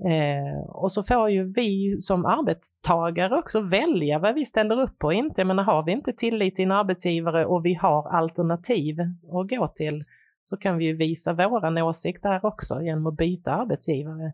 Eh, 0.04 0.68
och 0.68 0.92
så 0.92 1.02
får 1.02 1.30
ju 1.30 1.52
vi 1.52 1.96
som 2.00 2.26
arbetstagare 2.26 3.38
också 3.38 3.61
välja 3.61 4.18
vad 4.18 4.34
vi 4.34 4.44
ställer 4.44 4.80
upp 4.80 4.98
på 4.98 5.06
och 5.06 5.14
inte. 5.14 5.44
Men 5.44 5.58
har 5.58 5.82
vi 5.82 5.92
inte 5.92 6.12
tillit 6.12 6.56
till 6.56 6.64
en 6.64 6.72
arbetsgivare 6.72 7.46
och 7.46 7.64
vi 7.64 7.74
har 7.74 8.16
alternativ 8.16 8.96
att 9.32 9.50
gå 9.50 9.68
till 9.68 10.04
så 10.51 10.57
kan 10.57 10.78
vi 10.78 10.84
ju 10.84 10.96
visa 10.96 11.32
våran 11.32 11.78
åsikt 11.78 12.22
där 12.22 12.44
också 12.44 12.82
genom 12.82 13.07
att 13.07 13.16
byta 13.16 13.53
arbetsgivare. 13.53 14.32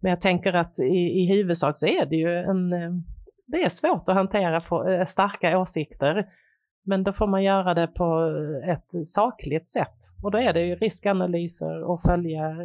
Men 0.00 0.10
jag 0.10 0.20
tänker 0.20 0.52
att 0.52 0.78
i, 0.78 1.22
i 1.22 1.26
huvudsak 1.26 1.78
så 1.78 1.86
är 1.86 2.06
det 2.06 2.16
ju 2.16 2.38
en, 2.38 2.72
eh, 2.72 2.90
det 3.46 3.62
är 3.62 3.68
svårt 3.68 4.08
att 4.08 4.14
hantera 4.14 4.60
för, 4.60 4.90
eh, 4.90 5.04
starka 5.04 5.58
åsikter. 5.58 6.26
Men 6.84 7.04
då 7.04 7.12
får 7.12 7.26
man 7.26 7.42
göra 7.42 7.74
det 7.74 7.86
på 7.86 8.34
ett 8.66 9.06
sakligt 9.06 9.68
sätt. 9.68 9.96
Och 10.22 10.30
då 10.30 10.38
är 10.38 10.52
det 10.52 10.60
ju 10.60 10.74
riskanalyser 10.74 11.82
och 11.82 12.02
följa 12.02 12.56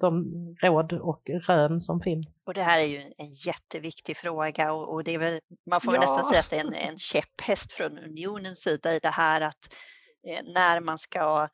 de 0.00 0.24
råd 0.62 0.92
och 0.92 1.22
rön 1.48 1.80
som 1.80 2.00
finns. 2.00 2.42
Och 2.46 2.54
det 2.54 2.62
här 2.62 2.80
är 2.80 2.86
ju 2.86 3.00
en 3.18 3.32
jätteviktig 3.46 4.16
fråga 4.16 4.72
och, 4.72 4.94
och 4.94 5.04
det 5.04 5.14
är 5.14 5.18
väl, 5.18 5.40
man 5.70 5.80
får 5.80 5.94
ja. 5.94 6.00
nästan 6.00 6.24
säga 6.24 6.40
att 6.40 6.50
det 6.50 6.56
är 6.56 6.66
en, 6.66 6.90
en 6.90 6.98
käpphäst 6.98 7.72
från 7.72 7.98
unionens 7.98 8.58
sida 8.58 8.94
i 8.94 8.98
det 8.98 9.08
här 9.08 9.40
att 9.40 9.74
eh, 10.28 10.52
när 10.54 10.80
man 10.80 10.98
ska 10.98 11.42
eh, 11.42 11.48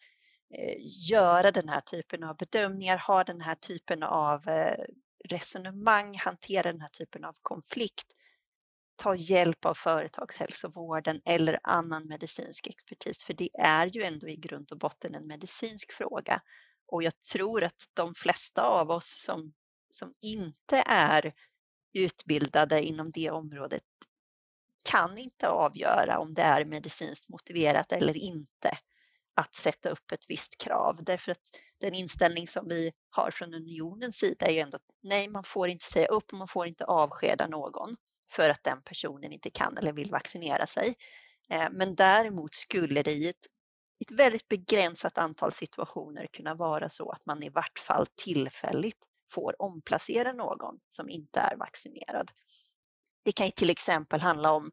Eh, 0.54 0.76
göra 1.10 1.50
den 1.50 1.68
här 1.68 1.80
typen 1.80 2.24
av 2.24 2.36
bedömningar, 2.36 2.98
ha 2.98 3.24
den 3.24 3.40
här 3.40 3.54
typen 3.54 4.02
av 4.02 4.48
eh, 4.48 4.84
resonemang, 5.28 6.14
hantera 6.16 6.72
den 6.72 6.80
här 6.80 6.88
typen 6.88 7.24
av 7.24 7.36
konflikt, 7.42 8.06
ta 8.96 9.14
hjälp 9.14 9.64
av 9.64 9.74
företagshälsovården 9.74 11.20
eller 11.24 11.58
annan 11.62 12.08
medicinsk 12.08 12.66
expertis, 12.66 13.22
för 13.22 13.34
det 13.34 13.50
är 13.58 13.86
ju 13.86 14.02
ändå 14.02 14.28
i 14.28 14.36
grund 14.36 14.72
och 14.72 14.78
botten 14.78 15.14
en 15.14 15.26
medicinsk 15.26 15.92
fråga. 15.92 16.42
Och 16.86 17.02
jag 17.02 17.20
tror 17.20 17.64
att 17.64 17.90
de 17.94 18.14
flesta 18.14 18.62
av 18.62 18.90
oss 18.90 19.22
som, 19.24 19.52
som 19.90 20.14
inte 20.20 20.82
är 20.86 21.32
utbildade 21.92 22.82
inom 22.82 23.10
det 23.10 23.30
området 23.30 23.82
kan 24.90 25.18
inte 25.18 25.48
avgöra 25.48 26.18
om 26.18 26.34
det 26.34 26.42
är 26.42 26.64
medicinskt 26.64 27.28
motiverat 27.28 27.92
eller 27.92 28.16
inte 28.16 28.70
att 29.36 29.54
sätta 29.54 29.90
upp 29.90 30.12
ett 30.12 30.24
visst 30.28 30.58
krav. 30.58 31.04
Därför 31.04 31.32
att 31.32 31.42
den 31.80 31.94
inställning 31.94 32.48
som 32.48 32.68
vi 32.68 32.92
har 33.10 33.30
från 33.30 33.54
unionens 33.54 34.16
sida 34.16 34.46
är 34.46 34.52
ju 34.52 34.58
ändå 34.58 34.76
att 34.76 34.90
nej, 35.02 35.28
man 35.28 35.44
får 35.44 35.68
inte 35.68 35.84
säga 35.84 36.06
upp 36.06 36.32
och 36.32 36.38
man 36.38 36.48
får 36.48 36.66
inte 36.66 36.84
avskeda 36.84 37.46
någon 37.46 37.96
för 38.30 38.50
att 38.50 38.64
den 38.64 38.82
personen 38.82 39.32
inte 39.32 39.50
kan 39.50 39.78
eller 39.78 39.92
vill 39.92 40.10
vaccinera 40.10 40.66
sig. 40.66 40.94
Eh, 41.50 41.68
men 41.70 41.94
däremot 41.94 42.54
skulle 42.54 43.02
det 43.02 43.12
i 43.12 43.28
ett 43.28 43.46
ett 44.00 44.10
väldigt 44.10 44.48
begränsat 44.48 45.18
antal 45.18 45.52
situationer 45.52 46.26
kunna 46.26 46.54
vara 46.54 46.88
så 46.88 47.10
att 47.10 47.26
man 47.26 47.42
i 47.42 47.48
vart 47.48 47.78
fall 47.78 48.06
tillfälligt 48.24 48.98
får 49.32 49.62
omplacera 49.62 50.32
någon 50.32 50.78
som 50.88 51.08
inte 51.08 51.40
är 51.40 51.56
vaccinerad. 51.56 52.30
Det 53.22 53.32
kan 53.32 53.50
till 53.50 53.70
exempel 53.70 54.20
handla 54.20 54.52
om 54.52 54.70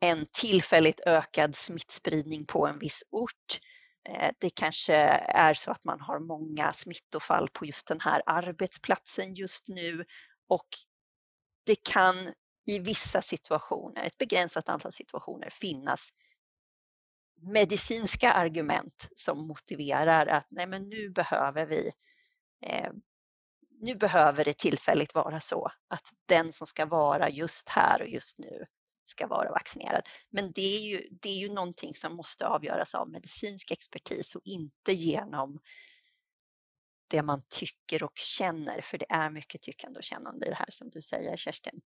en 0.00 0.26
tillfälligt 0.32 1.00
ökad 1.00 1.56
smittspridning 1.56 2.46
på 2.46 2.66
en 2.66 2.78
viss 2.78 3.02
ort. 3.10 3.60
Eh, 4.08 4.30
det 4.38 4.50
kanske 4.50 4.94
är 4.94 5.54
så 5.54 5.70
att 5.70 5.84
man 5.84 6.00
har 6.00 6.18
många 6.18 6.72
smittofall 6.72 7.48
på 7.52 7.66
just 7.66 7.86
den 7.86 8.00
här 8.00 8.22
arbetsplatsen 8.26 9.34
just 9.34 9.68
nu. 9.68 10.04
Och 10.48 10.68
det 11.64 11.76
kan 11.82 12.14
i 12.66 12.78
vissa 12.78 13.22
situationer, 13.22 14.04
ett 14.04 14.18
begränsat 14.18 14.68
antal 14.68 14.92
situationer, 14.92 15.50
finnas 15.50 16.08
medicinska 17.40 18.32
argument 18.32 19.08
som 19.16 19.46
motiverar 19.46 20.26
att 20.26 20.46
nej 20.50 20.66
men 20.66 20.88
nu 20.88 21.10
behöver 21.10 21.66
vi 21.66 21.92
eh, 22.62 22.90
nu 23.80 23.94
behöver 23.94 24.44
det 24.44 24.58
tillfälligt 24.58 25.14
vara 25.14 25.40
så 25.40 25.68
att 25.88 26.12
den 26.26 26.52
som 26.52 26.66
ska 26.66 26.86
vara 26.86 27.30
just 27.30 27.68
här 27.68 28.02
och 28.02 28.08
just 28.08 28.38
nu 28.38 28.64
ska 29.08 29.26
vara 29.26 29.50
vaccinerad. 29.50 30.02
Men 30.30 30.52
det 30.52 30.76
är 30.76 30.80
ju, 30.80 31.08
det 31.10 31.28
är 31.28 31.38
ju 31.38 31.52
någonting 31.52 31.94
som 31.94 32.16
måste 32.16 32.46
avgöras 32.46 32.94
av 32.94 33.10
medicinsk 33.10 33.70
expertis 33.70 34.34
och 34.34 34.42
inte 34.44 34.92
genom 34.92 35.60
det 37.10 37.22
man 37.22 37.42
tycker 37.48 38.02
och 38.02 38.18
känner, 38.38 38.80
för 38.80 38.98
det 38.98 39.06
är 39.08 39.30
mycket 39.30 39.62
tyckande 39.62 39.98
och 39.98 40.04
kännande 40.04 40.46
i 40.46 40.48
det 40.48 40.54
här 40.54 40.70
som 40.70 40.90
du 40.90 41.02
säger 41.02 41.36
Kerstin. 41.36 41.80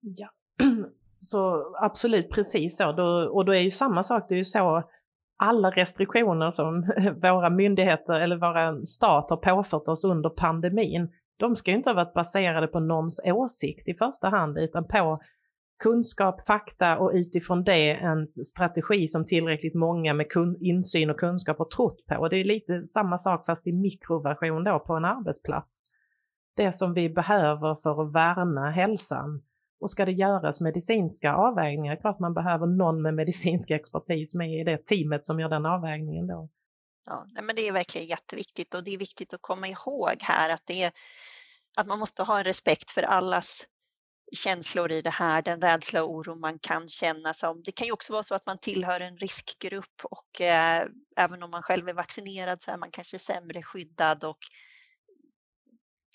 Ja, 0.00 0.30
så 1.18 1.74
absolut 1.76 2.30
precis 2.30 2.76
så. 2.76 2.92
Då, 2.92 3.30
och 3.32 3.44
då 3.44 3.54
är 3.54 3.60
ju 3.60 3.70
samma 3.70 4.02
sak, 4.02 4.24
det 4.28 4.34
är 4.34 4.38
ju 4.38 4.44
så 4.44 4.90
alla 5.36 5.70
restriktioner 5.70 6.50
som 6.50 6.82
våra 7.22 7.50
myndigheter 7.50 8.14
eller 8.14 8.36
våra 8.36 8.84
stat 8.84 9.30
har 9.30 9.36
påfört 9.36 9.88
oss 9.88 10.04
under 10.04 10.30
pandemin, 10.30 11.08
de 11.36 11.56
ska 11.56 11.70
ju 11.70 11.76
inte 11.76 11.90
ha 11.90 11.94
varit 11.94 12.14
baserade 12.14 12.66
på 12.66 12.80
någons 12.80 13.20
åsikt 13.24 13.88
i 13.88 13.94
första 13.94 14.28
hand, 14.28 14.58
utan 14.58 14.88
på 14.88 15.20
kunskap, 15.80 16.46
fakta 16.46 16.98
och 16.98 17.10
utifrån 17.14 17.64
det 17.64 17.90
en 17.90 18.26
strategi 18.44 19.08
som 19.08 19.24
tillräckligt 19.24 19.74
många 19.74 20.14
med 20.14 20.26
insyn 20.60 21.10
och 21.10 21.20
kunskap 21.20 21.58
har 21.58 21.64
trott 21.64 22.06
på. 22.06 22.14
Och 22.14 22.30
det 22.30 22.36
är 22.36 22.44
lite 22.44 22.84
samma 22.84 23.18
sak 23.18 23.46
fast 23.46 23.66
i 23.66 23.72
mikroversion 23.72 24.64
då 24.64 24.78
på 24.78 24.94
en 24.94 25.04
arbetsplats. 25.04 25.86
Det 26.56 26.72
som 26.72 26.94
vi 26.94 27.10
behöver 27.10 27.74
för 27.82 28.02
att 28.02 28.12
värna 28.12 28.70
hälsan 28.70 29.42
och 29.80 29.90
ska 29.90 30.04
det 30.04 30.12
göras 30.12 30.60
medicinska 30.60 31.34
avvägningar, 31.34 31.96
klart 31.96 32.18
man 32.18 32.34
behöver 32.34 32.66
någon 32.66 33.02
med 33.02 33.14
medicinsk 33.14 33.70
expertis 33.70 34.34
med 34.34 34.60
i 34.60 34.64
det 34.64 34.86
teamet 34.86 35.24
som 35.24 35.40
gör 35.40 35.48
den 35.48 35.66
avvägningen 35.66 36.26
då. 36.26 36.48
Ja, 37.06 37.26
men 37.42 37.56
det 37.56 37.68
är 37.68 37.72
verkligen 37.72 38.06
jätteviktigt 38.06 38.74
och 38.74 38.84
det 38.84 38.94
är 38.94 38.98
viktigt 38.98 39.34
att 39.34 39.42
komma 39.42 39.68
ihåg 39.68 40.16
här 40.20 40.54
att, 40.54 40.62
det 40.66 40.82
är, 40.82 40.92
att 41.76 41.86
man 41.86 41.98
måste 41.98 42.22
ha 42.22 42.38
en 42.38 42.44
respekt 42.44 42.90
för 42.90 43.02
allas 43.02 43.66
känslor 44.32 44.92
i 44.92 45.02
det 45.02 45.10
här, 45.10 45.42
den 45.42 45.60
rädsla 45.60 46.04
och 46.04 46.10
oro 46.10 46.34
man 46.34 46.58
kan 46.58 46.88
känna 46.88 47.34
som. 47.34 47.62
Det 47.62 47.72
kan 47.72 47.86
ju 47.86 47.92
också 47.92 48.12
vara 48.12 48.22
så 48.22 48.34
att 48.34 48.46
man 48.46 48.58
tillhör 48.58 49.00
en 49.00 49.16
riskgrupp 49.16 50.04
och 50.04 50.40
eh, 50.40 50.86
även 51.16 51.42
om 51.42 51.50
man 51.50 51.62
själv 51.62 51.88
är 51.88 51.94
vaccinerad 51.94 52.62
så 52.62 52.70
är 52.70 52.76
man 52.76 52.90
kanske 52.90 53.18
sämre 53.18 53.62
skyddad 53.62 54.24
och 54.24 54.38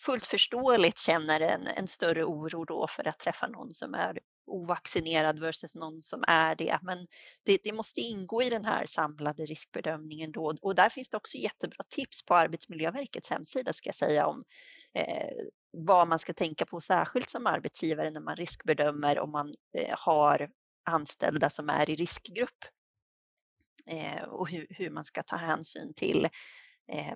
fullt 0.06 0.28
förståeligt 0.28 1.00
känner 1.00 1.40
en, 1.40 1.68
en 1.68 1.88
större 1.88 2.24
oro 2.24 2.66
då 2.66 2.88
för 2.88 3.08
att 3.08 3.20
träffa 3.20 3.48
någon 3.48 3.74
som 3.74 3.94
är 3.94 4.20
ovaccinerad 4.48 5.40
versus 5.40 5.76
någon 5.76 6.02
som 6.02 6.24
är 6.28 6.56
det. 6.56 6.80
Men 6.82 7.08
det, 7.46 7.58
det, 7.64 7.74
måste 7.74 8.02
ingå 8.02 8.44
i 8.44 8.50
den 8.50 8.66
här 8.66 8.86
samlade 8.86 9.46
riskbedömningen 9.46 10.32
då 10.32 10.54
och 10.62 10.76
där 10.76 10.90
finns 10.90 11.10
det 11.10 11.18
också 11.18 11.38
jättebra 11.38 11.84
tips 11.90 12.26
på 12.26 12.36
Arbetsmiljöverkets 12.36 13.30
hemsida 13.30 13.74
ska 13.74 13.88
jag 13.88 13.96
säga 13.96 14.28
om 14.28 14.44
eh, 14.94 15.46
vad 15.78 16.08
man 16.08 16.20
ska 16.20 16.34
tänka 16.34 16.66
på 16.66 16.82
särskilt 16.82 17.30
som 17.30 17.48
arbetsgivare 17.48 18.12
när 18.12 18.22
man 18.22 18.36
riskbedömer 18.36 19.20
om 19.20 19.32
man 19.32 19.54
eh, 19.78 19.96
har 19.98 20.50
anställda 20.86 21.50
som 21.50 21.70
är 21.70 21.90
i 21.90 21.96
riskgrupp 21.96 22.66
eh, 23.86 24.24
och 24.24 24.50
hur, 24.50 24.90
man 24.90 25.06
ska 25.06 25.24
ta 25.24 25.36
hänsyn 25.36 25.94
till 25.94 26.26
eh, 26.92 27.16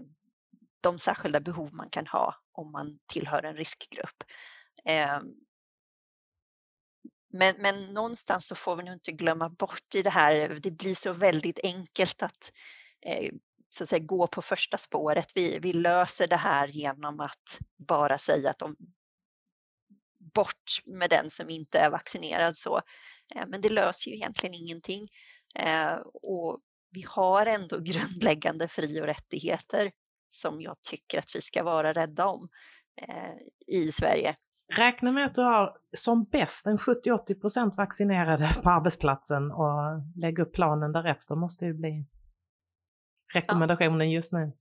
de 0.81 0.99
särskilda 0.99 1.39
behov 1.39 1.69
man 1.73 1.89
kan 1.89 2.07
ha 2.07 2.35
om 2.51 2.71
man 2.71 2.99
tillhör 3.07 3.43
en 3.43 3.55
riskgrupp. 3.55 4.23
Ehm. 4.85 5.23
Men, 7.31 7.55
men 7.59 7.93
någonstans 7.93 8.47
så 8.47 8.55
får 8.55 8.75
vi 8.75 8.83
nog 8.83 8.93
inte 8.93 9.11
glömma 9.11 9.49
bort 9.49 9.95
i 9.95 10.01
det 10.01 10.09
här, 10.09 10.59
det 10.61 10.71
blir 10.71 10.95
så 10.95 11.13
väldigt 11.13 11.59
enkelt 11.63 12.23
att 12.23 12.51
så 13.69 13.83
att 13.83 13.89
säga, 13.89 14.05
gå 14.05 14.27
på 14.27 14.41
första 14.41 14.77
spåret. 14.77 15.31
Vi, 15.35 15.59
vi 15.59 15.73
löser 15.73 16.27
det 16.27 16.35
här 16.35 16.67
genom 16.67 17.19
att 17.19 17.59
bara 17.87 18.17
säga 18.17 18.49
att 18.49 18.59
de 18.59 18.75
bort 20.33 20.81
med 20.85 21.09
den 21.09 21.29
som 21.29 21.49
inte 21.49 21.79
är 21.79 21.89
vaccinerad. 21.89 22.57
Så. 22.57 22.77
Eh, 23.35 23.47
men 23.47 23.61
det 23.61 23.69
löser 23.69 24.11
ju 24.11 24.15
egentligen 24.15 24.55
ingenting. 24.55 25.07
Eh, 25.55 25.93
och 26.13 26.59
vi 26.91 27.05
har 27.07 27.45
ändå 27.45 27.79
grundläggande 27.79 28.67
fri 28.67 29.01
och 29.01 29.05
rättigheter 29.05 29.91
som 30.29 30.61
jag 30.61 30.75
tycker 30.81 31.19
att 31.19 31.35
vi 31.35 31.41
ska 31.41 31.63
vara 31.63 31.93
rädda 31.93 32.27
om 32.27 32.49
eh, 33.01 33.33
i 33.67 33.91
Sverige. 33.91 34.35
Räkna 34.77 35.11
med 35.11 35.25
att 35.25 35.35
du 35.35 35.41
har 35.41 35.77
som 35.97 36.23
bäst 36.23 36.67
en 36.67 36.77
70-80 36.77 37.75
vaccinerade 37.75 38.55
på 38.63 38.69
arbetsplatsen 38.69 39.51
och 39.51 40.01
lägg 40.15 40.39
upp 40.39 40.53
planen 40.53 40.91
därefter 40.91 41.35
måste 41.35 41.65
ju 41.65 41.73
bli 41.73 42.05
rekommendationen 43.33 44.11
just 44.11 44.31
nu. 44.31 44.51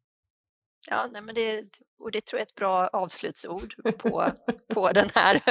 Ja, 0.91 1.09
nej 1.13 1.23
men 1.23 1.35
det, 1.35 1.65
och 1.99 2.11
det 2.11 2.25
tror 2.25 2.39
jag 2.39 2.47
är 2.47 2.51
ett 2.51 2.55
bra 2.55 2.89
avslutsord 2.89 3.75
på, 3.99 4.33
på 4.75 4.93
den 4.93 5.09
här 5.15 5.43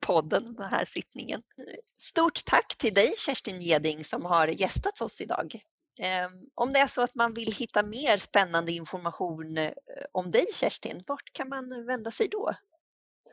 podden, 0.00 0.54
den 0.54 0.70
här 0.70 0.84
sittningen. 0.84 1.42
Stort 2.00 2.44
tack 2.46 2.76
till 2.78 2.94
dig 2.94 3.14
Kerstin 3.26 3.60
Geding 3.60 4.04
som 4.04 4.24
har 4.24 4.48
gästat 4.48 5.00
oss 5.00 5.20
idag. 5.20 5.62
Ehm, 5.98 6.32
om 6.54 6.72
det 6.72 6.78
är 6.78 6.86
så 6.86 7.02
att 7.02 7.14
man 7.14 7.34
vill 7.34 7.52
hitta 7.52 7.82
mer 7.82 8.16
spännande 8.16 8.72
information 8.72 9.58
eh, 9.58 9.72
om 10.12 10.30
dig 10.30 10.46
Kerstin, 10.54 11.02
vart 11.06 11.32
kan 11.32 11.48
man 11.48 11.86
vända 11.86 12.10
sig 12.10 12.28
då? 12.30 12.52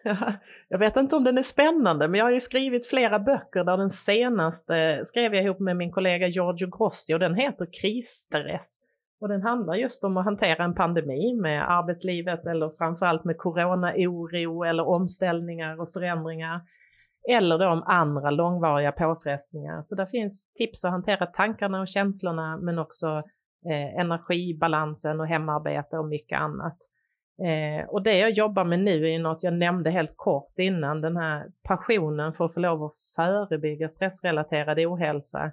Ja, 0.04 0.34
jag 0.68 0.80
vet 0.80 0.96
inte 0.96 1.16
om 1.16 1.24
den 1.24 1.38
är 1.38 1.44
spännande, 1.44 2.08
men 2.08 2.18
jag 2.18 2.26
har 2.26 2.32
ju 2.32 2.40
skrivit 2.40 2.88
flera 2.88 3.20
böcker 3.20 3.64
där 3.64 3.78
den 3.78 3.90
senaste 3.90 5.02
skrev 5.06 5.36
jag 5.36 5.44
ihop 5.44 5.60
med 5.60 5.78
min 5.78 5.92
kollega 5.92 6.28
Giorgio 6.28 6.78
Grossi 6.78 7.14
och 7.14 7.20
den 7.20 7.36
heter 7.36 7.68
Krisstress. 7.82 8.82
Och 9.22 9.30
den 9.30 9.42
handlar 9.42 9.76
just 9.76 10.04
om 10.04 10.18
att 10.18 10.26
hantera 10.26 10.64
en 10.64 10.76
pandemi 10.76 11.34
med 11.42 11.72
arbetslivet 11.72 12.46
eller 12.46 12.70
framförallt 12.78 13.24
med 13.24 13.38
corona-oro 13.38 14.64
eller 14.64 14.88
omställningar 14.88 15.82
och 15.82 15.92
förändringar. 15.92 16.62
Eller 17.30 17.58
då 17.58 17.68
om 17.68 17.84
andra 17.86 18.32
långvariga 18.32 18.92
påfrestningar. 18.92 19.82
Så 19.84 19.96
där 19.96 20.06
finns 20.06 20.54
tips 20.54 20.86
att 20.86 20.92
hantera 20.92 21.26
tankarna 21.26 21.82
och 21.82 21.88
känslorna 21.88 22.58
men 22.58 22.80
också 22.80 23.08
eh, 23.66 24.00
energibalansen 24.00 25.20
och 25.20 25.28
hemarbete 25.28 25.98
och 25.98 26.08
mycket 26.08 26.40
annat. 26.40 26.78
Eh, 27.44 27.90
och 27.90 28.04
det 28.04 28.18
jag 28.18 28.32
jobbar 28.32 28.66
med 28.66 28.80
nu 28.80 29.10
är 29.10 29.20
något 29.20 29.44
jag 29.44 29.54
nämnde 29.54 29.92
helt 29.92 30.14
kort 30.16 30.54
innan, 30.58 31.02
den 31.02 31.18
här 31.18 31.48
passionen 31.64 32.34
för 32.34 32.46
att 32.46 32.54
få 32.54 32.60
lov 32.60 32.84
att 32.84 32.96
förebygga 33.16 33.88
stressrelaterad 33.88 34.80
ohälsa. 34.80 35.52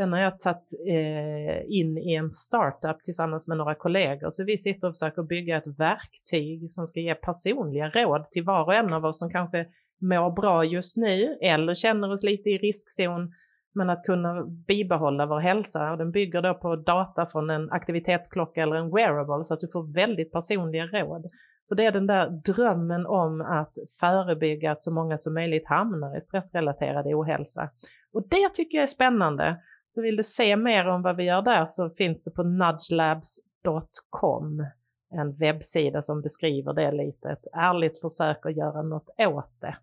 Den 0.00 0.12
har 0.12 0.20
jag 0.20 0.40
tagit 0.40 0.72
eh, 0.88 1.80
in 1.80 1.98
i 1.98 2.14
en 2.14 2.30
startup 2.30 3.04
tillsammans 3.04 3.48
med 3.48 3.58
några 3.58 3.74
kollegor, 3.74 4.30
så 4.30 4.44
vi 4.44 4.58
sitter 4.58 4.88
och 4.88 4.94
försöker 4.94 5.22
bygga 5.22 5.56
ett 5.56 5.78
verktyg 5.78 6.70
som 6.70 6.86
ska 6.86 7.00
ge 7.00 7.14
personliga 7.14 7.88
råd 7.88 8.30
till 8.30 8.44
var 8.44 8.64
och 8.64 8.74
en 8.74 8.92
av 8.92 9.04
oss 9.04 9.18
som 9.18 9.30
kanske 9.30 9.66
mår 10.00 10.30
bra 10.30 10.64
just 10.64 10.96
nu 10.96 11.38
eller 11.40 11.74
känner 11.74 12.12
oss 12.12 12.22
lite 12.22 12.50
i 12.50 12.58
riskzon 12.58 13.32
men 13.74 13.90
att 13.90 14.04
kunna 14.04 14.44
bibehålla 14.66 15.26
vår 15.26 15.40
hälsa 15.40 15.90
och 15.90 15.98
den 15.98 16.10
bygger 16.10 16.42
då 16.42 16.54
på 16.54 16.76
data 16.76 17.26
från 17.26 17.50
en 17.50 17.70
aktivitetsklocka 17.70 18.62
eller 18.62 18.76
en 18.76 18.90
wearable 18.94 19.44
så 19.44 19.54
att 19.54 19.60
du 19.60 19.68
får 19.68 19.94
väldigt 19.94 20.32
personliga 20.32 20.86
råd. 20.86 21.26
Så 21.62 21.74
det 21.74 21.84
är 21.84 21.92
den 21.92 22.06
där 22.06 22.30
drömmen 22.44 23.06
om 23.06 23.40
att 23.40 23.72
förebygga 24.00 24.72
att 24.72 24.82
så 24.82 24.92
många 24.92 25.16
som 25.16 25.34
möjligt 25.34 25.66
hamnar 25.66 26.16
i 26.16 26.20
stressrelaterad 26.20 27.06
ohälsa. 27.06 27.70
Och 28.12 28.28
det 28.28 28.48
tycker 28.54 28.78
jag 28.78 28.82
är 28.82 28.86
spännande. 28.86 29.56
Så 29.94 30.02
vill 30.02 30.16
du 30.16 30.22
se 30.22 30.56
mer 30.56 30.88
om 30.88 31.02
vad 31.02 31.16
vi 31.16 31.24
gör 31.24 31.42
där 31.42 31.66
så 31.66 31.90
finns 31.90 32.24
det 32.24 32.30
på 32.30 32.42
nudgelabs.com 32.42 34.66
en 35.12 35.36
webbsida 35.36 36.02
som 36.02 36.22
beskriver 36.22 36.72
det 36.72 36.92
lite, 36.92 37.30
ett 37.30 37.46
ärligt 37.52 38.00
försök 38.00 38.46
att 38.46 38.56
göra 38.56 38.82
något 38.82 39.08
åt 39.18 39.60
det 39.60 39.76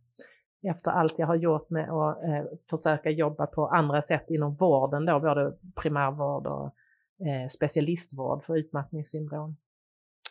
efter 0.69 0.91
allt 0.91 1.19
jag 1.19 1.27
har 1.27 1.35
gjort 1.35 1.69
med 1.69 1.89
att 1.89 2.23
eh, 2.23 2.45
försöka 2.69 3.09
jobba 3.09 3.47
på 3.47 3.67
andra 3.67 4.01
sätt 4.01 4.25
inom 4.29 4.55
vården 4.55 5.05
då, 5.05 5.19
både 5.19 5.53
primärvård 5.81 6.47
och 6.47 6.65
eh, 7.27 7.47
specialistvård 7.49 8.43
för 8.43 8.57
utmattningssyndrom. 8.57 9.57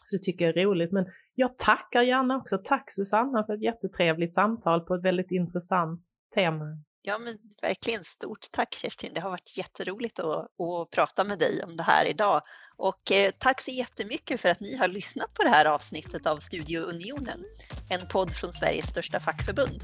Så 0.04 0.16
det 0.16 0.22
tycker 0.22 0.44
jag 0.44 0.56
är 0.56 0.66
roligt. 0.66 0.92
Men 0.92 1.06
jag 1.34 1.58
tackar 1.58 2.02
gärna 2.02 2.36
också. 2.36 2.58
Tack 2.64 2.90
Susanna 2.90 3.44
för 3.44 3.54
ett 3.54 3.62
jättetrevligt 3.62 4.34
samtal 4.34 4.80
på 4.80 4.94
ett 4.94 5.04
väldigt 5.04 5.30
intressant 5.30 6.02
tema. 6.34 6.64
Ja, 7.08 7.18
men 7.18 7.38
verkligen 7.62 8.04
stort 8.04 8.46
tack 8.52 8.74
Kerstin. 8.74 9.14
Det 9.14 9.20
har 9.20 9.30
varit 9.30 9.56
jätteroligt 9.56 10.18
att, 10.18 10.60
att 10.60 10.90
prata 10.90 11.24
med 11.24 11.38
dig 11.38 11.62
om 11.64 11.76
det 11.76 11.82
här 11.82 12.04
idag. 12.04 12.42
Och 12.76 13.12
eh, 13.12 13.30
tack 13.38 13.60
så 13.60 13.70
jättemycket 13.70 14.40
för 14.40 14.48
att 14.48 14.60
ni 14.60 14.76
har 14.76 14.88
lyssnat 14.88 15.34
på 15.34 15.42
det 15.42 15.48
här 15.48 15.64
avsnittet 15.64 16.26
av 16.26 16.38
Studio 16.38 16.80
Unionen, 16.80 17.44
en 17.90 18.08
podd 18.08 18.32
från 18.32 18.52
Sveriges 18.52 18.86
största 18.86 19.20
fackförbund. 19.20 19.82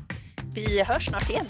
Vi 0.54 0.82
hörs 0.82 1.06
snart 1.06 1.30
igen. 1.30 1.46